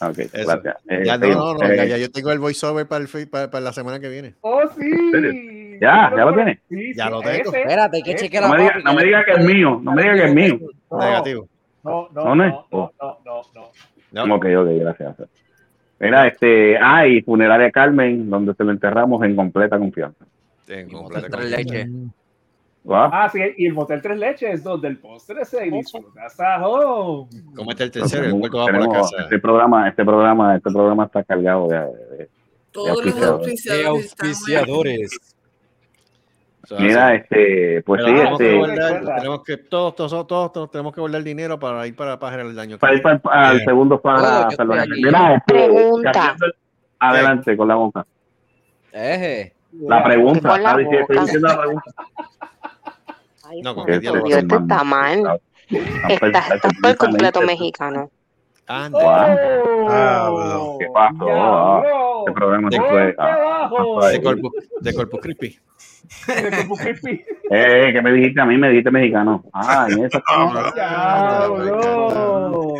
Ok, 0.00 0.18
Eso. 0.18 0.30
gracias. 0.34 0.76
Eh, 0.88 1.02
Ya, 1.06 1.16
no, 1.16 1.28
no, 1.28 1.54
no, 1.54 1.60
ya, 1.74 1.84
Eh, 1.84 1.88
ya 1.90 1.96
yo 1.98 2.10
tengo 2.10 2.32
el 2.32 2.40
voiceover 2.40 2.88
para, 2.88 3.04
el, 3.04 3.28
para, 3.28 3.50
para 3.50 3.64
la 3.64 3.72
semana 3.72 4.00
que 4.00 4.08
viene. 4.08 4.34
Oh, 4.40 4.62
sí. 4.76 5.78
Ya, 5.80 6.10
ya 6.16 6.24
lo 6.24 6.34
tiene. 6.34 6.58
Sí, 6.68 6.92
Ya 6.94 7.04
sí, 7.04 7.10
lo 7.10 7.20
tengo. 7.20 7.50
ese. 7.50 7.60
Espérate, 7.60 7.96
hay 7.98 8.02
que 8.02 8.10
Ese. 8.12 8.24
chequear 8.24 8.42
No 8.44 8.48
la 8.50 8.54
me 8.56 8.62
diga, 8.62 8.72
papi, 8.74 8.84
no 8.84 8.94
me 8.94 9.04
diga 9.04 9.24
que 9.24 9.32
es 9.32 9.44
mío, 9.44 9.80
no 9.82 9.92
me 9.92 10.02
diga 10.02 10.14
que 10.14 10.24
es 10.24 10.34
mío. 10.34 10.58
Negativo. 10.90 11.48
No, 11.84 12.08
no, 12.12 12.24
¿No, 12.24 12.34
no, 12.34 12.44
no? 12.46 12.68
no, 12.72 12.92
no, 13.00 13.18
no, 13.24 13.42
no. 14.12 14.26
No. 14.26 14.34
Ok, 14.36 14.46
ok, 14.56 14.68
gracias. 14.80 15.16
Mira, 16.02 16.26
este, 16.26 16.76
ah, 16.78 17.06
y 17.06 17.22
Funeraria 17.22 17.70
Carmen, 17.70 18.28
donde 18.28 18.52
te 18.54 18.64
lo 18.64 18.72
enterramos 18.72 19.22
en 19.24 19.36
completa 19.36 19.78
confianza. 19.78 20.24
Tengo 20.66 21.02
Motel 21.02 21.22
completa 21.22 21.36
tres 21.38 21.54
confianza. 21.54 21.78
leches. 21.86 22.12
¿Va? 22.90 23.10
Ah, 23.12 23.28
sí, 23.28 23.38
y 23.58 23.66
el 23.66 23.74
motel 23.74 24.02
tres 24.02 24.18
leches 24.18 24.54
es 24.54 24.64
donde 24.64 24.88
el 24.88 24.98
postre 24.98 25.44
se 25.44 25.62
disfruta 25.62 26.28
el 27.84 27.90
tercero 27.92 28.24
y 28.24 28.26
el 28.26 28.34
va 28.58 28.66
por 28.66 28.72
la 28.80 28.88
casa. 28.92 29.16
Este 29.22 29.38
programa, 29.38 29.88
este 29.88 30.04
programa, 30.04 30.56
este 30.56 30.70
programa 30.72 31.04
está 31.04 31.22
cargado 31.22 31.68
de, 31.68 31.78
de- 31.78 32.28
Todos 32.72 33.04
los 33.04 33.22
auspiciadores. 33.22 33.64
De 33.64 33.86
auspiciadores 33.86 35.31
Mira, 36.78 37.14
este, 37.16 37.82
pues 37.82 38.02
Pero 38.04 38.08
sí, 38.08 38.14
tenemos, 38.20 38.38
que 38.38 38.44
este, 38.46 38.58
guardar, 38.58 38.92
Recuerda. 38.92 39.16
tenemos 39.16 39.44
que 39.44 39.56
todos, 39.56 39.94
todos, 39.96 40.26
todos, 40.28 40.52
todos 40.52 40.70
tenemos 40.70 40.94
que 40.94 41.00
guardar 41.00 41.22
dinero 41.22 41.58
para 41.58 41.86
ir 41.86 41.96
para 41.96 42.10
la 42.12 42.18
página 42.18 42.44
del 42.44 42.58
año. 42.58 42.76
que 42.76 42.80
para 42.80 42.94
ir 42.94 43.02
para, 43.02 43.20
al 43.24 43.54
Bien. 43.56 43.64
segundo 43.66 44.00
para 44.00 44.50
salvar. 44.52 44.88
Mira, 44.88 45.34
este, 45.34 45.52
Pregunta. 45.54 46.36
Adelante 47.00 47.56
con 47.56 47.68
la 47.68 47.74
boca. 47.74 48.06
Eje. 48.92 49.54
La 49.80 50.04
pregunta, 50.04 50.58
la 50.58 50.80
estoy 50.80 51.18
diciendo 51.18 51.48
la 51.48 51.58
pregunta. 51.58 51.90
Ay, 53.48 53.62
No, 53.62 53.74
con 53.74 53.84
santo 53.84 53.92
qué 53.92 53.98
diablo 53.98 54.22
Dios, 54.24 54.38
está 54.38 54.84
mal. 54.84 55.40
Estás, 56.08 56.52
por 56.80 56.96
completo 56.96 57.40
mexicano. 57.42 58.10
Anda. 58.68 59.36
Ah, 59.88 60.28
bueno. 60.30 60.76
¿Qué 60.78 60.86
pasó? 60.94 61.26
Ah, 61.28 61.82
Este 62.20 62.32
programa 62.32 62.70
se 62.70 62.80
fue. 62.80 63.14
ah. 63.18 63.68
De 64.12 64.22
Corpus, 64.22 64.52
de 64.80 64.94
Corpus. 64.94 65.20
Eh, 67.54 67.90
¿qué 67.92 68.00
me 68.02 68.12
dijiste 68.12 68.40
a 68.40 68.46
mí? 68.46 68.56
Me 68.56 68.70
dijiste 68.70 68.90
mexicano. 68.90 69.44
Ah, 69.52 69.86
en 69.90 70.04
esa. 70.04 70.22
Diablo. 70.74 72.74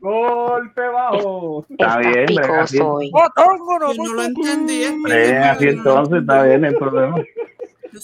Golpe 0.00 0.86
bajo. 0.88 1.66
Está 1.70 1.98
bien, 1.98 2.26
brega, 2.34 2.62
así. 2.62 2.78
Hoy. 2.80 3.10
Yo 3.10 4.04
no 4.04 4.14
lo 4.14 4.22
entendí. 4.22 4.82
Eh, 5.10 5.38
así 5.38 5.68
entonces 5.68 6.20
está 6.20 6.42
bien 6.42 6.64
el 6.64 6.74
problema. 6.76 7.16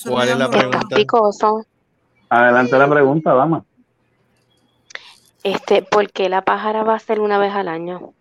¿Cuál 0.09 0.29
es 0.31 0.39
la 0.39 0.51
pregunta? 0.51 0.97
Picoso. 0.97 1.66
Adelante 2.31 2.79
la 2.79 2.89
pregunta, 2.89 3.35
dama. 3.35 3.64
Este, 5.43 5.83
¿por 5.83 6.11
qué 6.11 6.29
la 6.31 6.43
pájara 6.43 6.85
va 6.85 6.95
a 6.95 6.99
ser 6.99 7.20
una 7.20 7.39
vez 7.39 7.53
al 7.53 7.68
año? 7.68 8.14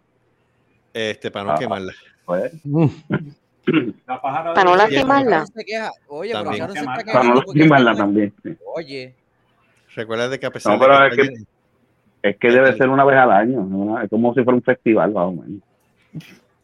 Este, 0.93 1.31
para 1.31 1.45
no 1.45 1.51
Ah. 1.53 1.57
quemarla. 1.57 1.93
Pues, 2.25 2.51
Para 4.05 4.63
no 4.63 4.75
lastimarla. 4.75 5.45
Oye, 6.07 6.33
pero 6.33 6.51
se 6.73 6.79
está 6.79 7.03
para 7.13 7.23
no 7.23 7.35
lastimarla 7.35 7.95
también. 7.95 8.33
Oye, 8.75 9.15
Recuerda 9.95 10.27
de 10.27 10.39
que 10.39 10.45
a 10.47 10.51
pesar 10.51 10.73
No, 10.73 10.79
pero 10.79 10.99
de 10.99 11.07
es 11.09 11.15
que- 11.15 11.43
Es 12.23 12.37
que 12.37 12.51
debe 12.51 12.75
ser 12.77 12.89
una 12.89 13.03
vez 13.03 13.17
al 13.17 13.31
año. 13.31 13.61
¿no? 13.63 14.01
Es 14.01 14.09
como 14.09 14.33
si 14.33 14.43
fuera 14.43 14.55
un 14.55 14.63
festival, 14.63 15.11
más 15.11 15.25
o 15.25 15.31
menos. 15.33 15.61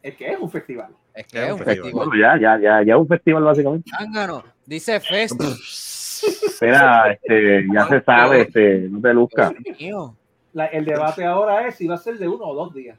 Es 0.01 0.15
que 0.15 0.31
es 0.31 0.39
un 0.39 0.49
festival. 0.49 0.91
es 1.13 1.27
que 1.27 1.45
es 1.45 1.51
un 1.51 1.59
festival. 1.59 2.09
ya, 2.19 2.39
ya, 2.39 2.59
ya, 2.59 2.83
ya 2.83 2.93
es 2.93 2.99
un 2.99 3.07
festival 3.07 3.43
básicamente. 3.43 3.89
Zángano, 3.91 4.43
dice 4.65 4.99
Fest. 4.99 5.41
Espera, 6.23 7.11
este, 7.11 7.65
ya 7.73 7.87
se 7.87 8.01
sabe, 8.01 8.41
este, 8.41 8.87
no 8.89 9.01
te 9.01 9.13
mío. 9.79 10.15
La- 10.53 10.65
el 10.67 10.85
debate 10.85 11.25
ahora 11.25 11.67
es 11.67 11.75
si 11.75 11.87
va 11.87 11.95
a 11.95 11.97
ser 11.97 12.17
de 12.17 12.27
uno 12.27 12.45
o 12.45 12.55
dos 12.55 12.73
días. 12.73 12.97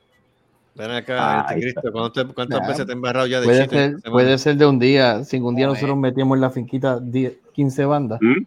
Ven 0.75 0.91
acá, 0.93 1.41
Ay, 1.49 1.55
Anticristo, 1.55 1.93
¿cuántas, 1.93 2.25
cuántas 2.33 2.61
Ya. 2.61 2.69
veces 2.69 2.87
te 2.87 2.93
he 2.93 2.95
embarrado 2.95 3.27
ya 3.27 3.41
de 3.41 3.47
Puede 3.47 3.61
chiste? 3.63 3.77
ser, 4.01 4.11
puede 4.11 4.39
ser 4.39 4.57
de 4.57 4.67
un 4.67 4.79
día. 4.79 5.25
Si 5.25 5.37
un 5.39 5.55
día 5.57 5.67
Joder. 5.67 5.77
nosotros 5.81 5.99
metíamos 5.99 6.37
en 6.37 6.41
la 6.41 6.51
finquita 6.51 6.99
10, 7.01 7.33
15 7.53 7.85
bandas. 7.85 8.19
¿Mm? 8.23 8.43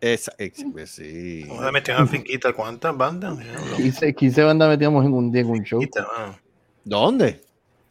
Esa, 0.00 0.32
ex- 0.38 0.64
pues 0.72 0.90
sí. 0.90 1.44
Vamos 1.48 1.64
a 1.64 1.72
meter 1.72 1.96
una 1.96 2.06
finquita. 2.06 2.52
¿Cuántas 2.52 2.96
bandas? 2.96 3.38
Diablo. 3.38 3.76
15, 3.76 4.14
15 4.14 4.42
bandas 4.42 4.68
metíamos 4.68 5.04
en 5.04 5.12
un 5.12 5.30
día 5.32 5.42
en 5.42 5.48
un 5.50 5.62
show. 5.64 5.80
Finquita, 5.80 6.06
ah. 6.16 6.34
¿Dónde? 6.84 7.40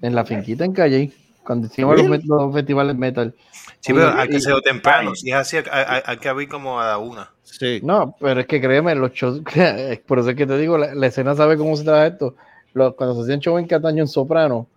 En 0.02 0.16
la 0.16 0.26
finquita 0.26 0.66
en 0.66 0.74
Calle. 0.74 1.12
Cuando 1.44 1.68
hicimos 1.68 2.02
los, 2.02 2.26
los 2.26 2.54
festivales 2.54 2.96
metal. 2.96 3.34
Sí, 3.80 3.94
pero 3.94 4.10
hay 4.16 4.28
que 4.28 4.38
hacerlo 4.38 4.62
temprano. 4.62 5.14
Si 5.16 5.30
es 5.30 5.36
así, 5.36 5.58
hay, 5.58 5.64
hay- 5.72 6.02
hay 6.04 6.18
que 6.18 6.28
abrir 6.28 6.50
como 6.50 6.80
a 6.82 6.88
la 6.88 6.98
una. 6.98 7.32
Sí. 7.44 7.80
No, 7.84 8.16
pero 8.20 8.40
es 8.42 8.48
que 8.48 8.60
créeme, 8.60 8.96
los 8.96 9.12
shows, 9.14 9.42
por 10.08 10.20
eso 10.20 10.30
es 10.32 10.36
que 10.36 10.48
te 10.48 10.58
digo, 10.58 10.78
la, 10.80 10.96
la 10.96 11.08
escena 11.08 11.36
sabe 11.36 11.56
cómo 11.56 11.78
se 11.78 11.84
trabaja 11.84 12.08
esto. 12.08 12.36
Los- 12.76 12.94
cuando 12.96 13.16
se 13.16 13.22
hacían 13.22 13.40
shows 13.40 13.62
en 13.62 13.68
Cataño 13.68 14.02
en 14.04 14.08
Soprano, 14.08 14.68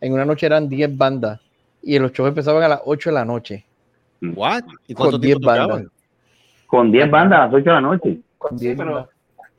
en 0.00 0.12
una 0.12 0.24
noche 0.24 0.44
eran 0.44 0.68
10 0.68 0.94
bandas 0.98 1.40
y 1.82 1.96
los 2.00 2.10
shows 2.12 2.28
empezaban 2.28 2.62
a 2.64 2.68
las 2.68 2.80
8 2.84 3.10
de 3.10 3.14
la 3.14 3.24
noche. 3.24 3.64
¿What? 4.20 4.64
¿Y 4.88 4.94
cuánto 4.94 5.12
Con 5.12 5.20
10 5.20 5.36
tiempo 5.38 5.48
tocaban? 5.50 5.68
bandas. 5.68 5.92
Con 6.66 6.90
10 6.90 7.10
bandas 7.10 7.38
a 7.38 7.44
las 7.46 7.54
8 7.54 7.64
de 7.64 7.70
la 7.70 7.80
noche. 7.80 8.20
con 8.38 8.58
Sí, 8.58 8.64
10 8.66 8.76
pero, 8.76 9.08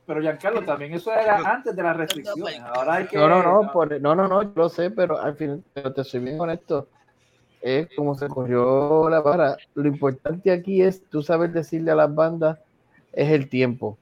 pero 0.06 0.20
Giancarlo, 0.20 0.62
también 0.62 0.92
eso 0.92 1.10
era 1.10 1.38
antes 1.38 1.74
de 1.74 1.82
las 1.82 1.96
restricciones. 1.96 2.60
Ahora 2.60 2.94
hay 2.96 3.06
que. 3.06 3.16
No, 3.16 3.28
no, 3.28 3.42
no, 3.42 3.72
por- 3.72 3.98
no, 4.00 4.14
no, 4.14 4.28
no, 4.28 4.42
yo 4.42 4.50
lo 4.54 4.68
sé, 4.68 4.90
pero 4.90 5.18
al 5.20 5.34
final, 5.34 5.62
pero 5.72 5.92
te 5.92 6.04
soy 6.04 6.20
bien 6.20 6.38
honesto, 6.38 6.86
es 7.62 7.88
como 7.96 8.14
se 8.14 8.28
corrió 8.28 9.08
la 9.08 9.20
vara. 9.22 9.56
Lo 9.74 9.88
importante 9.88 10.52
aquí 10.52 10.82
es 10.82 11.02
tú 11.08 11.22
saber 11.22 11.50
decirle 11.50 11.90
a 11.92 11.94
las 11.96 12.14
bandas, 12.14 12.58
es 13.12 13.30
el 13.32 13.48
tiempo. 13.48 13.96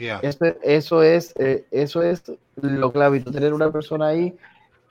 Yeah. 0.00 0.20
Eso, 0.22 0.44
eso 0.62 1.02
es, 1.02 1.34
eh, 1.38 1.66
eso 1.70 2.02
es 2.02 2.22
lo 2.56 2.90
clave, 2.90 3.18
y 3.18 3.20
tú 3.20 3.30
tener 3.30 3.52
una 3.52 3.70
persona 3.70 4.06
ahí 4.08 4.34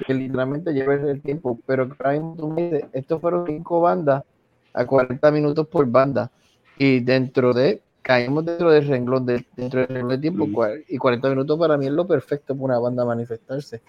que 0.06 0.14
literalmente 0.14 0.72
lleve 0.72 1.10
el 1.10 1.22
tiempo, 1.22 1.60
pero 1.66 1.90
que 1.90 1.96
ahora 2.00 2.12
mismo 2.14 2.36
tú 2.38 2.48
me 2.50 2.62
dices, 2.70 2.86
estos 2.94 3.20
fueron 3.20 3.48
cinco 3.48 3.82
bandas 3.82 4.24
a 4.72 4.86
40 4.86 5.32
minutos 5.32 5.68
por 5.68 5.88
banda, 5.88 6.30
y 6.78 7.00
dentro 7.00 7.54
de, 7.54 7.82
caímos 8.04 8.46
dentro 8.46 8.70
del 8.72 8.88
renglón, 8.88 9.26
de, 9.26 9.44
dentro 9.58 9.80
del 9.80 9.90
renglón 9.90 10.10
de 10.10 10.18
tiempo, 10.20 10.46
cua- 10.46 10.84
y 10.88 10.98
40 10.98 11.28
minutos 11.30 11.58
para 11.58 11.76
mí 11.76 11.88
es 11.88 11.92
lo 11.92 12.06
perfecto 12.06 12.54
para 12.54 12.66
una 12.66 12.80
banda 12.80 13.04
manifestarse. 13.04 13.82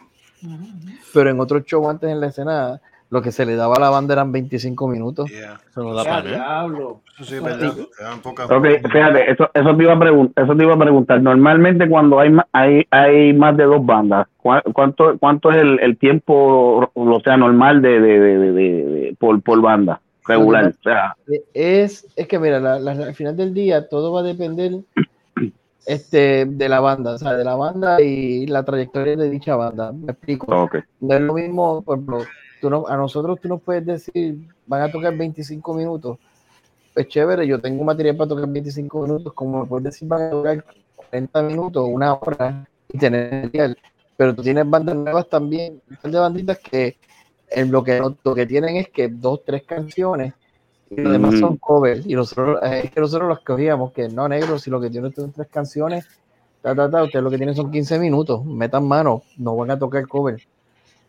Pero 1.12 1.30
en 1.30 1.38
otro 1.38 1.60
show 1.60 1.88
antes 1.88 2.08
en 2.08 2.18
la 2.18 2.28
escena, 2.28 2.80
lo 3.10 3.22
que 3.22 3.32
se 3.32 3.44
le 3.44 3.56
daba 3.56 3.74
a 3.76 3.80
la 3.80 3.90
banda 3.90 4.14
eran 4.14 4.30
25 4.32 4.86
minutos. 4.88 5.28
Eso 5.68 5.82
no 5.82 5.94
da 5.94 6.04
para 6.04 6.22
Eso 7.14 7.24
sí 7.24 7.34
es 7.34 7.42
verdad. 7.42 7.74
Te 7.96 8.04
dan 8.04 8.20
poca- 8.22 8.44
Ok, 8.46 8.66
fíjate, 8.90 9.30
eso, 9.32 9.50
eso, 9.52 9.76
te 9.76 9.82
iba 9.82 9.92
a 9.92 10.42
eso 10.42 10.56
te 10.56 10.62
iba 10.64 10.74
a 10.74 10.78
preguntar. 10.78 11.20
Normalmente 11.20 11.88
cuando 11.88 12.20
hay, 12.20 12.32
hay, 12.52 12.86
hay 12.90 13.32
más 13.32 13.56
de 13.56 13.64
dos 13.64 13.84
bandas, 13.84 14.28
¿cuá- 14.38 14.62
¿cuánto, 14.72 15.18
cuánto 15.18 15.50
es 15.50 15.56
el, 15.58 15.80
el 15.80 15.98
tiempo, 15.98 16.88
o 16.94 17.20
sea, 17.22 17.36
normal 17.36 17.82
de, 17.82 18.00
de, 18.00 18.20
de, 18.20 18.38
de- 18.38 18.52
de- 18.52 18.84
de- 18.84 19.16
por, 19.18 19.42
por 19.42 19.60
banda? 19.60 20.00
Regular. 20.26 20.66
O 20.66 20.82
sea, 20.82 21.16
Es, 21.52 22.06
es 22.14 22.28
que 22.28 22.38
mira, 22.38 22.60
la- 22.60 22.78
la- 22.78 22.92
al 22.92 23.14
final 23.14 23.36
del 23.36 23.52
día 23.52 23.88
todo 23.88 24.12
va 24.12 24.20
a 24.20 24.22
depender 24.22 24.72
este, 25.86 26.44
de 26.46 26.68
la 26.68 26.78
banda, 26.80 27.14
o 27.14 27.18
sea, 27.18 27.34
de 27.34 27.42
la 27.44 27.56
banda 27.56 28.00
y 28.00 28.46
la 28.46 28.62
trayectoria 28.64 29.16
de 29.16 29.30
dicha 29.30 29.56
banda. 29.56 29.92
Me 29.92 30.12
explico. 30.12 30.46
ok. 30.64 30.76
No 31.00 31.14
es 31.14 31.20
lo 31.22 31.34
mismo, 31.34 31.82
por 31.82 31.96
ejemplo, 31.98 32.18
tú 32.60 32.70
no, 32.70 32.86
a 32.88 32.96
nosotros 32.96 33.40
tú 33.40 33.48
nos 33.48 33.62
puedes 33.62 33.84
decir, 33.86 34.38
van 34.66 34.82
a 34.82 34.90
tocar 34.92 35.16
25 35.16 35.74
minutos. 35.74 36.18
Pues 36.94 37.08
chévere, 37.08 37.46
yo 37.46 37.60
tengo 37.60 37.84
material 37.84 38.16
para 38.16 38.28
tocar 38.28 38.48
25 38.48 39.02
minutos, 39.02 39.32
como 39.34 39.62
me 39.62 39.66
puedes 39.68 39.84
decir, 39.84 40.08
van 40.08 40.22
a 40.22 40.30
tocar 40.30 40.64
40 40.96 41.42
minutos, 41.42 41.88
una 41.88 42.14
hora 42.14 42.68
y 42.92 42.98
tener 42.98 43.44
material. 43.44 43.78
Pero 44.16 44.34
tú 44.34 44.42
tienes 44.42 44.68
bandas 44.68 44.96
nuevas 44.96 45.28
también, 45.28 45.80
de 46.02 46.18
banditas 46.18 46.58
que 46.58 46.98
en 47.48 47.70
lo 47.70 47.82
que, 47.84 48.00
lo 48.00 48.34
que 48.34 48.46
tienen 48.46 48.76
es 48.76 48.88
que 48.90 49.08
dos, 49.08 49.44
tres 49.44 49.64
canciones 49.64 50.34
y 50.90 51.00
lo 51.00 51.10
demás 51.12 51.34
Mm. 51.34 51.40
son 51.40 51.56
covers. 51.58 52.06
Y 52.06 52.14
nosotros, 52.14 52.58
es 52.62 52.90
que 52.90 53.00
nosotros 53.00 53.28
los 53.28 53.40
cogíamos, 53.40 53.92
que 53.92 54.08
no 54.08 54.28
negros, 54.28 54.62
si 54.62 54.70
lo 54.70 54.80
que 54.80 54.90
tienen 54.90 55.14
son 55.14 55.32
tres 55.32 55.48
canciones, 55.48 56.06
ta, 56.62 56.74
ta, 56.74 56.90
ta, 56.90 57.04
ustedes 57.04 57.22
lo 57.22 57.30
que 57.30 57.36
tienen 57.38 57.54
son 57.54 57.70
15 57.70 57.98
minutos, 57.98 58.44
metan 58.44 58.86
mano, 58.86 59.22
no 59.36 59.56
van 59.56 59.70
a 59.70 59.78
tocar 59.78 60.06
cover. 60.08 60.40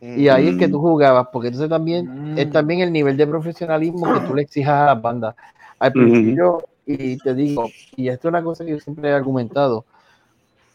Y 0.02 0.28
ahí 0.30 0.48
es 0.48 0.58
que 0.58 0.68
tú 0.68 0.80
jugabas, 0.80 1.28
porque 1.32 1.50
entonces 1.50 1.70
también 1.70 2.34
es 2.36 2.50
también 2.50 2.82
el 2.82 2.92
nivel 2.92 3.16
de 3.18 3.28
profesionalismo 3.28 4.12
que 4.12 4.20
tú 4.22 4.34
le 4.34 4.42
exijas 4.42 4.74
a 4.74 4.86
las 4.96 5.02
bandas. 5.02 5.36
Al 5.78 5.94
principio, 5.94 6.64
y 6.88 7.18
te 7.18 7.36
digo, 7.36 7.70
y 7.96 8.10
esto 8.10 8.28
es 8.28 8.32
una 8.32 8.44
cosa 8.44 8.66
que 8.66 8.72
yo 8.72 8.80
siempre 8.80 9.10
he 9.10 9.14
argumentado, 9.14 9.86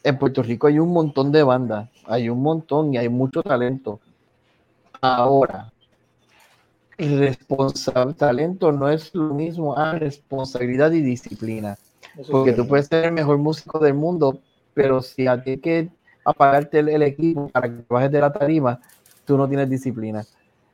en 0.04 0.16
Puerto 0.16 0.44
Rico 0.44 0.68
hay 0.68 0.78
un 0.78 0.92
montón 0.92 1.32
de 1.32 1.42
bandas, 1.42 1.88
hay 2.06 2.28
un 2.28 2.40
montón 2.40 2.94
y 2.94 2.98
hay 2.98 3.08
mucho 3.08 3.42
talento. 3.42 3.98
Ahora, 5.00 5.72
responsable, 6.96 8.14
talento 8.14 8.70
no 8.70 8.88
es 8.88 9.12
lo 9.12 9.34
mismo 9.34 9.76
a 9.76 9.92
responsabilidad 9.98 10.92
y 10.92 11.02
disciplina. 11.02 11.76
Eso 12.16 12.30
Porque 12.30 12.52
tú 12.52 12.68
puedes 12.68 12.86
ser 12.86 13.06
el 13.06 13.12
mejor 13.12 13.38
músico 13.38 13.80
del 13.80 13.94
mundo, 13.94 14.38
pero 14.72 15.02
si 15.02 15.26
a 15.26 15.42
ti 15.42 15.50
hay 15.50 15.58
que 15.58 15.88
apagarte 16.24 16.78
el, 16.78 16.90
el 16.90 17.02
equipo 17.02 17.48
para 17.48 17.68
que 17.68 17.82
te 17.82 17.92
bajes 17.92 18.12
de 18.12 18.20
la 18.20 18.32
tarima, 18.32 18.80
tú 19.26 19.36
no 19.36 19.48
tienes 19.48 19.68
disciplina. 19.68 20.24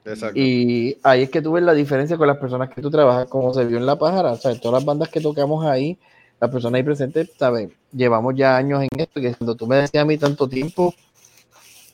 Exacto. 0.04 0.38
Y 0.38 0.96
ahí 1.02 1.22
es 1.22 1.30
que 1.30 1.42
tú 1.42 1.52
ves 1.52 1.62
la 1.64 1.74
diferencia 1.74 2.16
con 2.16 2.26
las 2.26 2.36
personas 2.36 2.70
que 2.70 2.82
tú 2.82 2.90
trabajas, 2.90 3.26
como 3.28 3.54
se 3.54 3.64
vio 3.64 3.78
en 3.78 3.86
La 3.86 3.98
Pájara, 3.98 4.32
o 4.32 4.36
sea, 4.36 4.54
todas 4.58 4.80
las 4.80 4.84
bandas 4.84 5.08
que 5.08 5.20
tocamos 5.20 5.64
ahí, 5.64 5.98
las 6.40 6.50
personas 6.50 6.78
ahí 6.78 6.82
presentes, 6.82 7.30
¿sabes? 7.38 7.70
Llevamos 7.92 8.34
ya 8.36 8.56
años 8.56 8.82
en 8.82 9.00
esto, 9.00 9.20
que 9.20 9.34
cuando 9.34 9.54
tú 9.54 9.66
me 9.66 9.76
decías 9.76 10.02
a 10.02 10.06
mí 10.06 10.18
tanto 10.18 10.48
tiempo, 10.48 10.94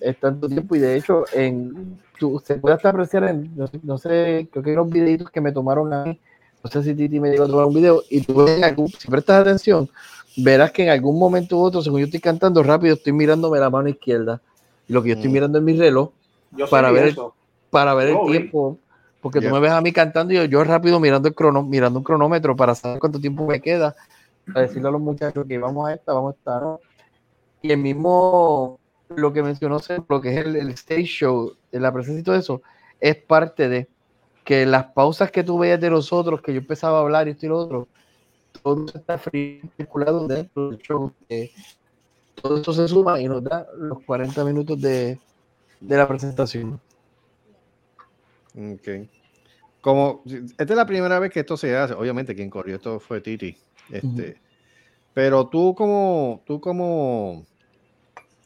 es 0.01 0.19
tanto 0.19 0.49
tiempo, 0.49 0.75
y 0.77 0.79
de 0.79 0.97
hecho, 0.97 1.25
en, 1.35 1.99
tú, 2.19 2.41
se 2.45 2.55
puede 2.55 2.77
hasta 2.77 2.91
apreciar 2.91 3.25
en, 3.25 3.55
no 3.57 3.67
sé, 3.67 3.81
no 3.83 3.99
sé, 3.99 4.49
creo 4.51 4.63
que 4.63 4.71
hay 4.71 4.77
unos 4.77 4.91
videitos 4.91 5.31
que 5.31 5.41
me 5.41 5.53
tomaron 5.53 5.93
a 5.93 6.05
mí, 6.05 6.19
no 6.63 6.71
sé 6.71 6.83
si 6.83 6.95
Titi 6.95 7.21
me 7.21 7.31
llegó 7.31 7.45
a 7.45 7.49
tomar 7.49 7.67
un 7.67 7.75
video, 7.75 8.03
y 8.09 8.21
tú 8.23 8.35
ves 8.35 8.57
en 8.57 8.65
algún- 8.65 8.89
si 8.89 9.09
prestas 9.09 9.43
atención, 9.43 9.89
verás 10.37 10.71
que 10.73 10.85
en 10.85 10.91
algún 10.91 11.19
momento 11.19 11.59
u 11.59 11.63
otro, 11.63 11.83
según 11.83 12.01
yo 12.01 12.07
estoy 12.07 12.21
cantando 12.21 12.63
rápido, 12.63 12.95
estoy 12.95 13.13
mirándome 13.13 13.59
la 13.59 13.71
mano 13.71 13.89
izquierda, 13.89 14.41
y 14.89 14.93
lo 14.93 15.03
que 15.03 15.11
yo 15.11 15.15
estoy 15.17 15.31
mirando 15.31 15.59
es 15.59 15.65
mi 15.65 15.77
reloj, 15.77 16.11
Yo 16.53 16.69
para 16.69 16.91
ver, 16.91 17.09
eso. 17.09 17.35
para 17.71 17.95
ver 17.95 18.11
Yo 18.11 18.23
el 18.25 18.31
tiempo, 18.31 18.79
porque 19.21 19.41
Yeah. 19.41 19.51
tú 19.51 19.55
me 19.55 19.61
ves 19.61 19.73
a 19.73 19.81
mí 19.81 19.93
cantando 19.93 20.33
y 20.33 20.37
yo, 20.37 20.45
yo 20.45 20.65
rápido 20.65 21.01
mirando 21.01 21.29
el 21.29 21.35
crono, 21.35 21.63
mirando 21.63 21.99
un 21.99 22.05
cronómetro 22.05 22.57
para 22.57 22.75
saber 22.75 22.99
cuánto 23.01 23.21
tiempo 23.21 23.47
me 23.47 23.61
queda, 23.61 23.95
para 24.47 24.67
decirle 24.67 24.89
a 24.89 24.93
los 24.93 25.01
muchachos 25.01 25.45
que 25.47 25.59
vamos 25.59 25.89
a 25.89 25.95
esta, 25.95 26.13
vamos 26.13 26.35
a 26.35 26.39
esta, 26.39 26.61
¿no? 26.61 26.81
Y 27.61 27.73
el 27.73 27.79
mismo, 27.79 28.79
lo 29.09 29.33
que 29.33 29.43
mencionó, 29.43 29.79
lo 30.09 30.21
que 30.21 30.31
es 30.31 30.47
el, 30.47 30.57
el 30.57 30.71
stage 30.71 31.05
show, 31.05 31.53
la 31.73 31.93
presencia 31.93 32.21
y 32.21 32.25
todo 32.25 32.37
eso, 32.37 32.63
es 33.01 33.17
parte 33.17 33.69
de 33.69 33.89
que 34.45 34.65
las 34.65 34.87
pausas 34.93 35.31
que 35.31 35.45
tú 35.45 35.59
veías 35.59 35.81
de 35.81 35.91
los 35.91 36.13
otros, 36.13 36.41
que 36.41 36.53
yo 36.55 36.61
empezaba 36.61 36.99
a 36.99 37.03
hablar 37.03 37.29
y 37.29 37.33
esto 37.33 37.47
y 37.47 37.49
lo 37.51 37.59
otro, 37.59 37.89
todo 38.63 38.87
eso 38.87 38.99
está 38.99 39.19
circulado 39.77 40.27
dentro 40.27 40.71
del 40.71 40.79
show. 40.79 41.13
que 41.29 41.51
todo 42.41 42.59
eso 42.61 42.73
se 42.73 42.89
suma 42.89 43.21
y 43.21 43.29
nos 43.29 43.43
da 43.43 43.67
los 43.77 44.01
40 44.05 44.45
minutos 44.45 44.81
de, 44.81 45.19
de 45.81 45.97
la 45.97 46.09
presentación. 46.09 46.81
Ok. 48.55 48.89
Como, 49.81 50.23
esta 50.27 50.65
es 50.65 50.77
la 50.77 50.87
primera 50.87 51.19
vez 51.19 51.31
que 51.31 51.41
esto 51.41 51.57
se 51.57 51.77
hace. 51.77 51.95
Obviamente, 51.95 52.35
quien 52.35 52.51
corrió 52.51 52.77
esto 52.77 52.99
fue 52.99 53.21
Titi. 53.21 53.57
Este, 53.91 54.41
Pero 55.15 55.49
tú 55.49 55.75
como, 55.75 56.43
tú 56.47 56.61
como, 56.61 57.47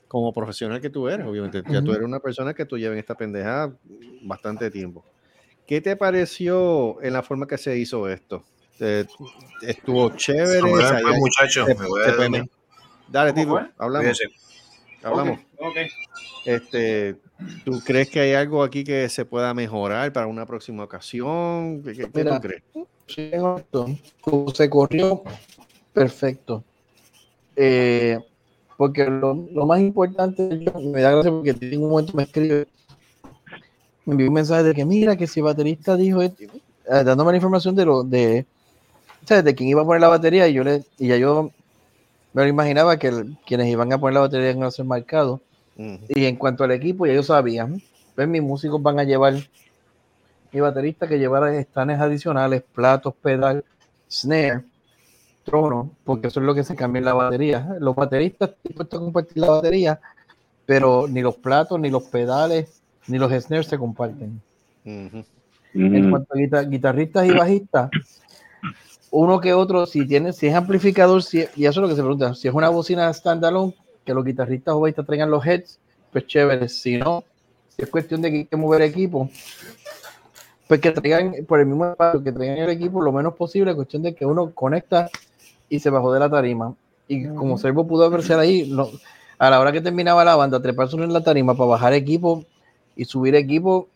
como 0.09 0.33
profesional 0.33 0.81
que 0.81 0.91
tú 0.91 1.09
eres, 1.09 1.27
obviamente, 1.27 1.63
ya 1.71 1.83
tú 1.83 1.93
eres 1.93 2.05
una 2.07 2.21
persona 2.21 2.55
que 2.55 2.67
tú 2.67 2.77
llevas 2.79 2.95
en 2.95 3.01
esta 3.01 3.15
pendeja 3.15 3.75
bastante 4.23 4.71
tiempo. 4.71 5.05
¿Qué 5.67 5.81
te 5.81 5.97
pareció 5.97 7.01
en 7.03 7.15
la 7.15 7.23
forma 7.23 7.47
que 7.47 7.57
se 7.57 7.77
hizo 7.79 8.09
esto? 8.09 8.45
¿Te- 8.79 9.07
¿Estuvo 9.63 10.11
chévere? 10.17 10.61
Bueno, 10.61 10.85
O 10.85 10.89
sea, 10.89 10.99
pues, 11.01 11.19
muchacho, 11.19 11.67
me 11.67 11.87
voy 11.87 12.03
a 12.03 12.47
Dale, 13.09 13.33
¿Cómo 13.33 13.59
Tito, 13.59 13.73
hablamos. 13.79 14.19
Cuídense. 14.19 14.52
Hablamos. 15.03 15.39
Ok, 15.59 15.67
ok. 15.69 15.77
Este, 16.45 17.17
¿Tú 17.65 17.81
crees 17.85 18.09
que 18.11 18.21
hay 18.21 18.35
algo 18.35 18.63
aquí 18.63 18.85
que 18.85 19.09
se 19.09 19.25
pueda 19.25 19.55
mejorar 19.55 20.13
para 20.13 20.27
una 20.27 20.47
próxima 20.47 20.85
ocasión? 20.85 21.83
¿Qué, 21.83 21.93
qué- 21.93 22.11
qué 22.11 22.11
Mira, 22.15 22.41
tú 22.41 22.49
crees? 22.49 22.63
Se 24.55 24.71
corrió, 24.71 25.23
perfecto. 25.93 26.65
Eh, 27.57 28.19
porque 28.77 29.05
lo, 29.05 29.35
lo 29.53 29.67
más 29.67 29.81
importante, 29.81 30.59
yo, 30.59 30.73
me 30.81 31.01
da 31.01 31.13
gracia 31.13 31.31
porque 31.31 31.55
en 31.61 31.83
un 31.83 31.91
momento 31.91 32.13
me 32.17 32.23
escribe, 32.25 32.67
me 34.07 34.13
envió 34.13 34.29
un 34.29 34.35
mensaje 34.35 34.63
de 34.63 34.75
que 34.75 34.85
mira 34.85 35.17
que 35.17 35.27
si 35.27 35.41
el 35.41 35.45
baterista 35.45 35.97
dijo 35.97 36.23
esto, 36.23 36.43
eh, 36.45 37.05
dándome 37.05 37.33
la 37.33 37.37
información 37.37 37.75
de 37.77 37.85
lo 37.85 38.03
de, 38.03 38.47
o 39.23 39.27
sea, 39.27 39.43
de 39.43 39.55
quién 39.55 39.69
iba 39.69 39.83
a 39.83 39.85
poner 39.85 40.01
la 40.01 40.09
batería 40.09 40.49
y 40.49 40.55
yo 40.55 40.65
le, 40.65 40.83
y 40.99 41.09
ya 41.09 41.17
yo 41.17 41.51
me 42.33 42.43
lo 42.43 42.49
imaginaba 42.49 42.97
que 42.99 43.09
el- 43.09 43.37
quienes 43.47 43.69
iban 43.69 43.93
a 43.93 43.99
poner 43.99 44.15
la 44.15 44.21
batería 44.21 44.51
iban 44.51 44.65
a 44.65 44.71
ser 44.71 44.85
marcados. 44.85 45.41
Y 46.09 46.25
en 46.27 46.37
cuanto 46.37 46.65
al 46.65 46.71
equipo, 46.73 47.07
ya 47.07 47.13
ellos 47.13 47.27
sabían, 47.27 47.81
pues 48.15 48.29
mis 48.29 48.43
músicos 48.43 48.83
van 48.83 48.99
a 48.99 49.05
llevar, 49.05 49.35
mi 50.53 50.61
baterista 50.61 51.09
que 51.09 51.19
llevara 51.19 51.57
estanes 51.57 51.99
adicionales, 51.99 52.63
platos, 52.75 53.15
pedal, 53.23 53.65
snare, 54.11 54.63
trono, 55.45 55.91
porque 56.05 56.29
eso 56.29 56.41
es 56.41 56.47
lo 56.47 56.55
que 56.55 56.63
se 56.63 56.77
cambia 56.77 56.99
en 56.99 57.05
la 57.07 57.15
batería. 57.15 57.77
Los 57.81 57.97
bateristas 57.97 58.51
están 58.51 58.63
dispuestos 58.65 59.01
a 59.01 59.03
compartir 59.03 59.39
la 59.39 59.51
batería, 59.51 60.01
pero 60.67 61.07
ni 61.09 61.23
los 61.23 61.37
platos, 61.37 61.81
ni 61.81 61.91
los 61.91 62.05
pedales, 62.05 62.83
ni 63.09 63.19
los 63.19 63.33
snares 63.33 63.67
se 63.67 63.79
comparten. 63.79 64.41
En 65.75 66.11
cuanto 66.11 66.35
a 66.35 66.37
guita- 66.37 66.63
guitarristas 66.69 67.27
y 67.27 67.31
bajistas, 67.33 67.91
uno 69.13 69.41
que 69.41 69.53
otro, 69.53 69.85
si 69.85 70.07
tiene, 70.07 70.33
si 70.33 70.47
es 70.47 70.55
amplificador, 70.55 71.23
si, 71.23 71.45
y 71.55 71.67
eso 71.67 71.81
es 71.81 71.83
lo 71.83 71.89
que 71.89 71.95
se 71.95 72.01
pregunta, 72.01 72.35
si 72.35 72.49
es 72.49 72.55
una 72.55 72.71
bocina 72.71 73.13
standalone, 73.13 73.75
que 74.05 74.15
los 74.15 74.25
guitarristas 74.25 74.75
o 74.75 74.81
bajistas 74.81 75.07
traigan 75.07 75.31
los 75.31 75.47
heads, 75.47 75.79
pues 76.11 76.27
chévere. 76.27 76.69
Si 76.69 76.97
no, 76.97 77.23
si 77.69 77.83
es 77.83 77.91
cuestión 77.91 78.23
de 78.23 78.31
que 78.31 78.37
hay 78.39 78.45
que 78.47 78.57
mover 78.57 78.81
equipo, 78.81 79.29
pues 80.67 80.81
que 80.81 80.91
traigan 80.93 81.35
por 81.47 81.61
el 81.61 81.67
mismo 81.67 81.91
espacio, 81.91 82.25
que 82.25 82.33
traigan 82.33 82.57
el 82.57 82.71
equipo 82.71 83.03
lo 83.03 83.13
menos 83.13 83.35
posible, 83.35 83.75
cuestión 83.75 84.03
de 84.03 84.15
que 84.15 84.25
uno 84.25 84.51
conecta 84.55 85.11
y 85.69 85.79
se 85.79 85.91
bajó 85.91 86.11
de 86.13 86.19
la 86.19 86.31
tarima. 86.31 86.75
Y 87.07 87.29
como 87.29 87.59
Servo 87.59 87.87
pudo 87.87 88.07
apreciar 88.07 88.41
ahí, 88.41 88.67
no, 88.71 88.89
a 89.39 89.51
la 89.51 89.61
hora 89.61 89.73
que 89.73 89.83
terminaba 89.83 90.25
la 90.25 90.37
banda, 90.37 90.63
treparse 90.63 90.97
en 90.97 91.13
la 91.13 91.23
tarima 91.23 91.55
para 91.55 91.69
bajar 91.69 91.93
equipo 91.93 92.47
y 92.97 93.05
subir 93.05 93.35
equipo, 93.35 93.89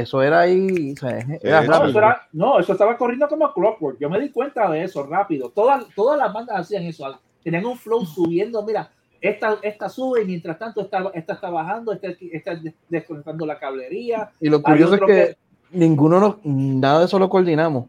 eso 0.00 0.22
era 0.22 0.40
ahí, 0.40 0.92
o 0.92 0.96
sea, 0.96 1.18
era 1.42 1.62
No, 1.62 1.86
eso 1.86 1.98
era- 1.98 2.28
no, 2.32 2.58
eso 2.58 2.72
estaba 2.72 2.96
corriendo 2.96 3.28
como 3.28 3.52
clockwork. 3.52 3.98
Yo 4.00 4.08
me 4.10 4.20
di 4.20 4.30
cuenta 4.30 4.70
de 4.70 4.84
eso 4.84 5.02
rápido. 5.04 5.50
Todas, 5.50 5.84
todas 5.94 6.18
las 6.18 6.32
bandas 6.32 6.58
hacían 6.60 6.84
eso. 6.84 7.18
Tenían 7.42 7.66
un 7.66 7.76
flow 7.76 8.04
subiendo, 8.04 8.62
mira, 8.64 8.90
esta, 9.20 9.58
esta 9.62 9.88
sube 9.88 10.22
y 10.22 10.26
mientras 10.26 10.58
tanto 10.58 10.80
esta, 10.80 11.10
esta 11.14 11.32
está 11.34 11.50
bajando, 11.50 11.92
esta 11.92 12.08
está 12.32 12.54
des- 12.54 12.74
desconectando 12.88 13.44
la 13.46 13.58
cablería. 13.58 14.30
Y 14.40 14.48
lo 14.48 14.62
curioso 14.62 14.94
es 14.94 15.02
otro 15.02 15.06
que 15.08 15.36
ninguno, 15.72 16.20
nos, 16.20 16.36
nada 16.44 17.00
de 17.00 17.04
eso 17.06 17.18
lo 17.18 17.28
coordinamos. 17.28 17.86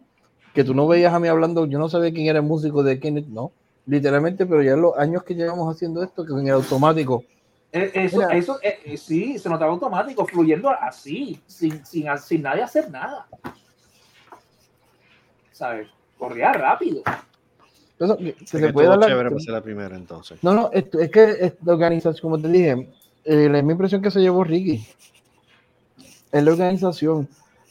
Que 0.53 0.63
tú 0.63 0.73
no 0.73 0.87
veías 0.87 1.13
a 1.13 1.19
mí 1.19 1.27
hablando, 1.27 1.65
yo 1.67 1.77
no 1.77 1.87
sabía 1.89 2.11
quién 2.11 2.27
era 2.27 2.39
el 2.39 2.45
músico 2.45 2.81
de 2.83 2.99
quién, 2.99 3.25
no, 3.33 3.51
literalmente, 3.85 4.45
pero 4.47 4.61
ya 4.63 4.71
en 4.73 4.81
los 4.81 4.97
años 4.97 5.23
que 5.23 5.35
llevamos 5.35 5.73
haciendo 5.73 6.01
esto, 6.03 6.25
que 6.25 6.33
en 6.33 6.47
el 6.47 6.53
automático, 6.53 7.23
Eh, 7.71 7.91
Eso, 7.93 8.17
Mira. 8.17 8.35
eso 8.35 8.59
eh, 8.63 8.79
eh, 8.83 8.97
sí, 8.97 9.37
se 9.37 9.47
notaba 9.47 9.71
automático, 9.71 10.25
fluyendo 10.25 10.69
así, 10.69 11.39
sin, 11.45 11.85
sin, 11.85 12.05
sin 12.17 12.41
nadie 12.41 12.63
hacer 12.63 12.89
nada. 12.89 13.27
¿Sabes? 15.51 15.87
Corría 16.17 16.51
rápido. 16.53 17.03
eso, 17.99 18.17
que- 18.17 18.33
que 18.33 18.39
Sí, 18.39 18.57
se 18.57 18.61
que 18.67 18.73
puede 18.73 18.87
dar 18.87 18.99
chévere 19.01 19.29
la 19.47 19.61
primera 19.61 19.95
entonces. 19.95 20.39
No, 20.43 20.53
no, 20.53 20.69
esto- 20.73 20.99
es 20.99 21.11
que 21.11 21.23
es 21.31 21.53
la 21.63 21.73
organización, 21.73 22.21
como 22.21 22.41
te 22.41 22.47
dije, 22.47 22.89
eh, 23.25 23.49
la 23.49 23.57
misma 23.57 23.73
impresión 23.73 24.01
que 24.01 24.09
se 24.09 24.21
llevó 24.21 24.43
Ricky. 24.43 24.85
Es 26.31 26.43
la 26.43 26.51
organización, 26.51 27.27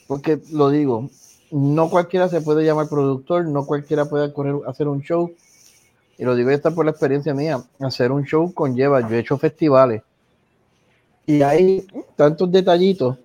porque 0.06 0.38
lo 0.52 0.68
digo, 0.70 1.08
no 1.50 1.88
cualquiera 1.90 2.28
se 2.28 2.40
puede 2.42 2.64
llamar 2.64 2.88
productor, 2.88 3.46
no 3.46 3.64
cualquiera 3.66 4.04
puede 4.04 4.32
correr, 4.32 4.56
hacer 4.66 4.86
un 4.86 5.00
show. 5.02 5.32
Y 6.18 6.24
lo 6.24 6.34
digo 6.34 6.50
esta 6.50 6.72
por 6.72 6.84
la 6.84 6.90
experiencia 6.90 7.32
mía, 7.32 7.62
hacer 7.80 8.10
un 8.10 8.24
show 8.24 8.52
conlleva, 8.52 9.08
yo 9.08 9.14
he 9.16 9.20
hecho 9.20 9.38
festivales. 9.38 10.02
Y 11.26 11.42
hay 11.42 11.86
tantos 12.16 12.50
detallitos 12.50 13.18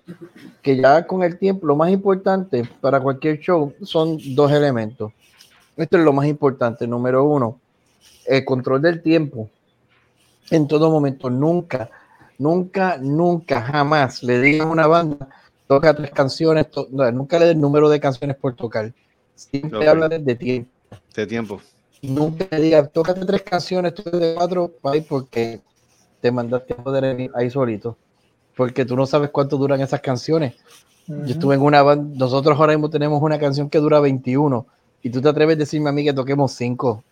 que 0.62 0.76
ya 0.76 1.06
con 1.06 1.22
el 1.22 1.38
tiempo, 1.38 1.66
lo 1.66 1.74
más 1.74 1.90
importante 1.90 2.68
para 2.80 3.00
cualquier 3.00 3.40
show 3.40 3.74
son 3.82 4.18
dos 4.34 4.52
elementos. 4.52 5.12
Esto 5.76 5.98
es 5.98 6.04
lo 6.04 6.12
más 6.12 6.26
importante. 6.26 6.86
Número 6.86 7.24
uno, 7.24 7.58
el 8.26 8.44
control 8.44 8.80
del 8.82 9.02
tiempo 9.02 9.50
en 10.50 10.68
todo 10.68 10.90
momento. 10.90 11.30
Nunca, 11.30 11.90
nunca, 12.38 12.96
nunca, 12.98 13.60
jamás 13.62 14.22
le 14.22 14.38
digan 14.40 14.68
a 14.68 14.70
una 14.70 14.86
banda, 14.86 15.28
toca 15.66 15.94
tres 15.94 16.10
canciones, 16.10 16.70
to- 16.70 16.86
no, 16.90 17.10
nunca 17.10 17.38
le 17.38 17.46
den 17.46 17.60
número 17.60 17.88
de 17.88 17.98
canciones 17.98 18.36
por 18.36 18.54
tocar. 18.54 18.92
Siempre 19.34 19.78
Ok. 19.78 19.88
habla 19.88 20.08
de 20.10 20.34
tiempo. 20.36 20.70
De 21.14 21.26
tiempo. 21.26 21.60
Nunca 22.08 22.46
le 22.50 22.60
digas, 22.60 22.90
tócate 22.92 23.24
tres 23.24 23.42
canciones, 23.42 23.94
tú 23.94 24.02
de 24.10 24.34
cuatro, 24.34 24.72
bye, 24.82 25.02
porque 25.02 25.60
te 26.20 26.30
mandaste 26.30 26.74
a 26.74 26.82
joder 26.82 27.30
ahí- 27.34 27.50
solito. 27.50 27.96
Porque 28.56 28.84
tú 28.84 28.96
no 28.96 29.06
sabes 29.06 29.30
cuánto 29.30 29.56
duran 29.56 29.80
esas 29.80 30.00
canciones. 30.00 30.54
Yo 31.06 31.32
estuve 31.34 31.54
en 31.56 31.62
una 31.62 31.82
banda, 31.82 32.16
nosotros 32.16 32.58
ahora 32.58 32.72
mismo 32.72 32.88
tenemos 32.88 33.20
una 33.22 33.38
canción 33.38 33.68
que 33.68 33.78
dura 33.78 34.00
21 34.00 34.66
y 35.02 35.10
tú 35.10 35.20
te 35.20 35.28
atreves 35.28 35.56
a 35.56 35.58
decirme 35.58 35.90
a 35.90 35.92
mí 35.92 36.02
que 36.04 36.12
toquemos 36.14 36.52
5. 36.52 37.04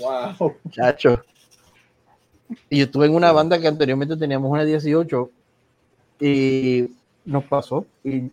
Wow. 0.00 0.54
Chacho. 0.70 1.22
Y 2.68 2.78
yo 2.78 2.84
estuve 2.84 3.06
en 3.06 3.14
una 3.14 3.32
banda 3.32 3.58
que 3.58 3.68
anteriormente 3.68 4.16
teníamos 4.16 4.50
una 4.50 4.64
18 4.64 5.30
y 6.20 6.88
nos 7.24 7.44
pasó. 7.44 7.86
Y 8.04 8.30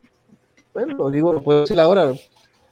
bueno, 0.74 0.96
lo 0.98 1.10
digo, 1.10 1.32
lo 1.34 1.42
puedo 1.44 1.62
decir 1.62 1.80
ahora, 1.80 2.14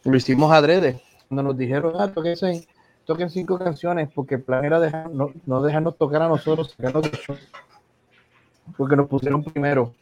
lo 0.04 0.16
hicimos 0.18 0.52
adrede. 0.52 1.02
Cuando 1.30 1.44
nos 1.44 1.58
dijeron, 1.58 1.94
ah, 1.98 2.12
toquen, 2.12 2.36
seis- 2.36 2.68
toquen 3.06 3.30
cinco 3.30 3.58
canciones, 3.58 4.10
porque 4.14 4.36
el 4.36 4.42
plan 4.42 4.64
era 4.66 4.80
dejar, 4.80 5.10
no, 5.10 5.32
no 5.46 5.62
dejarnos 5.62 5.98
tocar 5.98 6.22
a 6.22 6.28
nosotros, 6.28 6.72
sacarnos 6.76 7.04
del 7.04 7.20
show. 7.20 7.36
porque 8.78 8.96
nos 8.96 9.08
pusieron 9.08 9.44
primero. 9.44 9.94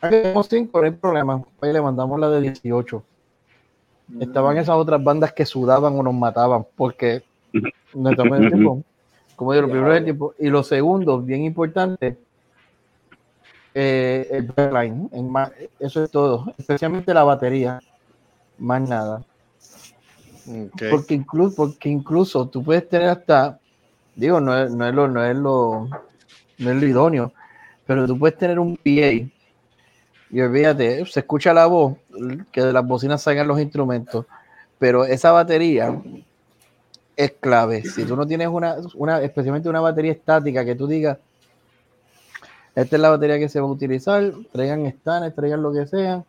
Tenemos 0.00 0.48
cinco, 0.48 0.80
no 0.80 0.86
hay 0.86 0.92
problema. 0.92 1.42
Pues 1.58 1.72
le 1.72 1.80
mandamos 1.80 2.18
la 2.18 2.30
de 2.30 2.40
18. 2.40 3.02
Estaban 4.20 4.56
esas 4.56 4.76
otras 4.76 5.02
bandas 5.02 5.32
que 5.32 5.44
sudaban 5.44 5.96
o 5.98 6.02
nos 6.02 6.14
mataban, 6.14 6.66
porque 6.74 7.22
no 7.94 8.10
estamos 8.10 8.38
en 8.38 8.44
el 8.44 8.52
tiempo. 8.52 8.82
Como 9.36 9.52
digo, 9.52 9.66
lo 9.66 9.70
primero 9.70 9.92
es 9.92 9.98
el 9.98 10.04
tiempo. 10.04 10.34
Y 10.38 10.48
lo 10.48 10.62
segundo, 10.62 11.20
bien 11.20 11.44
importante, 11.44 12.18
eh, 13.74 14.26
el 14.30 14.46
backline. 14.46 15.10
Eso 15.78 16.02
es 16.02 16.10
todo. 16.10 16.52
Especialmente 16.58 17.14
la 17.14 17.24
batería. 17.24 17.80
Más 18.58 18.88
nada. 18.88 19.22
Porque, 20.90 21.14
incluso, 21.14 21.56
porque 21.56 21.88
incluso 21.88 22.48
tú 22.48 22.62
puedes 22.62 22.88
tener 22.88 23.08
hasta, 23.08 23.58
digo, 24.14 24.40
no 24.40 24.56
es, 24.56 24.70
no 24.72 24.86
es 24.86 24.94
lo, 24.94 25.08
no 25.08 25.24
es 25.24 25.36
lo, 25.36 25.88
no 26.58 26.70
es 26.70 26.76
lo 26.76 26.86
idóneo, 26.86 27.32
pero 27.86 28.06
tú 28.06 28.18
puedes 28.18 28.38
tener 28.38 28.58
un 28.58 28.76
PA 28.76 29.30
y 30.32 30.40
olvídate, 30.40 31.04
se 31.06 31.20
escucha 31.20 31.52
la 31.52 31.66
voz, 31.66 31.96
que 32.52 32.62
de 32.62 32.72
las 32.72 32.86
bocinas 32.86 33.22
salgan 33.22 33.48
los 33.48 33.60
instrumentos, 33.60 34.26
pero 34.78 35.04
esa 35.04 35.32
batería 35.32 36.00
es 37.16 37.32
clave. 37.40 37.82
Si 37.82 38.04
tú 38.04 38.16
no 38.16 38.26
tienes 38.26 38.48
una, 38.48 38.76
una 38.94 39.20
especialmente 39.20 39.68
una 39.68 39.80
batería 39.80 40.12
estática 40.12 40.64
que 40.64 40.76
tú 40.76 40.86
digas, 40.86 41.18
esta 42.74 42.96
es 42.96 43.02
la 43.02 43.10
batería 43.10 43.38
que 43.38 43.48
se 43.48 43.60
va 43.60 43.66
a 43.66 43.70
utilizar, 43.70 44.32
traigan 44.52 44.90
stands, 45.00 45.34
traigan 45.34 45.62
lo 45.62 45.72
que 45.72 45.86
sea. 45.86 46.24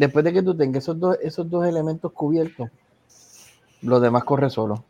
Después 0.00 0.24
de 0.24 0.32
que 0.32 0.42
tú 0.42 0.56
tengas 0.56 0.82
esos 0.84 0.98
dos, 0.98 1.18
esos 1.20 1.50
dos 1.50 1.66
elementos 1.66 2.10
cubiertos, 2.12 2.70
lo 3.82 4.00
demás 4.00 4.24
corre 4.24 4.48
solo. 4.48 4.82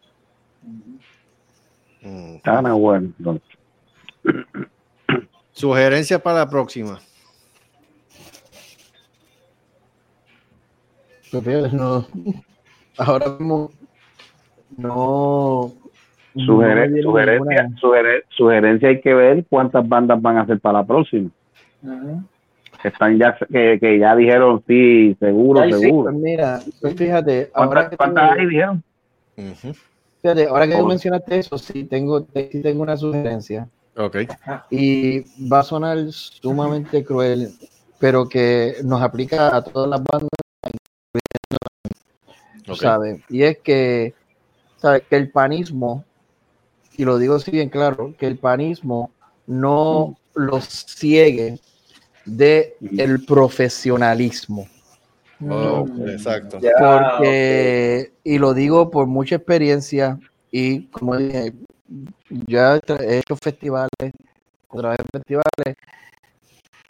Mm. 2.01 2.37
Ah, 2.45 2.63
no, 2.63 2.79
bueno. 2.79 3.13
Sugerencias 5.51 6.23
para 6.23 6.39
la 6.39 6.49
próxima. 6.49 7.01
Pues 11.33 11.73
no, 11.73 12.07
ahora 12.97 13.31
mismo 13.31 13.73
no. 14.77 15.73
no 16.35 16.45
sugerencia, 16.45 17.03
ninguna- 17.03 17.81
sugere- 17.81 18.25
sugerencia 18.29 18.89
hay 18.91 19.01
que 19.01 19.13
ver 19.13 19.45
cuántas 19.51 19.89
bandas 19.89 20.23
van 20.23 20.37
a 20.37 20.43
hacer 20.43 20.61
para 20.61 20.79
la 20.79 20.87
próxima. 20.87 21.31
Están 22.83 23.19
ya, 23.19 23.37
que, 23.53 23.79
que 23.81 23.99
ya 23.99 24.17
dijeron 24.17 24.63
sí, 24.67 25.15
seguro, 25.21 25.61
Ay, 25.61 25.73
sí, 25.75 25.81
seguro. 25.81 26.11
pues 26.11 26.23
mira, 26.23 26.61
pues 26.81 26.95
fíjate, 26.95 27.51
ahora 27.53 27.71
¿Cuántas, 27.71 27.91
que 27.91 27.97
cuántas 27.97 28.35
tú- 28.35 28.41
hay, 28.41 28.47
dijeron? 28.47 28.83
fíjate, 30.23 30.47
ahora 30.47 30.67
que 30.67 30.75
tú 30.77 30.85
Oh. 30.85 30.87
mencionaste 30.89 31.39
eso, 31.39 31.59
sí 31.59 31.85
tengo, 31.85 32.27
sí 32.35 32.63
tengo 32.63 32.83
una 32.83 32.97
sugerencia. 32.97 33.69
Ok. 33.97 34.17
y 34.71 35.21
va 35.47 35.59
a 35.61 35.63
sonar 35.63 35.99
sumamente 36.13 37.05
cruel, 37.05 37.51
pero 37.99 38.27
que 38.29 38.77
nos 38.85 39.03
aplica 39.03 39.55
a 39.55 39.63
todas 39.63 39.91
las 39.91 40.01
bandas, 40.03 40.29
Ok. 42.69 42.77
¿sabes? 42.77 43.21
Y 43.29 43.43
es 43.43 43.59
que, 43.59 44.15
¿sabes? 44.77 45.03
Que 45.11 45.17
el 45.17 45.31
panismo, 45.31 46.05
y 46.97 47.05
lo 47.05 47.19
digo 47.19 47.35
así 47.35 47.51
bien 47.51 47.69
claro, 47.69 48.15
que 48.19 48.27
el 48.27 48.39
panismo 48.39 49.11
no 49.47 50.17
los 50.35 50.65
ciegue 50.65 51.59
de 52.25 52.77
el 52.81 53.25
profesionalismo. 53.25 54.69
Oh, 55.49 55.87
exacto. 56.07 56.61
Porque, 56.79 58.13
y 58.25 58.39
lo 58.39 58.53
digo 58.53 58.91
por 58.91 59.07
mucha 59.07 59.37
experiencia, 59.37 60.19
y 60.51 60.83
como 60.89 61.17
dije, 61.17 61.55
ya 62.47 62.77
he 62.77 63.19
hecho 63.19 63.37
festivales, 63.37 64.13
otra 64.69 64.91
vez 64.91 64.99
festivales, 65.11 65.77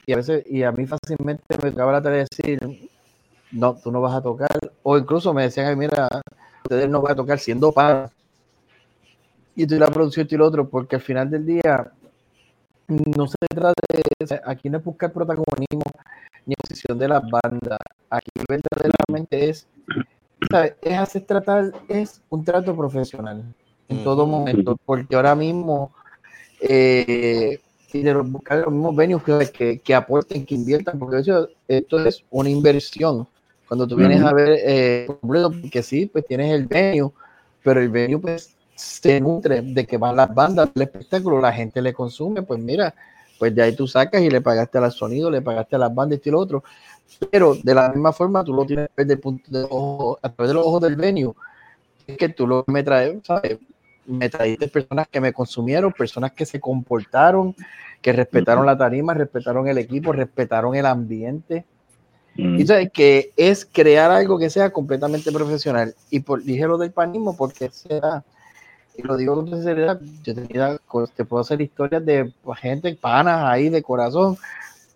y 0.06 0.12
a 0.12 0.16
veces, 0.16 0.44
y 0.46 0.62
a 0.64 0.72
mí 0.72 0.86
fácilmente 0.86 1.44
me 1.62 1.68
acaba 1.68 1.92
la 1.92 2.02
tarea 2.02 2.24
de 2.24 2.26
decir, 2.30 2.88
no, 3.52 3.76
tú 3.76 3.92
no 3.92 4.00
vas 4.00 4.14
a 4.14 4.22
tocar, 4.22 4.58
o 4.82 4.98
incluso 4.98 5.32
me 5.32 5.42
decían, 5.44 5.66
"Ay, 5.66 5.76
mira, 5.76 6.08
ustedes 6.64 6.88
no 6.88 7.00
van 7.00 7.12
a 7.12 7.16
tocar 7.16 7.38
siendo 7.38 7.70
para. 7.72 8.10
Y 9.54 9.66
tú 9.66 9.74
y 9.74 9.78
la 9.78 9.88
producción 9.88 10.26
y 10.30 10.36
lo 10.36 10.46
otro, 10.46 10.68
porque 10.68 10.96
al 10.96 11.02
final 11.02 11.30
del 11.30 11.46
día 11.46 11.92
no 12.95 13.26
se 13.26 13.36
trata 13.49 13.74
de, 13.93 14.41
aquí 14.45 14.70
no 14.70 14.78
es 14.78 14.84
buscar 14.84 15.12
protagonismo 15.12 15.82
ni 16.47 16.55
posición 16.57 16.99
de 16.99 17.09
las 17.09 17.22
bandas, 17.30 17.78
aquí 18.11 18.30
verdaderamente 18.49 19.51
es, 19.51 19.68
¿sabes? 20.51 20.74
es 20.82 20.99
hacer 20.99 21.24
tratar, 21.26 21.72
es 21.88 22.22
un 22.30 22.45
trato 22.45 22.76
profesional 22.76 23.45
en 23.88 24.01
todo 24.01 24.26
momento, 24.26 24.76
porque 24.84 25.16
ahora 25.16 25.34
mismo 25.34 25.93
eh, 26.61 27.61
y 27.93 28.03
de 28.03 28.14
los- 28.14 28.30
buscar 28.30 28.59
los 28.61 28.72
mismos 28.72 28.97
venues 28.97 29.22
que, 29.24 29.51
que, 29.53 29.80
que 29.80 29.95
aporten, 29.95 30.47
que 30.47 30.55
inviertan, 30.55 30.99
porque 30.99 31.18
eso, 31.20 31.49
esto 31.68 32.05
es 32.05 32.24
una 32.30 32.51
inversión. 32.51 33.28
Cuando 33.66 33.86
tú 33.86 33.97
vienes 33.97 34.22
a 34.22 34.32
ver, 34.32 34.59
eh, 34.64 35.07
completo, 35.20 35.53
que 35.70 35.82
sí, 35.82 36.07
pues 36.07 36.26
tienes 36.26 36.53
el 36.55 36.66
venue, 36.66 37.12
pero 37.62 37.80
el 37.80 37.88
venue 37.88 38.20
pues 38.20 38.57
se 38.80 39.20
nutre 39.20 39.60
de 39.60 39.86
que 39.86 39.98
van 39.98 40.16
las 40.16 40.34
bandas, 40.34 40.70
el 40.74 40.82
espectáculo, 40.82 41.38
la 41.40 41.52
gente 41.52 41.82
le 41.82 41.92
consume, 41.92 42.42
pues 42.42 42.58
mira, 42.58 42.94
pues 43.38 43.54
de 43.54 43.62
ahí 43.62 43.76
tú 43.76 43.86
sacas 43.86 44.22
y 44.22 44.30
le 44.30 44.40
pagaste 44.40 44.78
al 44.78 44.90
sonido, 44.90 45.30
le 45.30 45.42
pagaste 45.42 45.76
a 45.76 45.78
las 45.78 45.94
bandas 45.94 46.20
y 46.24 46.30
lo 46.30 46.38
otro. 46.38 46.64
Pero 47.30 47.54
de 47.62 47.74
la 47.74 47.90
misma 47.90 48.12
forma 48.12 48.42
tú 48.42 48.54
lo 48.54 48.64
tienes 48.64 48.88
ver 48.96 49.06
del 49.06 49.18
punto 49.18 49.50
de 49.50 49.64
ojo, 49.68 50.18
a 50.22 50.32
través 50.32 50.50
de 50.50 50.54
los 50.54 50.66
ojos 50.66 50.80
del 50.80 50.96
venue. 50.96 51.34
Es 52.06 52.16
que 52.16 52.30
tú 52.30 52.46
lo 52.46 52.64
me 52.68 52.82
traes, 52.82 53.18
¿sabes? 53.22 53.58
Me 54.06 54.30
trajiste 54.30 54.68
personas 54.68 55.08
que 55.08 55.20
me 55.20 55.32
consumieron, 55.32 55.92
personas 55.92 56.32
que 56.32 56.46
se 56.46 56.58
comportaron, 56.58 57.54
que 58.00 58.12
respetaron 58.12 58.64
la 58.64 58.78
tarima, 58.78 59.12
respetaron 59.12 59.68
el 59.68 59.76
equipo, 59.76 60.12
respetaron 60.12 60.74
el 60.74 60.86
ambiente. 60.86 61.66
Y 62.34 62.66
sabes 62.66 62.90
que 62.90 63.32
es 63.36 63.68
crear 63.70 64.10
algo 64.10 64.38
que 64.38 64.48
sea 64.48 64.70
completamente 64.70 65.30
profesional. 65.30 65.94
Y 66.08 66.20
por, 66.20 66.42
dije 66.42 66.66
lo 66.66 66.78
del 66.78 66.92
panismo 66.92 67.36
porque 67.36 67.68
será 67.70 68.24
y 69.01 69.07
lo 69.07 69.16
digo 69.16 69.34
con 69.34 69.48
sinceridad, 69.48 70.01
yo 70.22 70.34
tenía, 70.34 70.78
te 71.14 71.24
puedo 71.24 71.40
hacer 71.40 71.61
historias 71.61 72.05
de 72.05 72.32
gente, 72.57 72.94
panas 72.94 73.44
ahí 73.44 73.68
de 73.68 73.82
corazón, 73.82 74.36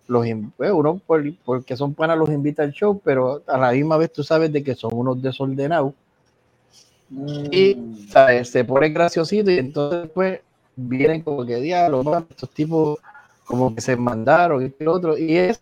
los 0.07 0.25
pues, 0.55 0.71
uno 0.71 1.01
por, 1.05 1.23
porque 1.43 1.75
son 1.75 1.93
panas 1.93 2.17
los 2.17 2.29
invita 2.29 2.63
al 2.63 2.71
show, 2.71 3.01
pero 3.03 3.41
a 3.47 3.57
la 3.57 3.71
misma 3.71 3.97
vez 3.97 4.13
tú 4.13 4.23
sabes 4.23 4.51
de 4.53 4.63
que 4.63 4.75
son 4.75 4.91
unos 4.93 5.21
desordenados 5.21 5.93
y 7.51 7.77
¿sabes? 8.09 8.49
se 8.49 8.63
pone 8.63 8.89
graciosito 8.89 9.51
y 9.51 9.57
entonces 9.57 10.09
pues 10.13 10.41
vienen 10.75 11.21
como 11.21 11.45
que 11.45 11.57
man, 12.03 12.27
estos 12.29 12.49
tipos 12.51 12.99
como 13.45 13.73
que 13.73 13.81
se 13.81 13.95
mandaron 13.95 14.73
y 14.79 14.85
otro 14.85 15.17
y 15.17 15.37
es, 15.37 15.59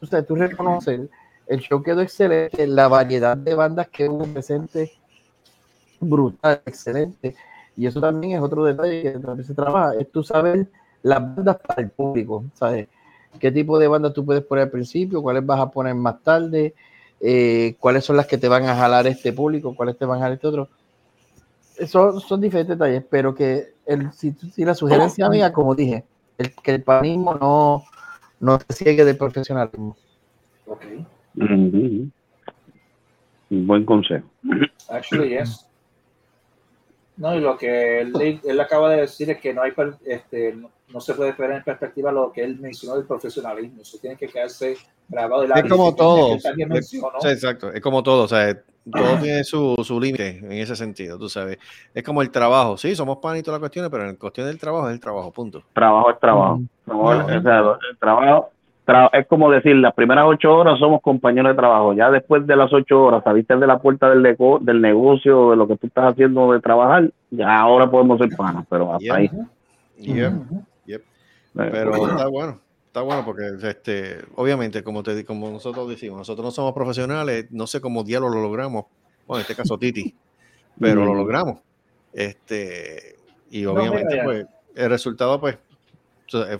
o 0.00 0.06
sea, 0.06 0.22
tú 0.22 0.34
reconoces, 0.34 1.08
el 1.46 1.60
show 1.60 1.82
quedó 1.82 2.00
excelente, 2.00 2.66
la 2.66 2.88
variedad 2.88 3.36
de 3.36 3.54
bandas 3.54 3.88
que 3.88 4.08
hubo 4.08 4.24
presente 4.24 4.92
brutal, 6.00 6.62
excelente 6.66 7.36
y 7.76 7.86
eso 7.86 8.00
también 8.00 8.36
es 8.36 8.42
otro 8.42 8.64
detalle 8.64 9.02
que 9.02 9.10
también 9.18 9.46
se 9.46 9.54
trabaja, 9.54 9.94
es 9.98 10.10
tú 10.10 10.22
sabes 10.22 10.66
las 11.02 11.20
bandas 11.20 11.58
para 11.58 11.82
el 11.82 11.90
público, 11.90 12.44
¿sabes? 12.54 12.88
¿Qué 13.38 13.50
tipo 13.50 13.78
de 13.78 13.88
bandas 13.88 14.12
tú 14.14 14.24
puedes 14.24 14.44
poner 14.44 14.64
al 14.64 14.70
principio? 14.70 15.20
¿Cuáles 15.22 15.44
vas 15.44 15.60
a 15.60 15.70
poner 15.70 15.94
más 15.94 16.22
tarde? 16.22 16.74
Eh, 17.20 17.74
¿Cuáles 17.80 18.04
son 18.04 18.16
las 18.16 18.26
que 18.26 18.38
te 18.38 18.48
van 18.48 18.64
a 18.64 18.76
jalar 18.76 19.06
este 19.06 19.32
público? 19.32 19.74
¿Cuáles 19.74 19.98
te 19.98 20.04
van 20.04 20.18
a 20.18 20.22
jalar 20.22 20.34
este 20.34 20.46
otro? 20.46 20.68
Son, 21.86 22.20
son 22.20 22.40
diferentes 22.40 22.78
detalles, 22.78 23.04
pero 23.10 23.34
que 23.34 23.74
el, 23.86 24.12
si, 24.12 24.32
si 24.32 24.64
la 24.64 24.74
sugerencia 24.74 25.28
mía, 25.28 25.52
como 25.52 25.74
dije, 25.74 26.04
el, 26.38 26.54
que 26.54 26.76
el 26.76 26.82
panismo 26.82 27.34
no, 27.34 27.84
no 28.38 28.58
te 28.58 28.72
ciegue 28.72 29.04
del 29.04 29.16
profesionalismo. 29.16 29.96
Ujú. 30.66 32.08
Un 33.50 33.66
buen 33.66 33.84
consejo. 33.84 34.26
Actually, 34.88 35.30
yes. 35.30 35.66
No, 37.16 37.34
y 37.34 37.40
lo 37.40 37.56
que 37.56 38.00
él, 38.00 38.40
él 38.44 38.60
acaba 38.60 38.90
de 38.90 39.02
decir 39.02 39.30
es 39.30 39.38
que 39.40 39.54
no 39.54 39.62
hay 39.62 39.70
per- 39.72 39.94
este, 40.04 40.52
no, 40.54 40.70
no 40.92 41.00
se 41.00 41.14
puede 41.14 41.30
esperar 41.30 41.58
en 41.58 41.62
perspectiva 41.64 42.10
lo 42.10 42.32
que 42.32 42.42
él 42.42 42.58
mencionó 42.58 42.96
del 42.96 43.06
profesionalismo. 43.06 43.82
Eso 43.82 43.98
tiene 44.00 44.16
que 44.16 44.26
quedarse 44.28 44.76
grabado. 45.08 45.42
de 45.42 45.48
la 45.48 45.54
Es 45.60 45.70
como 45.70 45.94
todo. 45.94 46.36
sí, 46.40 47.28
exacto. 47.28 47.72
Es 47.72 47.80
como 47.80 48.02
todo. 48.02 48.24
O 48.24 48.28
sea, 48.28 48.52
todo 48.90 49.16
tiene 49.22 49.44
su, 49.44 49.76
su 49.84 50.00
límite 50.00 50.38
en 50.38 50.52
ese 50.52 50.74
sentido, 50.76 51.16
tú 51.18 51.28
sabes. 51.28 51.58
Es 51.94 52.02
como 52.02 52.20
el 52.20 52.30
trabajo. 52.30 52.76
Sí, 52.76 52.94
somos 52.96 53.18
pan 53.18 53.36
y 53.36 53.42
todas 53.42 53.60
las 53.60 53.60
cuestiones, 53.60 53.90
pero 53.92 54.08
en 54.08 54.16
cuestión 54.16 54.46
del 54.48 54.58
trabajo 54.58 54.88
es 54.88 54.94
el 54.94 55.00
trabajo, 55.00 55.30
punto. 55.30 55.62
Trabajo 55.72 56.10
es 56.10 56.18
trabajo. 56.18 56.56
Mm. 56.58 56.68
Trabajo 56.84 57.12
es- 57.12 57.18
Ujú. 57.18 57.26
o 57.26 57.42
sea, 57.42 57.58
el 57.90 57.98
trabajo 57.98 58.24
tra- 58.24 58.48
es 59.12 59.26
como 59.28 59.50
decir, 59.50 59.76
las 59.76 59.94
primeras 59.94 60.26
ocho 60.26 60.54
horas 60.54 60.78
somos 60.78 61.00
compañeros 61.00 61.52
de 61.52 61.56
trabajo. 61.56 61.94
Ya 61.94 62.10
después 62.10 62.46
de 62.46 62.54
las 62.56 62.72
ocho 62.72 63.04
horas 63.04 63.22
saliste 63.24 63.56
de 63.56 63.66
la 63.66 63.78
puerta 63.78 64.10
del, 64.10 64.22
nego- 64.22 64.58
del 64.60 64.80
negocio, 64.80 65.50
de 65.50 65.56
lo 65.56 65.66
que 65.66 65.76
tú 65.76 65.86
estás 65.86 66.12
haciendo 66.12 66.52
de 66.52 66.60
trabajar, 66.60 67.10
ya 67.30 67.60
ahora 67.60 67.90
podemos 67.90 68.18
ser 68.18 68.28
panas, 68.36 68.66
pero 68.68 68.92
hasta 68.92 69.04
Yeah. 69.04 69.14
ahí. 69.16 69.30
Yep, 69.96 70.32
yep. 70.86 71.02
Pero 71.54 71.94
está 72.06 72.26
bueno, 72.28 72.60
está 72.86 73.00
bueno 73.02 73.24
porque 73.24 73.42
este, 73.62 74.18
obviamente, 74.34 74.82
como 74.82 75.02
te 75.02 75.24
como 75.24 75.50
nosotros 75.50 75.88
decimos, 75.88 76.18
nosotros 76.18 76.44
no 76.44 76.50
somos 76.50 76.72
profesionales, 76.74 77.46
no 77.50 77.66
sé 77.66 77.80
cómo 77.80 78.02
diablo 78.04 78.28
lo 78.28 78.42
logramos, 78.42 78.86
bueno, 79.26 79.38
en 79.38 79.42
este 79.42 79.54
caso 79.54 79.78
Titi, 79.78 80.14
pero 80.78 81.04
lo 81.04 81.14
logramos. 81.14 81.60
Este, 82.12 83.16
y 83.50 83.64
obviamente, 83.66 84.20
pues, 84.24 84.46
el 84.74 84.90
resultado, 84.90 85.40
pues, 85.40 85.58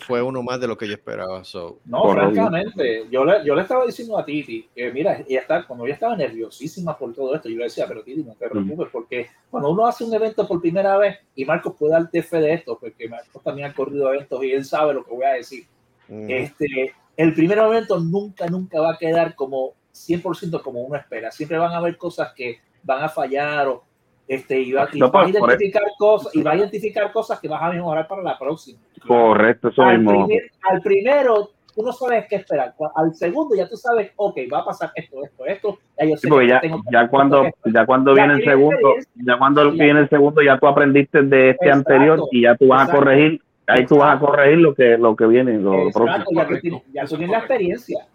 fue 0.00 0.22
uno 0.22 0.42
más 0.42 0.60
de 0.60 0.66
lo 0.66 0.76
que 0.76 0.86
yo 0.86 0.94
esperaba. 0.94 1.44
So, 1.44 1.78
No, 1.84 2.12
francamente, 2.12 3.06
yo 3.10 3.24
le, 3.24 3.44
yo 3.44 3.54
le 3.54 3.62
estaba 3.62 3.86
diciendo 3.86 4.18
a 4.18 4.24
Titi 4.24 4.68
que, 4.74 4.92
mira, 4.92 5.24
ella 5.26 5.40
está, 5.40 5.66
cuando 5.66 5.84
ella 5.84 5.94
estaba 5.94 6.16
nerviosísima 6.16 6.96
por 6.96 7.12
todo 7.12 7.34
esto, 7.34 7.48
yo 7.48 7.56
le 7.56 7.64
decía, 7.64 7.86
pero 7.86 8.02
Titi, 8.02 8.22
no 8.22 8.34
te 8.34 8.48
preocupes, 8.48 8.88
porque 8.92 9.28
cuando 9.50 9.70
uno 9.70 9.86
hace 9.86 10.04
un 10.04 10.14
evento 10.14 10.46
por 10.46 10.60
primera 10.60 10.96
vez, 10.96 11.18
y 11.34 11.44
Marcos 11.44 11.74
puede 11.78 11.92
darte 11.92 12.22
fe 12.22 12.38
de 12.38 12.54
esto, 12.54 12.78
porque 12.78 13.08
Marcos 13.08 13.42
también 13.42 13.70
ha 13.70 13.74
corrido 13.74 14.12
eventos 14.12 14.42
y 14.44 14.52
él 14.52 14.64
sabe 14.64 14.94
lo 14.94 15.04
que 15.04 15.14
voy 15.14 15.24
a 15.24 15.32
decir. 15.32 15.64
Ujú. 16.08 16.26
Este, 16.28 16.94
el 17.16 17.34
primer 17.34 17.58
evento 17.58 17.98
nunca, 18.00 18.46
nunca 18.46 18.80
va 18.80 18.92
a 18.92 18.98
quedar 18.98 19.34
como 19.34 19.74
100% 19.92 20.62
como 20.62 20.82
uno 20.82 20.96
espera. 20.96 21.30
Siempre 21.30 21.58
van 21.58 21.72
a 21.72 21.78
haber 21.78 21.96
cosas 21.96 22.32
que 22.34 22.58
van 22.82 23.02
a 23.02 23.08
fallar 23.08 23.68
o 23.68 23.84
este, 24.26 24.60
y 24.60 24.72
va, 24.72 24.88
y 24.92 24.98
No, 24.98 25.10
a 25.12 25.28
identificar 25.28 25.82
cosas 25.98 26.34
y 26.34 26.42
va 26.42 26.52
a 26.52 26.56
identificar 26.56 27.12
cosas 27.12 27.38
que 27.40 27.48
vas 27.48 27.62
a 27.62 27.70
mejorar 27.70 28.06
para 28.08 28.22
la 28.22 28.38
próxima. 28.38 28.78
Correcto, 29.06 29.68
eso 29.68 29.82
Al, 29.82 29.98
mismo. 29.98 30.26
primer- 30.26 30.50
al 30.70 30.80
primero, 30.80 31.50
tú 31.74 31.82
no 31.82 31.92
sabes 31.92 32.24
qué 32.28 32.36
esperar. 32.36 32.74
Al 32.96 33.14
segundo, 33.14 33.54
ya 33.54 33.68
tú 33.68 33.76
sabes, 33.76 34.12
ok, 34.16 34.36
va 34.52 34.60
a 34.60 34.64
pasar 34.64 34.92
esto, 34.94 35.24
esto, 35.24 35.44
esto. 35.46 35.78
Ya 35.98 36.06
yo 36.06 36.16
sé 36.16 36.20
Sí, 36.22 36.28
porque 36.28 36.46
que 36.46 36.50
ya, 36.52 36.60
tengo 36.60 36.80
ya 36.90 37.08
cuando, 37.08 37.44
ya 37.66 37.84
cuando 37.86 38.14
Ya 38.16 38.24
viene 38.24 38.38
el 38.38 38.44
segundo, 38.44 38.94
ya 39.14 39.38
cuando 39.38 39.72
Ya. 39.74 39.84
viene 39.84 40.00
el 40.00 40.08
segundo, 40.08 40.42
ya 40.42 40.58
tú 40.58 40.66
aprendiste 40.68 41.22
de 41.22 41.50
este 41.50 41.66
Exacto. 41.66 41.92
anterior 41.92 42.20
y 42.30 42.42
ya 42.42 42.56
tú 42.56 42.68
vas 42.68 42.80
a 42.80 42.82
Exacto. 42.84 43.00
corregir, 43.04 43.42
ahí 43.66 43.86
tú 43.86 43.96
vas 43.98 44.16
a 44.16 44.18
corregir 44.20 44.58
lo 44.58 44.74
que, 44.74 44.96
lo 44.96 45.16
que 45.16 45.26
viene, 45.26 45.58
lo, 45.58 45.88
Exacto, 45.88 46.30
próximo. 46.34 46.82
ya 46.92 47.04
tú 47.04 47.16
tienes 47.16 47.30
la 47.30 47.38
experiencia. 47.38 48.06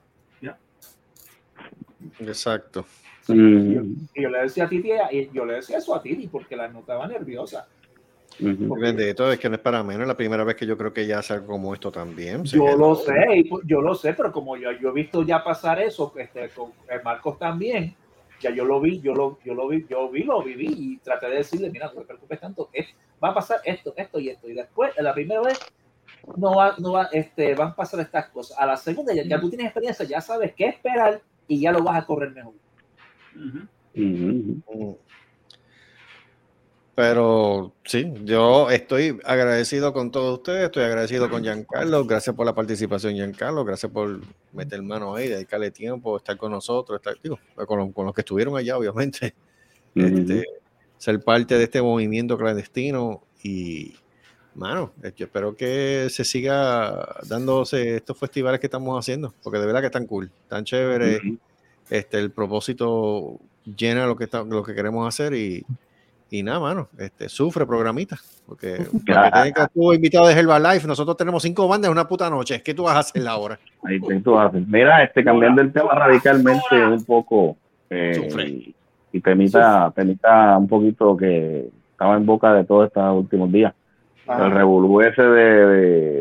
Exacto. 2.21 2.85
Mm, 3.27 3.93
Y 4.15 4.21
yo 4.23 4.29
le 4.29 4.39
decía 4.41 4.65
a 4.65 4.69
Titi, 4.69 4.91
y 5.11 5.29
yo 5.31 5.45
le 5.45 5.55
decía 5.55 5.77
eso 5.77 5.93
a 5.95 6.01
Titi 6.01 6.27
porque 6.27 6.55
la 6.55 6.67
notaba 6.67 7.07
nerviosa. 7.07 7.67
ujú. 8.39 8.75
Bendito, 8.79 9.31
es 9.31 9.39
que 9.39 9.49
no 9.49 9.55
es 9.55 9.61
para 9.61 9.83
menos, 9.83 10.01
es 10.03 10.07
la 10.07 10.17
primera 10.17 10.43
vez 10.43 10.55
que 10.55 10.65
yo 10.65 10.77
creo 10.77 10.93
que 10.93 11.05
ya 11.05 11.19
hace 11.19 11.33
algo 11.33 11.47
como 11.47 11.73
esto 11.73 11.91
también. 11.91 12.43
Yo 12.45 12.75
lo 12.77 12.95
sé, 12.95 13.13
y 13.35 13.49
pu- 13.49 13.61
yo 13.65 13.81
lo 13.81 13.93
sé, 13.95 14.13
pero 14.13 14.31
como 14.31 14.55
yo, 14.57 14.71
yo 14.71 14.89
he 14.89 14.93
visto 14.93 15.23
ya 15.23 15.43
pasar 15.43 15.79
eso, 15.81 16.13
este, 16.17 16.49
con 16.49 16.71
eh, 16.89 16.99
Marcos 17.03 17.37
también, 17.37 17.93
ya 18.41 18.49
yo 18.51 18.63
lo 18.63 18.79
vi, 18.79 19.01
yo 19.01 19.13
lo, 19.13 19.37
yo 19.43 19.53
lo 19.53 19.67
vi, 19.67 19.85
yo 19.89 20.09
vi, 20.09 20.23
lo 20.23 20.41
viví 20.41 20.67
y 20.77 20.97
traté 20.97 21.27
de 21.29 21.35
decirle, 21.37 21.69
mira, 21.69 21.87
no 21.87 22.01
te 22.01 22.07
preocupes 22.07 22.39
tanto, 22.39 22.69
es- 22.71 22.87
va 23.21 23.29
a 23.29 23.33
pasar 23.33 23.59
esto, 23.65 23.93
esto 23.97 24.19
y 24.19 24.29
esto. 24.29 24.49
Y 24.49 24.53
después, 24.53 24.91
la 24.97 25.13
primera 25.13 25.41
vez, 25.41 25.59
no 26.37 26.55
va, 26.55 26.75
no 26.79 26.93
va, 26.93 27.09
este, 27.11 27.53
van 27.55 27.69
a 27.69 27.75
pasar 27.75 27.99
estas 27.99 28.29
cosas. 28.29 28.57
A 28.57 28.65
la 28.65 28.77
segunda, 28.77 29.13
ya, 29.13 29.23
ya 29.23 29.39
tú 29.39 29.49
tienes 29.49 29.65
experiencia, 29.67 30.05
ya 30.05 30.21
sabes 30.21 30.53
qué 30.55 30.67
esperar 30.67 31.21
y 31.47 31.59
ya 31.59 31.71
lo 31.71 31.83
vas 31.83 32.01
a 32.01 32.05
correr 32.05 32.31
mejor. 32.31 32.53
Mm. 33.95 34.93
Pero 36.95 37.73
sí, 37.85 38.11
yo 38.25 38.69
estoy 38.69 39.17
agradecido 39.23 39.93
con 39.93 40.11
todos 40.11 40.39
ustedes, 40.39 40.65
estoy 40.65 40.83
agradecido 40.83 41.29
con 41.29 41.43
Giancarlo, 41.43 42.03
gracias 42.05 42.35
por 42.35 42.45
la 42.45 42.53
participación 42.53 43.13
Giancarlo, 43.13 43.63
gracias 43.63 43.89
por 43.89 44.19
meter 44.51 44.81
mano 44.83 45.15
ahí, 45.15 45.29
dedicarle 45.29 45.71
tiempo, 45.71 46.17
estar 46.17 46.35
con 46.35 46.51
nosotros, 46.51 46.97
estar 46.99 47.15
digo, 47.23 47.39
con, 47.65 47.79
los- 47.79 47.93
con 47.93 48.05
los 48.05 48.13
que 48.13 48.19
estuvieron 48.21 48.57
allá, 48.57 48.77
obviamente, 48.77 49.33
este, 49.95 50.43
ser 50.97 51.21
parte 51.23 51.57
de 51.57 51.63
este 51.63 51.81
movimiento 51.81 52.37
clandestino 52.37 53.23
y, 53.43 53.95
mano, 54.55 54.91
yo 55.15 55.25
espero 55.25 55.55
que 55.55 56.07
se 56.09 56.25
siga 56.25 57.15
dándose 57.25 57.95
estos 57.95 58.17
festivales 58.17 58.59
que 58.59 58.67
estamos 58.67 58.99
haciendo, 58.99 59.33
porque 59.41 59.57
de 59.59 59.65
verdad 59.67 59.79
que 59.79 59.85
están 59.85 60.05
cool, 60.05 60.29
tan 60.49 60.65
chévere, 60.65 61.21
este, 61.89 62.19
el 62.19 62.31
propósito 62.31 63.39
llena 63.77 64.05
lo 64.05 64.15
que, 64.15 64.25
está, 64.25 64.43
lo 64.43 64.63
que 64.63 64.73
queremos 64.73 65.07
hacer 65.07 65.33
y, 65.33 65.65
y 66.31 66.43
nada, 66.43 66.59
mano, 66.59 66.87
este, 66.97 67.29
sufre 67.29 67.65
programita, 67.65 68.17
porque 68.45 68.85
para 69.07 69.51
que 69.51 69.61
estuvo 69.61 69.93
invitado 69.93 70.27
de 70.27 70.33
Herbalife, 70.33 70.87
nosotros 70.87 71.17
tenemos 71.17 71.43
cinco 71.43 71.67
bandas 71.67 71.87
en 71.87 71.93
una 71.93 72.07
puta 72.07 72.29
noche, 72.29 72.61
¿qué 72.63 72.73
tú 72.73 72.83
vas 72.83 72.95
a 72.95 72.99
hacer 72.99 73.27
ahora? 73.27 73.59
Ahí 73.83 73.99
tú 74.21 74.37
haces. 74.37 74.67
Mira, 74.67 75.03
este, 75.03 75.23
cambiando 75.23 75.61
el 75.61 75.71
tema 75.71 75.93
radicalmente 75.93 76.85
un 76.85 77.03
poco, 77.05 77.57
eh, 77.89 78.73
y 79.11 79.21
temita, 79.21 79.91
temita 79.95 80.57
un 80.57 80.67
poquito 80.67 81.17
que 81.17 81.69
estaba 81.91 82.15
en 82.15 82.25
boca 82.25 82.53
de 82.53 82.63
todos 82.63 82.87
estos 82.87 83.17
últimos 83.17 83.51
días. 83.51 83.73
Ajá. 84.27 84.45
El 84.45 84.51
revolú 84.51 85.01
ese 85.01 85.23
de, 85.23 85.65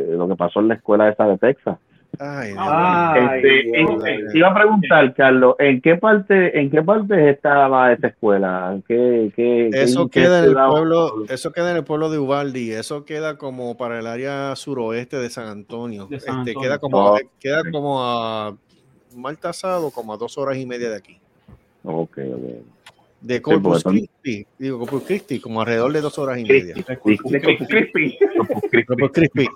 de 0.07 0.17
lo 0.17 0.27
que 0.27 0.37
pasó 0.37 0.61
en 0.61 0.69
la 0.69 0.75
escuela 0.75 1.11
esa 1.11 1.27
de 1.27 1.37
Texas. 1.37 1.79
Ay, 2.21 2.53
Ay, 2.59 3.37
Este, 3.37 3.63
Dios. 3.63 4.05
en- 4.07 4.29
te 4.33 4.39
iba 4.39 4.49
a 4.49 4.55
preguntar, 4.55 5.15
Carlos, 5.15 5.55
¿en 5.61 5.81
qué 5.81 5.97
parte, 5.97 6.59
en 6.59 6.69
qué 6.71 6.83
parte 6.83 7.31
estaba 7.31 7.93
esa 7.93 8.09
escuela? 8.09 8.77
¿Qué, 8.89 9.31
qué, 9.37 9.69
qué- 9.73 9.83
Eso 9.83 10.09
qué 10.09 10.23
queda 10.23 10.39
en 10.41 10.45
el 10.47 10.55
pueblo, 10.55 11.25
eso 11.29 11.53
queda 11.53 11.71
en 11.71 11.77
el 11.77 11.85
pueblo 11.85 12.11
de 12.11 12.19
Ubaldi, 12.19 12.73
eso 12.73 13.05
queda 13.05 13.37
como 13.39 13.77
para 13.77 14.01
el 14.01 14.07
área 14.09 14.57
suroeste 14.57 15.17
de 15.19 15.31
San 15.31 15.47
Antonio. 15.49 16.07
De 16.07 16.19
San 16.19 16.41
Este, 16.41 16.55
queda 16.61 16.79
como, 16.79 16.99
Oh, 17.15 17.19
queda 17.39 17.63
como 17.71 18.03
a 18.03 18.57
mal 19.15 19.39
tasado, 19.39 19.91
como 19.93 20.13
a 20.13 20.17
dos 20.17 20.37
horas 20.39 20.57
y 20.57 20.67
media 20.67 20.91
de 20.91 20.97
aquí. 20.97 21.19
Ok, 21.85 22.19
ok. 22.19 22.65
De 23.21 23.43
Corpus 23.43 23.81
son- 23.83 23.93
Christi, 23.93 24.47
digo 24.59 24.79
Corpus 24.81 25.03
Christi, 25.05 25.41
como 25.41 25.61
alrededor 25.61 25.93
de 25.93 26.01
dos 26.01 26.19
horas 26.19 26.39
y 26.39 26.45
media. 26.45 26.75
Corpus 27.01 27.33
Crispy. 27.69 28.19
Corpus 28.87 29.11
Christi. 29.13 29.47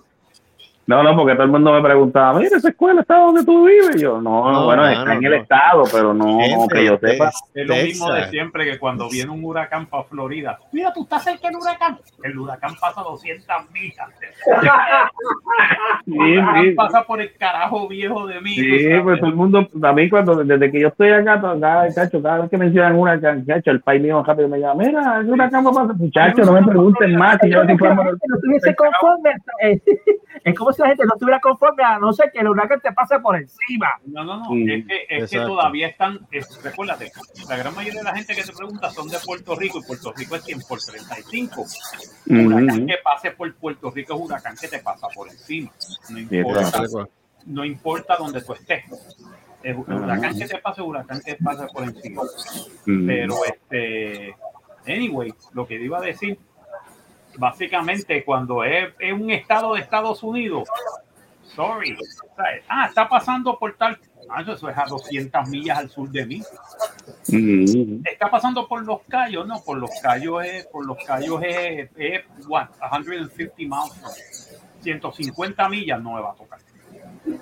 No, 0.85 1.01
no, 1.03 1.15
porque 1.17 1.35
todo 1.35 1.45
el 1.45 1.51
mundo 1.51 1.73
me 1.73 1.81
preguntaba, 1.81 2.39
mira, 2.39 2.57
esa 2.57 2.69
escuela 2.69 3.03
está 3.03 3.19
donde 3.19 3.45
tú 3.45 3.67
vives. 3.67 3.97
Y 3.97 4.01
yo, 4.01 4.21
no, 4.21 4.51
No, 4.53 4.65
bueno, 4.65 4.83
mano, 4.83 5.01
está 5.01 5.15
en 5.15 5.25
el 5.25 5.35
estado, 5.35 5.85
pero 5.93 6.13
no, 6.13 6.39
que 6.73 6.85
yo 6.85 6.99
sepa. 6.99 7.31
Es 7.55 7.67
lo 7.67 7.75
mismo 7.77 8.13
de 8.13 8.29
siempre 8.29 8.65
que 8.65 8.79
cuando 8.79 9.09
viene 9.09 9.31
un 9.31 9.45
huracán 9.45 9.87
para 9.87 10.03
Florida. 10.05 10.59
Mira, 10.73 10.93
tú 10.93 11.03
estás 11.05 11.23
cerca 11.23 11.49
del 11.49 11.57
huracán. 11.57 11.99
El 12.25 12.37
huracán 12.37 12.73
pasa 12.81 13.01
200 13.03 13.71
millas. 13.73 14.09
Sí, 16.05 16.13
El 16.19 16.39
huracán 16.39 16.63
sí. 16.65 16.71
pasa 16.73 17.05
por 17.05 17.21
el 17.21 17.33
carajo 17.37 17.87
viejo 17.89 18.27
de 18.27 18.41
mí. 18.41 18.55
Sí, 18.55 18.89
pues 19.03 19.21
todo 19.21 19.31
el 19.31 19.37
mundo, 19.37 19.69
también 19.81 20.11
cuando, 20.11 20.35
desde 20.37 20.71
que 20.71 20.81
yo 20.81 20.89
estoy 20.89 21.11
acá, 21.11 21.41
cada, 21.41 21.95
cacho, 21.95 22.21
cada 22.23 22.41
vez 22.41 22.51
que 22.51 22.59
mencionan 22.59 22.97
una 22.97 23.21
cacho, 23.21 23.71
el 23.71 23.81
país 23.83 24.03
mío 24.03 24.23
rápido 24.27 24.49
me 24.49 24.59
llama, 24.59 24.83
mira, 24.83 25.21
es 25.21 25.29
una 25.29 25.49
cama 25.49 25.71
para 25.73 25.93
muchachos, 25.93 26.47
no 26.47 26.53
me 26.53 26.63
pregunten 26.67 27.17
más, 27.17 27.39
si 27.41 27.51
yo 27.51 27.63
no 27.63 27.73
estuviese 27.73 28.75
conforme. 28.75 29.31
eh, 29.63 29.81
Es 30.45 30.59
como 30.59 30.72
si 30.73 30.83
la 30.83 30.89
gente 30.89 31.05
no 31.05 31.15
estuviera 31.15 31.41
conforme 31.41 31.83
a 31.85 31.99
no 31.99 32.13
ser 32.13 32.31
que 32.33 32.41
el 32.41 32.49
huracán 32.49 32.81
te 32.81 32.93
pase 32.93 33.19
por 33.21 33.37
encima. 33.37 33.89
No, 34.07 34.25
no, 34.25 34.39
no. 34.39 34.45
Sí, 34.51 34.67
es 34.73 34.87
que, 34.87 35.07
es 35.09 35.31
que 35.31 35.39
todavía 35.41 35.89
están. 35.89 36.21
es- 36.31 36.63
recuérdate, 36.63 37.13
la 37.49 37.57
gran 37.57 37.75
mayoría 37.75 38.01
de 38.01 38.05
la 38.05 38.15
gente 38.15 38.35
que 38.35 38.43
te 38.43 38.53
pregunta 38.53 38.91
son 38.91 39.09
de 39.09 39.19
Puerto 39.25 39.55
Rico 39.57 39.79
y 39.79 39.83
Puerto 39.87 40.13
Rico 40.17 40.37
es 40.37 40.45
100 40.45 40.61
por 40.69 40.79
35. 40.81 41.65
Huracán 42.29 42.71
Ujú. 42.79 42.87
que 42.87 42.95
pase 43.03 43.31
por 43.33 43.55
Puerto 43.57 43.91
Rico 43.91 44.15
es 44.15 44.21
huracán 44.21 44.57
que 44.61 44.69
te 44.69 44.79
pasa 44.79 45.09
por 45.15 45.29
encima. 45.29 45.71
No 46.11 46.19
importa, 46.19 46.83
no 47.47 47.65
importa 47.65 48.17
donde 48.17 48.41
tú 48.43 48.53
estés. 48.55 48.85
El 49.63 49.77
huracán 49.77 50.37
que 50.37 50.47
te 50.47 50.59
pase, 50.59 50.83
huracán 50.83 51.21
que 51.25 51.35
te 51.35 51.43
pase 51.45 51.67
por 51.73 51.85
encima. 51.85 52.23
Mm. 52.87 53.07
Pero 53.07 53.35
este, 53.45 54.35
anyway, 54.87 55.33
lo 55.53 55.67
que 55.67 55.75
iba 55.81 55.99
a 55.99 56.03
decir, 56.03 56.39
básicamente 57.39 58.25
cuando 58.25 58.65
es, 58.65 58.93
es 58.99 59.13
un 59.13 59.31
estado 59.31 59.75
de 59.75 59.81
Estados 59.81 60.23
Unidos, 60.23 60.69
sorry, 61.55 61.97
ah, 62.69 62.87
está 62.87 63.09
pasando 63.09 63.59
por 63.59 63.77
tal, 63.77 63.99
ah, 64.31 64.43
eso 64.43 64.69
es 64.69 64.79
a 64.79 64.85
200 64.85 65.49
millas 65.49 65.79
al 65.79 65.91
sur 65.91 66.11
de 66.11 66.27
mí. 66.27 66.43
Ujú. 67.29 68.03
Está 68.05 68.31
pasando 68.31 68.67
por 68.67 68.85
los 68.85 69.01
callos, 69.09 69.47
no, 69.47 69.61
por 69.63 69.79
los 69.79 69.91
callos 70.03 70.45
es, 70.45 70.67
por 70.67 70.87
los 70.87 70.99
callos 71.05 71.43
es, 71.43 71.91
es 71.97 72.25
what, 72.47 72.69
150 72.91 73.55
miles, 73.59 74.63
150 74.81 75.69
millas 75.69 76.03
no 76.03 76.15
me 76.15 76.21
va 76.21 76.33
a 76.33 76.35
tocar. 76.35 76.59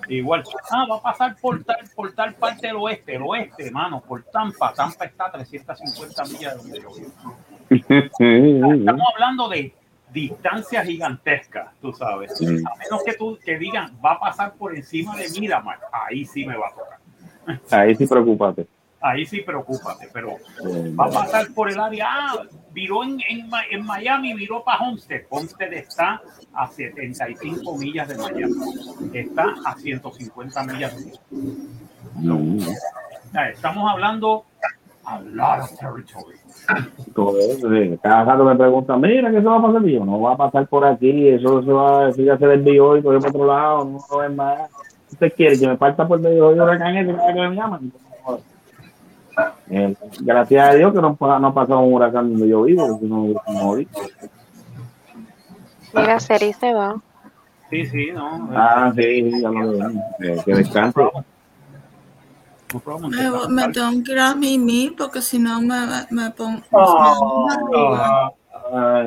Igual, 0.08 0.44
ah, 0.70 0.86
va 0.90 0.96
a 0.96 1.02
pasar 1.02 1.36
por 1.40 1.62
tal, 1.64 1.78
por 1.94 2.12
tal 2.12 2.34
parte 2.34 2.66
del 2.66 2.76
oeste, 2.76 3.14
el 3.14 3.22
oeste, 3.22 3.66
hermano, 3.66 4.02
por 4.02 4.22
Tampa. 4.24 4.74
Tampa 4.74 5.04
está 5.06 5.26
a 5.26 5.32
350 5.32 6.24
millas 6.24 6.52
de 6.52 6.58
donde 6.58 6.80
yo 6.80 6.94
vivo. 6.94 7.36
Estamos 8.80 9.06
hablando 9.14 9.48
de 9.48 9.72
distancias 10.12 10.86
gigantescas, 10.86 11.68
tú 11.80 11.92
sabes. 11.92 12.36
Sí. 12.36 12.46
A 12.46 12.76
menos 12.76 13.02
que 13.04 13.14
tú 13.14 13.38
que 13.44 13.58
digan, 13.58 13.98
va 14.04 14.12
a 14.12 14.20
pasar 14.20 14.54
por 14.54 14.74
encima 14.74 15.16
de 15.16 15.28
Miramar, 15.38 15.78
ahí 15.92 16.24
sí 16.24 16.44
me 16.44 16.56
va 16.56 16.68
a 16.68 16.70
tocar. 16.70 17.00
Ahí 17.70 17.94
sí, 17.94 18.06
preocúpate. 18.06 18.66
Ahí 19.00 19.24
sí, 19.24 19.40
preocúpate, 19.40 20.10
pero 20.12 20.36
va 20.98 21.06
a 21.06 21.10
pasar 21.10 21.52
por 21.54 21.70
el 21.70 21.80
área. 21.80 22.06
Ah, 22.06 22.42
viró 22.70 23.02
en, 23.02 23.18
en, 23.28 23.50
en 23.70 23.84
Miami, 23.86 24.34
viró 24.34 24.62
para 24.62 24.78
Homestead. 24.78 25.22
Homestead 25.30 25.72
está 25.72 26.20
a 26.52 26.68
75 26.68 27.78
millas 27.78 28.08
de 28.08 28.18
Miami. 28.18 28.54
Está 29.14 29.54
a 29.64 29.74
150 29.74 30.64
millas 30.64 31.02
de 31.02 31.12
no. 32.16 32.36
O 32.36 33.32
sea, 33.32 33.48
Estamos 33.48 33.90
hablando 33.90 34.44
a 35.04 35.20
lot 35.20 35.60
of 35.60 35.78
territory. 35.78 36.36
Todo 37.14 37.38
eso, 37.38 37.68
sí. 37.70 37.98
Cada 38.02 38.24
rato 38.24 38.44
me 38.44 38.56
preguntan, 38.56 39.00
mira, 39.00 39.30
¿qué 39.30 39.38
se 39.38 39.46
va 39.46 39.56
a 39.56 39.62
pasar? 39.62 39.88
Y 39.88 39.94
yo, 39.94 40.04
no 40.04 40.20
va 40.20 40.32
a 40.34 40.36
pasar 40.36 40.66
por 40.66 40.84
aquí, 40.84 41.28
eso 41.28 41.62
se 41.62 41.72
va, 41.72 42.08
eso 42.08 42.22
ya 42.22 42.36
se 42.38 42.46
desvió 42.46 42.96
y 42.96 43.02
cogió 43.02 43.18
para 43.18 43.30
otro 43.30 43.46
lado, 43.46 43.84
no 43.84 43.98
lo 44.10 44.18
ven 44.18 44.36
más. 44.36 44.70
¿Usted 45.10 45.32
quiere 45.34 45.58
que 45.58 45.66
me 45.66 45.76
parta 45.76 46.06
por 46.06 46.20
medio 46.20 46.50
de 46.50 46.60
huracán 46.60 46.96
ese 46.96 47.12
que 47.12 47.48
me 47.48 47.56
llaman? 47.56 47.92
Eh, 49.70 49.94
gracias 50.20 50.68
a 50.68 50.74
Dios 50.74 50.92
que 50.92 51.00
no, 51.00 51.16
no 51.20 51.46
ha 51.46 51.54
pasado 51.54 51.80
un 51.80 51.94
huracán 51.94 52.30
donde 52.30 52.48
yo 52.48 52.62
vivo, 52.62 52.86
porque 52.88 53.06
no, 53.06 53.26
no. 53.26 53.76
Mira, 55.94 56.20
Seri 56.20 56.52
se 56.52 56.74
va. 56.74 56.96
Sí, 57.70 57.86
sí, 57.86 58.10
no. 58.12 58.48
Ah, 58.52 58.92
sí, 58.94 59.30
sí, 59.30 59.40
ya 59.40 59.48
lo 59.48 59.70
veo. 59.70 59.90
Eh, 60.20 60.40
que 60.44 60.54
descanse. 60.54 61.00
No 62.72 62.80
problem. 62.80 63.10
Me, 63.54 63.68
tengo 63.72 64.02
que 64.04 64.12
ir 64.12 64.18
a 64.18 64.34
mimir 64.34 64.94
porque 64.96 65.20
si 65.22 65.38
no 65.38 65.60
me, 65.60 65.76
me 66.10 66.30
pongo. 66.30 66.62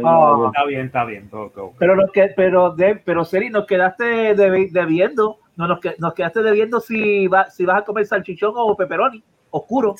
Oh, 0.06 0.48
está 0.48 0.66
bien, 0.66 0.86
está 0.88 1.06
bien. 1.06 1.30
go, 1.32 1.50
go, 1.50 1.68
go. 1.68 1.74
Pero, 1.80 1.96
nos 1.96 2.12
que, 2.12 2.34
pero, 2.36 2.72
de, 2.76 2.96
pero 2.96 3.24
Seri, 3.26 3.50
nos 3.50 3.66
quedaste 3.66 4.36
debi- 4.36 4.72
debiendo. 4.72 5.40
No, 5.56 5.68
nos, 5.68 5.80
que- 5.80 5.96
nos 6.00 6.14
quedaste 6.14 6.42
debiendo 6.42 6.80
si, 6.80 7.28
va, 7.28 7.50
si 7.50 7.64
vas 7.66 7.82
a 7.82 7.86
comer 7.86 8.06
salchichón 8.06 8.54
o 8.56 8.76
pepperoni 8.76 9.24
oscuro. 9.52 9.96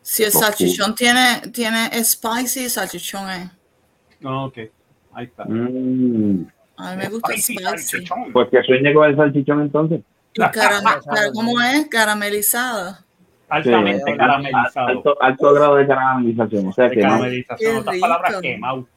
Si 0.00 0.24
el 0.24 0.32
salchichón 0.32 0.94
tiene, 0.94 1.42
tiene 1.52 1.90
spicy, 2.02 2.68
salchichón 2.68 3.30
es. 3.30 3.50
No, 4.20 4.46
ok. 4.46 4.58
Ahí 5.12 5.26
está. 5.26 5.44
Mm, 5.44 6.46
A 6.76 6.90
mí 6.92 6.96
me 6.96 7.08
gusta 7.08 7.32
Spicy 7.32 7.56
spicy. 7.58 8.06
pues 8.32 8.48
que 8.50 8.62
sueñe 8.62 8.92
con 8.92 9.08
el 9.08 9.16
salchichón 9.16 9.60
entonces. 9.60 10.00
¿Cómo 11.34 11.60
es? 11.60 11.86
Caramelizado. 11.88 12.98
Altamente 13.48 14.02
Sí, 14.10 14.16
caramelizado. 14.16 14.88
Alto, 14.88 15.22
alto 15.22 15.52
grado 15.54 15.76
de 15.76 15.86
caramelización, 15.86 16.66
o 16.68 16.72
sea 16.72 16.88
De 16.88 16.96
que 16.96 17.02
no, 17.02 17.08
caramelización. 17.10 17.76
Otras 17.78 17.98
palabras, 18.00 18.40
quemado. 18.40 18.88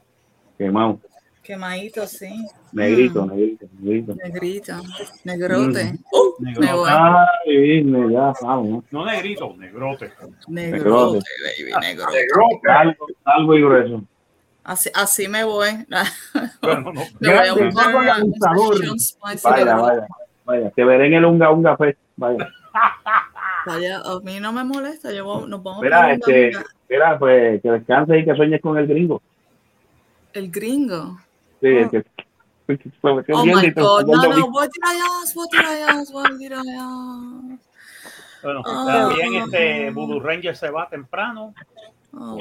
quemado, 0.56 1.00
Quemadito, 1.42 2.06
sí. 2.06 2.46
negrito, 2.72 3.24
Mm, 3.24 3.28
negrito, 3.30 3.66
negrito. 3.78 4.14
negrito. 4.14 4.74
Negrote. 5.24 5.84
Mm. 5.92 5.98
Uh, 6.12 6.34
me 6.40 6.50
Negrote. 6.50 6.72
voy. 6.74 6.90
Ay, 6.92 7.56
Disney, 7.56 8.12
ya 8.12 8.32
vamos, 8.42 8.68
¿no? 8.68 8.84
No 8.90 9.06
negrito, 9.06 9.54
negrote. 9.56 10.12
Negrote, 10.48 11.20
baby, 11.44 11.72
negrote. 11.80 12.70
Algo, 12.70 13.06
algo 13.24 13.54
y 13.54 13.60
grueso. 13.62 14.02
Así, 14.64 14.90
así 14.94 15.26
me 15.28 15.44
voy. 15.44 15.70
Bueno, 16.60 16.92
no. 16.92 17.02
Me 17.20 17.34
voy 17.38 17.46
a 17.48 17.52
buscar 17.54 17.94
Vaya, 17.94 18.16
negrote. 18.18 18.88
vaya, 19.44 20.06
vaya. 20.48 20.70
Te 20.70 20.84
veré 20.84 21.06
en 21.06 21.14
el 21.14 21.24
Unga 21.24 21.50
Unga 21.52 21.76
Fest. 21.76 21.98
Vaya. 22.16 22.48
Vaya, 23.66 23.98
a 24.00 24.18
mí 24.24 24.40
no 24.40 24.52
me 24.52 24.64
molesta. 24.64 25.12
Yo 25.12 25.24
voy- 25.24 25.48
nos 25.48 25.62
vamos 25.62 25.82
Mira, 25.82 26.12
este, 26.12 26.52
mira, 26.88 27.18
pues 27.18 27.62
que 27.62 27.70
descanses 27.70 28.22
y 28.22 28.24
que 28.24 28.34
sueñes 28.34 28.60
con 28.60 28.76
el 28.78 28.86
gringo. 28.86 29.22
el 30.32 30.50
gringo. 30.50 31.18
Sí, 31.60 31.66
el 31.68 31.90
que. 31.90 32.04
Oh 33.32 33.44
my 33.46 33.70
God, 33.70 34.04
no, 34.06 34.14
no, 34.16 34.22
domingo. 34.22 34.50
voy 34.50 34.66
a 34.66 34.68
tirar 34.68 34.90
allá, 34.94 35.04
voy 35.34 35.46
a 35.46 35.50
tirar 35.50 35.72
allá, 35.72 36.04
voy 36.12 36.24
a 36.26 36.38
tirar 36.38 36.60
allá. 36.60 37.58
Bueno, 38.42 38.62
Ah. 38.66 39.08
también 39.08 39.34
este 39.42 39.90
Voodoo 39.90 40.20
Ranger 40.20 40.54
se 40.56 40.70
va 40.70 40.88
temprano. 40.88 41.54
Oh, 42.12 42.38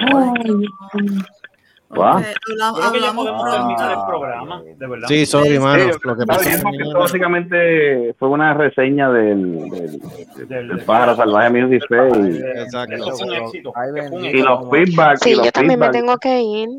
Creo 1.89 2.17
que 2.17 2.23
ya 2.59 2.67
hablamos 2.87 3.25
podemos 3.25 3.51
terminar 3.51 3.89
el 3.89 3.95
pronto. 3.95 4.07
programa, 4.07 4.61
de 4.63 4.87
verdad. 4.87 5.07
Sí, 5.07 5.25
sorry, 5.25 5.59
mano. 5.59 5.83
Sí, 5.83 5.89
Lo 6.03 6.15
que 6.15 6.21
está 6.21 6.25
pasa 6.33 6.41
bien, 6.41 6.53
es 6.55 6.61
porque 6.63 6.77
que 6.77 6.83
esto 6.83 6.99
básicamente 6.99 8.13
fue 8.19 8.29
una 8.29 8.53
reseña 8.53 9.09
del, 9.09 9.69
del, 9.69 9.99
Del- 10.47 10.67
del 10.67 10.79
pájaro 10.85 11.15
salvaje 11.15 11.49
Music 11.49 11.83
Fest 11.87 12.15
y, 12.17 12.37
Exacto. 12.59 12.95
Eso 12.95 13.11
fue 13.17 13.27
un 13.27 13.33
éxito. 13.35 13.71
Ahí 13.75 13.89
que 13.95 14.01
fue 14.07 14.17
un 14.17 14.21
ven. 14.23 14.35
y 14.35 14.41
los 14.41 14.69
feedback. 14.69 15.15
y 15.15 15.23
Sí, 15.23 15.35
los 15.35 15.45
yo 15.45 15.51
también 15.51 15.79
me 15.79 15.89
tengo 15.89 16.17
que 16.17 16.41
ir. 16.41 16.69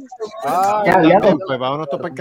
Ah, 0.44 0.82
Ya, 0.84 1.02
ya, 1.02 1.08
ya. 1.08 1.20
ya. 1.20 1.34
Pues 1.46 1.58
vámonos 1.58 1.88
para 1.88 2.08
el 2.08 2.14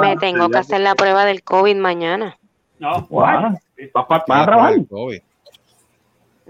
me, 0.00 0.16
tengo 0.16 0.48
que 0.48 0.58
hacer 0.58 0.80
la 0.80 0.94
prueba 0.94 1.24
del 1.24 1.42
COVID 1.42 1.76
mañana. 1.76 2.36
No, 2.78 3.02
Guau. 3.08 3.58
¿Vas, 3.92 3.92
pa- 3.92 4.06
vas 4.08 4.22
Ah, 4.28 4.42
a 4.42 4.46
trabajar? 4.46 4.74
COVID. 4.88 5.20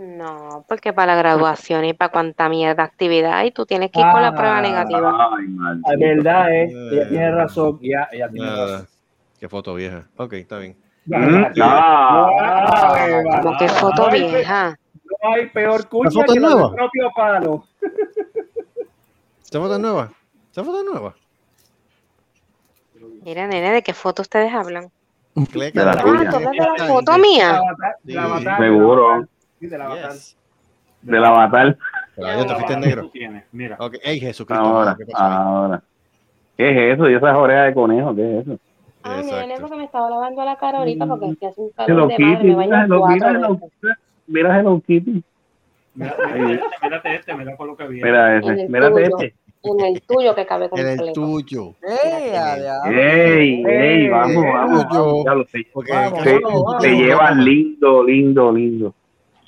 No, 0.01 0.65
porque 0.69 0.93
para 0.93 1.15
la 1.15 1.19
graduación 1.19 1.85
y 1.85 1.93
para 1.93 2.13
cuanta 2.13 2.49
mierda 2.49 2.85
actividad 2.85 3.43
y 3.45 3.51
tú 3.51 3.67
tienes 3.67 3.91
que 3.91 3.99
ir 3.99 4.07
con 4.13 4.23
la 4.23 4.33
prueba 4.33 4.59
Ah. 4.59 4.63
negativa. 4.63 5.29
Ay, 5.37 5.49
maldito. 5.49 5.91
Es 5.93 5.99
verdad, 5.99 6.53
eh. 6.55 6.69
Ella 6.93 7.09
tiene 7.09 7.31
razón. 7.33 7.79
Ella, 7.83 8.09
ella 8.13 8.29
tiene 8.29 8.47
razón. 8.49 8.67
Nada. 8.71 8.87
Qué 9.41 9.49
foto 9.49 9.75
vieja. 9.75 10.05
Ok, 10.17 10.33
está 10.35 10.59
bien. 10.59 10.77
Mm, 11.07 11.45
ah. 11.63 12.95
Ay, 12.95 13.13
Como 13.43 13.59
que 13.59 13.69
foto 13.69 14.05
no 14.07 14.11
vieja. 14.13 14.79
No 15.23 15.33
hay 15.35 15.47
peor 15.47 15.83
foto 15.89 16.11
que 16.11 16.41
la 16.41 16.49
nueva? 16.49 16.67
del 16.69 16.75
propio 16.77 17.11
palo. 17.17 17.65
¿Esta 19.43 19.59
foto 19.59 19.75
es 19.75 19.81
nueva? 19.81 20.13
¿Esta 20.49 20.63
foto 20.63 20.79
es 20.79 20.85
nueva? 20.93 21.15
Mira, 23.25 23.47
nene, 23.49 23.73
¿de 23.73 23.83
qué 23.83 23.95
foto 23.95 24.23
ustedes 24.23 24.53
hablan? 24.55 24.91
De 25.35 25.71
la 25.75 25.93
Ah, 25.93 25.97
tuya. 25.97 26.31
¿tú 26.31 26.37
hablas 26.37 26.53
de 26.53 26.59
la 26.79 26.87
foto 26.87 27.19
mía? 27.19 27.53
La 27.53 27.95
Sí, 28.05 28.15
batalla, 28.15 28.59
seguro. 28.59 29.27
Sí, 29.61 29.67
de 29.67 29.79
la 29.79 29.89
batalla. 29.89 30.13
Yes. 30.13 30.37
Del 31.03 31.25
avatar. 31.25 31.77
Pero 32.17 32.29
yo 32.39 32.47
te 32.47 32.55
fuiste 32.55 32.73
en 32.73 32.81
que 32.81 32.87
negro. 32.89 33.11
Mira, 33.53 33.77
Ok, 33.79 33.95
ey, 34.03 34.19
Jesucristo. 34.21 34.65
Ahora, 34.65 34.97
¿qué 34.97 35.05
ahora. 35.15 35.83
¿Qué 36.57 36.71
es 36.71 36.95
eso? 36.95 37.09
¿Y 37.09 37.15
esas 37.15 37.37
orejas 37.37 37.67
de 37.67 37.75
conejo? 37.75 38.15
¿Qué 38.17 38.39
es 38.39 38.47
eso? 38.49 38.59
Ah, 39.05 39.17
nene, 39.23 39.29
Exacto. 39.31 39.61
porque 39.63 39.77
me 39.77 39.85
estaba 39.85 40.11
lavando 40.11 40.45
la 40.45 40.57
cara 40.57 40.79
ahorita 40.79 41.07
porque 41.07 41.27
es 41.31 41.39
que 41.39 41.47
hace 41.47 41.61
un 41.61 41.71
Hello 41.87 42.09
calor 42.09 42.09
de 42.09 42.19
madre, 42.19 42.37
Kitty, 42.37 42.49
me 42.49 42.55
baño 42.57 42.69
mira 42.69 42.85
Hello, 42.85 43.07
mira 43.07 43.39
cuatro 43.49 43.69
mira 44.27 44.59
Hello 44.59 44.83
Kitty. 44.85 45.23
mira, 45.95 46.17
mira 46.35 46.53
este, 46.55 46.67
mírate 46.83 47.15
este, 47.15 47.35
mira 47.35 47.57
con 47.57 47.67
lo 47.69 47.77
que 47.77 47.87
viene. 47.87 48.11
Mira 48.11 48.37
En 48.37 48.43
ese, 48.43 48.63
el 48.63 48.69
mírate 48.69 49.03
este. 49.05 49.35
En 49.63 49.81
el 49.81 50.03
tuyo 50.03 50.35
que 50.35 50.47
cabe 50.47 50.69
En 50.73 50.87
el 50.87 50.97
completo. 50.97 51.13
tuyo. 51.21 51.75
¡Ey, 52.87 53.63
ey! 53.67 54.09
Vamos, 54.09 54.45
vamos. 54.45 54.85
vamos, 54.91 55.25
ya 55.25 55.35
lo 55.35 55.45
sé. 55.47 55.67
Se, 56.25 56.41
se 56.81 56.97
llevan 56.97 57.45
lindo, 57.45 58.03
lindo, 58.03 58.53
lindo. 58.53 58.95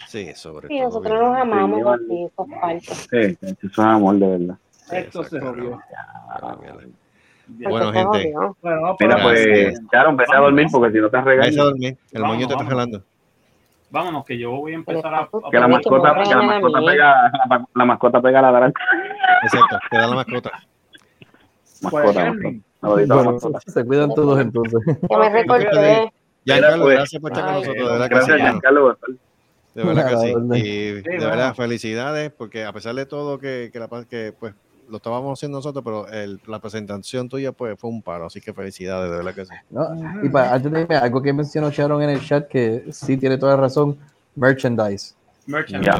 Sí, 0.06 0.32
sobre 0.34 0.68
Sí, 0.68 0.80
nosotros 0.80 1.20
nos 1.20 1.36
amamos 1.36 1.80
así, 1.86 2.24
esos 2.24 2.46
partes. 2.60 3.08
Sí, 3.10 3.38
eso 3.42 3.66
es 3.66 3.78
amor 3.78 4.16
de 4.16 4.26
verdad. 4.26 4.56
Esto 4.92 5.24
se 5.24 5.40
jodió. 5.40 5.80
Bueno, 7.48 7.92
gente. 7.92 8.32
Bueno, 8.62 8.96
Mira, 9.00 9.22
pues, 9.22 9.80
Sharon, 9.92 10.16
vete 10.16 10.34
a 10.36 10.40
dormir 10.40 10.66
porque 10.70 10.92
si 10.92 10.98
no 11.00 11.10
te 11.10 11.20
Vete 11.20 11.60
a 11.60 11.64
dormir. 11.64 11.96
El 12.12 12.22
moño 12.22 12.38
te 12.38 12.44
está 12.44 12.56
vamos. 12.56 12.70
jalando. 12.70 13.02
Vámonos, 13.90 14.24
que 14.24 14.38
yo 14.38 14.52
voy 14.52 14.72
a 14.72 14.76
empezar 14.76 15.14
a. 15.14 15.28
Que 15.50 15.58
la 15.58 15.66
mascota, 15.66 16.14
que 16.22 16.34
la 16.34 16.42
mascota 16.42 16.78
pega, 16.84 17.32
la, 17.48 17.66
la 17.74 17.84
mascota 17.84 18.20
pega 18.22 18.42
la 18.42 18.52
naranja. 18.52 18.82
Exacto, 19.42 19.78
te 19.90 19.96
da 19.98 20.06
la 20.06 20.14
mascota. 20.14 20.50
Mascota, 21.82 22.32
Bueno, 22.82 23.32
mascota. 23.32 23.60
se 23.66 23.84
cuidan 23.84 24.14
todos 24.14 24.38
entonces. 24.40 24.80
Que 25.08 25.16
me 25.16 25.28
recorté. 25.30 26.12
Ya, 26.44 26.60
Carlos, 26.60 26.80
pues. 26.82 26.96
gracias 26.96 27.20
por 27.22 27.32
estar 27.32 27.44
con 27.46 27.54
nosotros. 27.54 28.08
Gracias. 28.08 28.36
Giancarlo. 28.40 28.98
De 29.74 29.84
verdad 29.84 30.08
que 30.10 30.16
sí. 30.26 30.34
Nada, 30.34 30.58
Y 30.58 30.62
Sí, 30.62 31.02
de 31.02 31.18
verdad, 31.26 31.54
felicidades, 31.54 32.30
porque 32.36 32.64
a 32.64 32.72
pesar 32.72 32.94
de 32.94 33.06
todo 33.06 33.38
que, 33.38 33.70
que, 33.72 33.78
la, 33.78 33.88
que 34.08 34.34
pues 34.38 34.54
lo 34.88 34.96
estábamos 34.96 35.38
haciendo 35.38 35.58
nosotros, 35.58 35.84
pero 35.84 36.08
el- 36.08 36.40
la 36.48 36.58
presentación 36.58 37.28
tuya 37.28 37.52
pues 37.52 37.78
fue 37.78 37.88
un 37.90 38.02
paro, 38.02 38.26
así 38.26 38.40
que 38.40 38.52
felicidades, 38.52 39.08
de 39.10 39.16
verdad 39.18 39.34
que 39.34 39.44
sí. 39.44 39.54
¿no? 39.70 39.86
Y 40.24 40.28
para, 40.28 40.54
antes 40.54 40.72
de 40.72 40.80
irme, 40.80 40.96
algo 40.96 41.22
que 41.22 41.32
mencionó 41.32 41.70
Sharon 41.70 42.02
en 42.02 42.10
el 42.10 42.20
chat 42.20 42.48
que 42.48 42.84
sí 42.90 43.16
tiene 43.16 43.38
toda 43.38 43.54
la 43.54 43.60
razón, 43.62 43.96
merchandise. 44.34 45.14
Merchandise. 45.46 45.94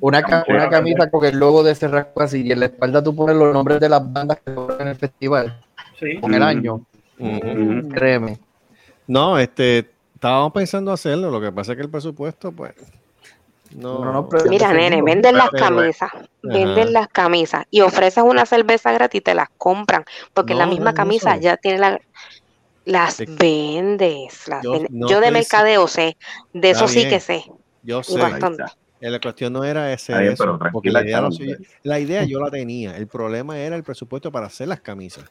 Una, 0.00 0.22
ca- 0.22 0.44
una 0.48 0.68
camisa 0.68 1.10
con 1.10 1.24
el 1.24 1.38
logo 1.38 1.62
de 1.62 1.72
ese 1.72 1.88
rasco 1.88 2.22
así 2.22 2.42
y 2.42 2.52
en 2.52 2.60
la 2.60 2.66
espalda 2.66 3.02
tú 3.02 3.14
pones 3.14 3.36
los 3.36 3.52
nombres 3.52 3.80
de 3.80 3.88
las 3.88 4.12
bandas 4.12 4.38
que 4.44 4.52
tocan 4.52 4.80
en 4.82 4.88
el 4.88 4.96
festival 4.96 5.60
Sí. 5.98 6.18
con 6.20 6.34
el 6.34 6.42
año. 6.42 6.84
Créeme. 7.94 8.38
No, 9.06 9.38
este, 9.38 9.90
estábamos 10.24 10.52
pensando 10.54 10.90
hacerlo, 10.90 11.30
lo 11.30 11.38
que 11.38 11.52
pasa 11.52 11.72
es 11.72 11.76
que 11.76 11.82
el 11.82 11.90
presupuesto, 11.90 12.50
pues, 12.50 12.72
no. 13.76 14.02
No, 14.02 14.10
no, 14.12 14.28
pero- 14.28 14.46
Mira, 14.46 14.72
nene, 14.72 15.02
venden 15.02 15.36
las 15.36 15.50
Pero, 15.50 15.66
camisas, 15.66 16.10
venden 16.42 16.78
ajá. 16.84 16.90
las 16.92 17.08
camisas 17.08 17.66
y 17.70 17.82
ofreces 17.82 18.24
una 18.24 18.46
cerveza 18.46 18.90
gratis 18.92 19.18
y 19.18 19.22
te 19.22 19.34
las 19.34 19.48
compran, 19.58 20.02
porque 20.32 20.54
la 20.54 20.64
misma 20.66 20.94
camisa 20.94 21.36
ya 21.36 21.58
tiene 21.58 21.78
la... 21.78 22.00
Las 22.86 23.20
Es- 23.20 23.36
vendes, 23.36 24.46
las 24.48 24.62
Yo 24.62 24.72
vendes. 24.72 24.90
no 24.92 25.08
Yo 25.08 25.20
de 25.20 25.30
mercadeo 25.30 25.88
sé, 25.88 26.16
de 26.52 26.70
eso 26.70 26.86
sí 26.88 27.06
que 27.08 27.18
sé. 27.20 27.44
Yo 27.82 28.02
sé, 28.02 28.18
bastante. 28.18 28.62
eh, 29.00 29.10
la 29.10 29.20
cuestión 29.20 29.52
no 29.54 29.64
era 29.64 29.90
ese 29.92 30.12
eso, 30.32 30.58
porque 30.72 30.90
la 30.90 31.02
idea, 31.02 31.30
soy- 31.30 31.56
la 31.82 31.98
idea 31.98 32.24
yo 32.24 32.40
la 32.40 32.50
tenía, 32.50 32.96
el 32.96 33.06
problema 33.08 33.58
era 33.58 33.76
el 33.76 33.82
presupuesto 33.84 34.30
para 34.32 34.46
hacer 34.46 34.68
las 34.68 34.80
camisas. 34.80 35.24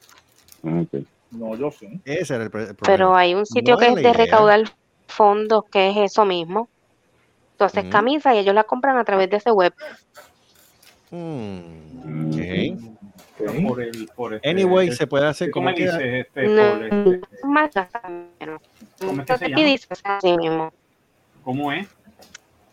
Ok. 0.63 1.03
No, 1.31 1.55
yo 1.55 1.71
sé. 1.71 1.99
Ese 2.05 2.35
era 2.35 2.43
el, 2.43 2.51
problema. 2.51 2.75
Pero 2.83 3.15
hay 3.15 3.33
un 3.33 3.45
sitio 3.45 3.73
No 3.73 3.79
que 3.79 3.87
es 3.87 3.95
de 3.95 4.01
idea. 4.01 4.13
recaudar 4.13 4.63
fondos, 5.14 5.64
que 5.72 5.89
es 5.89 5.97
eso 6.11 6.26
mismo. 6.26 6.70
Tú 7.57 7.66
haces 7.66 7.84
Ujú. 7.84 7.91
camisas 7.91 8.36
y 8.36 8.39
ellos 8.39 8.55
la 8.55 8.64
compran 8.64 8.97
a 8.97 9.03
través 9.03 9.30
de 9.30 9.38
ese 9.38 9.51
web. 9.51 9.74
Mm. 11.11 12.84
Por 13.68 13.82
el, 13.82 14.09
por 14.16 14.34
este- 14.36 14.49
Anyway, 14.49 14.91
se 14.91 15.05
puede 15.07 15.28
hacer 15.28 15.51
¿Cómo 15.51 15.68
como? 15.72 15.78
Este, 15.78 16.26
No, 16.47 16.74
por 16.74 16.84
este-. 16.84 17.22
¿Cómo 18.99 19.22
es 19.22 19.28
que 19.28 19.38
se 19.38 19.45
Aquí 19.45 19.51
llama? 19.51 19.66
dice 19.66 19.88
así 20.03 20.38
mismo. 20.38 20.74
¿Cómo 21.43 21.72
es? 21.72 21.88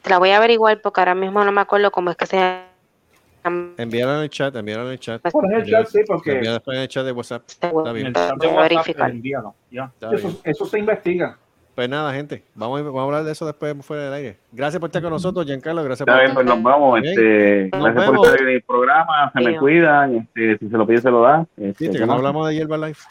Te 0.02 0.10
la 0.10 0.18
voy 0.18 0.30
a 0.30 0.36
averiguar 0.38 0.80
porque 0.80 1.00
ahora 1.00 1.14
mismo 1.14 1.44
no 1.44 1.52
me 1.52 1.60
acuerdo 1.60 1.90
cómo 1.90 2.10
es 2.10 2.16
que 2.16 2.26
se 2.26 2.36
llama. 2.36 3.74
Envíalo 3.78 4.16
en 4.16 4.22
el 4.22 4.30
chat, 4.30 4.54
envíalo 4.54 4.86
en 4.86 4.92
el 4.92 5.00
chat. 5.00 5.20
Pues, 5.22 5.32
Pon 5.32 5.46
en 5.52 5.60
el 5.60 5.66
chat, 5.70 5.86
sí, 5.88 6.00
porque- 6.06 6.38
en 6.38 6.76
el 6.76 6.88
chat 6.88 7.04
de 7.04 7.12
WhatsApp. 7.12 7.42
Este 7.48 7.66
Está 7.66 7.88
En 7.90 7.94
bien. 7.94 8.06
el 8.08 8.12
chat 8.12 8.30
de 8.30 8.46
Voy 8.46 8.46
a 8.48 8.50
WhatsApp, 8.60 8.70
verificar. 8.70 9.10
envíalo, 9.10 9.54
ya. 9.70 9.84
Está 9.94 10.10
bien. 10.10 10.26
Eso, 10.28 10.40
eso 10.44 10.66
se 10.66 10.78
investiga. 10.78 11.38
Pues 11.74 11.88
nada, 11.88 12.12
gente. 12.12 12.42
Vamos 12.54 12.80
a, 12.80 12.82
vamos 12.84 13.00
a 13.00 13.04
hablar 13.04 13.24
de 13.24 13.32
eso 13.32 13.46
después 13.46 13.74
fuera 13.86 14.04
del 14.04 14.12
aire. 14.12 14.36
Gracias 14.52 14.80
por 14.80 14.88
estar 14.88 15.00
con 15.00 15.10
nosotros, 15.12 15.46
Giancarlo. 15.46 15.82
Gracias 15.84 16.04
por 16.06 16.18
bien, 16.20 16.34
pues 16.34 16.44
nos 16.46 16.62
vamos. 16.62 17.00
Este, 17.02 17.70
Nos 17.72 17.82
gracias 17.84 17.94
vemos. 18.06 18.16
por 18.16 18.26
estar 18.26 18.42
en 18.48 18.54
el 18.54 18.62
programa. 18.62 19.32
Se 19.34 19.40
me 19.40 19.56
cuidan. 19.56 20.16
Este, 20.16 20.58
si 20.58 20.68
se 20.68 20.76
lo 20.76 20.86
pide, 20.86 20.98
se 21.00 21.10
lo 21.10 21.22
da. 21.22 21.46
Este, 21.56 21.62
Viste 21.66 21.90
que 21.92 21.98
¿qué 22.00 22.06
no 22.06 22.12
hablamos 22.14 22.48
de 22.48 22.54
Hierba 22.54 22.76
Life. 22.76 23.02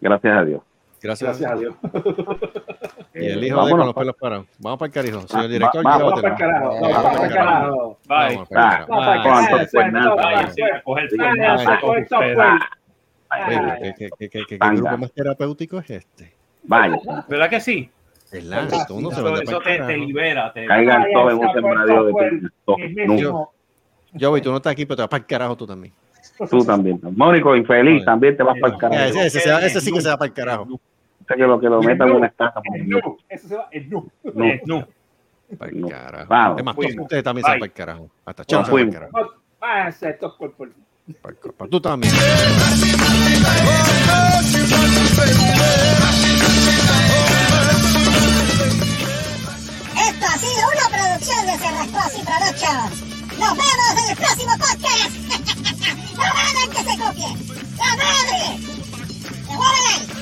Gracias 0.00 0.36
a 0.38 0.44
Dios. 0.44 0.60
Gracias. 1.02 1.40
Gracias 1.40 1.50
a 1.52 1.54
Dios. 1.56 1.74
Y 3.14 3.26
el 3.26 3.44
hijo 3.44 3.64
de 3.64 3.70
con 3.70 3.80
los 3.80 3.94
pelos 3.94 4.14
parados. 4.16 4.46
Vamos 4.58 4.78
para 4.78 4.86
el 4.88 4.92
carijo. 4.92 5.20
Señor 5.26 5.44
Va- 5.46 5.48
director, 5.48 5.86
va- 5.86 5.98
Vamos 5.98 6.20
para 6.20 6.28
el 6.32 6.38
carajo. 6.38 6.68
Vamos 6.68 6.80
Vamos 6.80 7.02
para 7.02 7.12
para 7.12 7.16
el 7.18 7.30
el 7.30 7.36
carajo. 7.36 7.60
carajo. 7.64 7.98
Bye. 8.06 8.36
Vamos 8.36 8.48
para 8.48 8.62
el 8.62 8.66
Ah, 8.66 8.70
carajo. 8.70 8.92
Vamos 8.92 9.06
para 9.48 9.86
el 9.86 9.92
carajo. 9.92 10.16
¿qué, 14.18 14.58
grupo 14.58 14.98
más 14.98 15.12
terapéutico 15.12 15.78
es 15.78 15.90
este? 15.90 16.35
Vaya. 16.66 16.96
¿Verdad 17.28 17.50
que 17.50 17.60
sí? 17.60 17.90
Todo 18.88 18.96
uno 18.98 19.10
se 19.10 19.16
Eso, 19.20 19.24
va 19.32 19.38
eso 19.42 19.58
de 19.60 19.64
te, 19.78 19.78
te 19.86 19.96
libera. 19.96 20.52
Te, 20.52 20.66
Caigan 20.66 21.04
todos 21.12 21.32
en 21.32 21.38
un 21.38 21.52
sembradío 21.52 22.04
de. 22.04 23.50
Yo, 24.12 24.30
voy, 24.30 24.40
tú 24.40 24.50
no 24.50 24.56
estás 24.56 24.72
aquí, 24.72 24.84
pero 24.86 24.96
te 24.96 25.02
vas 25.02 25.08
para 25.08 25.20
el 25.20 25.26
carajo 25.26 25.56
tú 25.56 25.66
también. 25.66 25.92
Tú 26.50 26.64
también. 26.64 27.00
Mónico, 27.02 27.54
infeliz, 27.56 28.04
también 28.04 28.36
te 28.36 28.42
vas 28.42 28.56
para 28.60 28.74
el 28.74 28.78
carajo. 28.80 29.02
ese, 29.04 29.26
ese 29.26 29.66
ese 29.66 29.80
sí 29.80 29.92
que 29.92 30.00
se 30.00 30.08
va 30.08 30.16
para 30.16 30.26
el 30.28 30.32
carajo. 30.34 30.80
Que 31.28 31.36
lo 31.36 31.58
que 31.58 31.68
lo 31.68 31.82
metan 31.82 32.08
en 32.08 32.16
una 32.16 32.26
estaca. 32.28 32.60
El 32.74 32.88
nu. 32.88 33.00
Eso 33.28 33.48
se 33.48 33.56
va. 33.56 33.68
El 33.70 33.90
nu. 33.90 34.08
No. 34.34 34.44
No. 34.66 34.88
Para 35.58 35.70
el 35.70 35.80
No. 35.80 35.88
carajo. 35.88 36.26
Vamos. 36.28 36.58
Es 36.58 36.64
más, 36.64 36.76
todos 36.76 36.94
ustedes 36.98 37.24
también 37.24 37.44
se 37.44 37.50
van 37.50 37.60
Bye. 37.60 37.60
para 37.60 37.66
el 37.66 37.72
carajo. 37.72 38.10
Hasta 38.24 38.42
Nos 38.42 38.46
Chavo 38.46 38.64
se 38.64 38.70
va 38.70 38.76
para 38.76 38.82
el 38.82 38.90
fuimos. 38.92 39.12
carajo. 39.12 39.34
Váyanse 39.60 40.10
estos 40.10 40.34
cuerpos. 40.34 40.68
Para 41.22 41.34
el 41.34 41.40
carajo. 41.40 41.68
Tú 41.68 41.80
también. 41.80 42.12
Esto 49.96 50.26
ha 50.26 50.38
sido 50.38 50.62
una 50.72 50.88
producción 50.88 51.46
de 51.46 51.58
Cerrascosi 51.58 52.20
Productions. 52.22 52.94
Nos 53.38 53.52
vemos 53.56 53.90
en 54.02 54.08
el 54.10 54.16
próximo 54.16 54.52
podcast. 54.58 55.12
no 56.16 56.24
hagan 56.24 56.70
que 56.70 56.82
se 56.84 56.94
copie. 56.98 57.30
¡La 57.76 57.90
madre! 57.96 58.42
¡La 59.48 59.56
madre! 59.58 60.16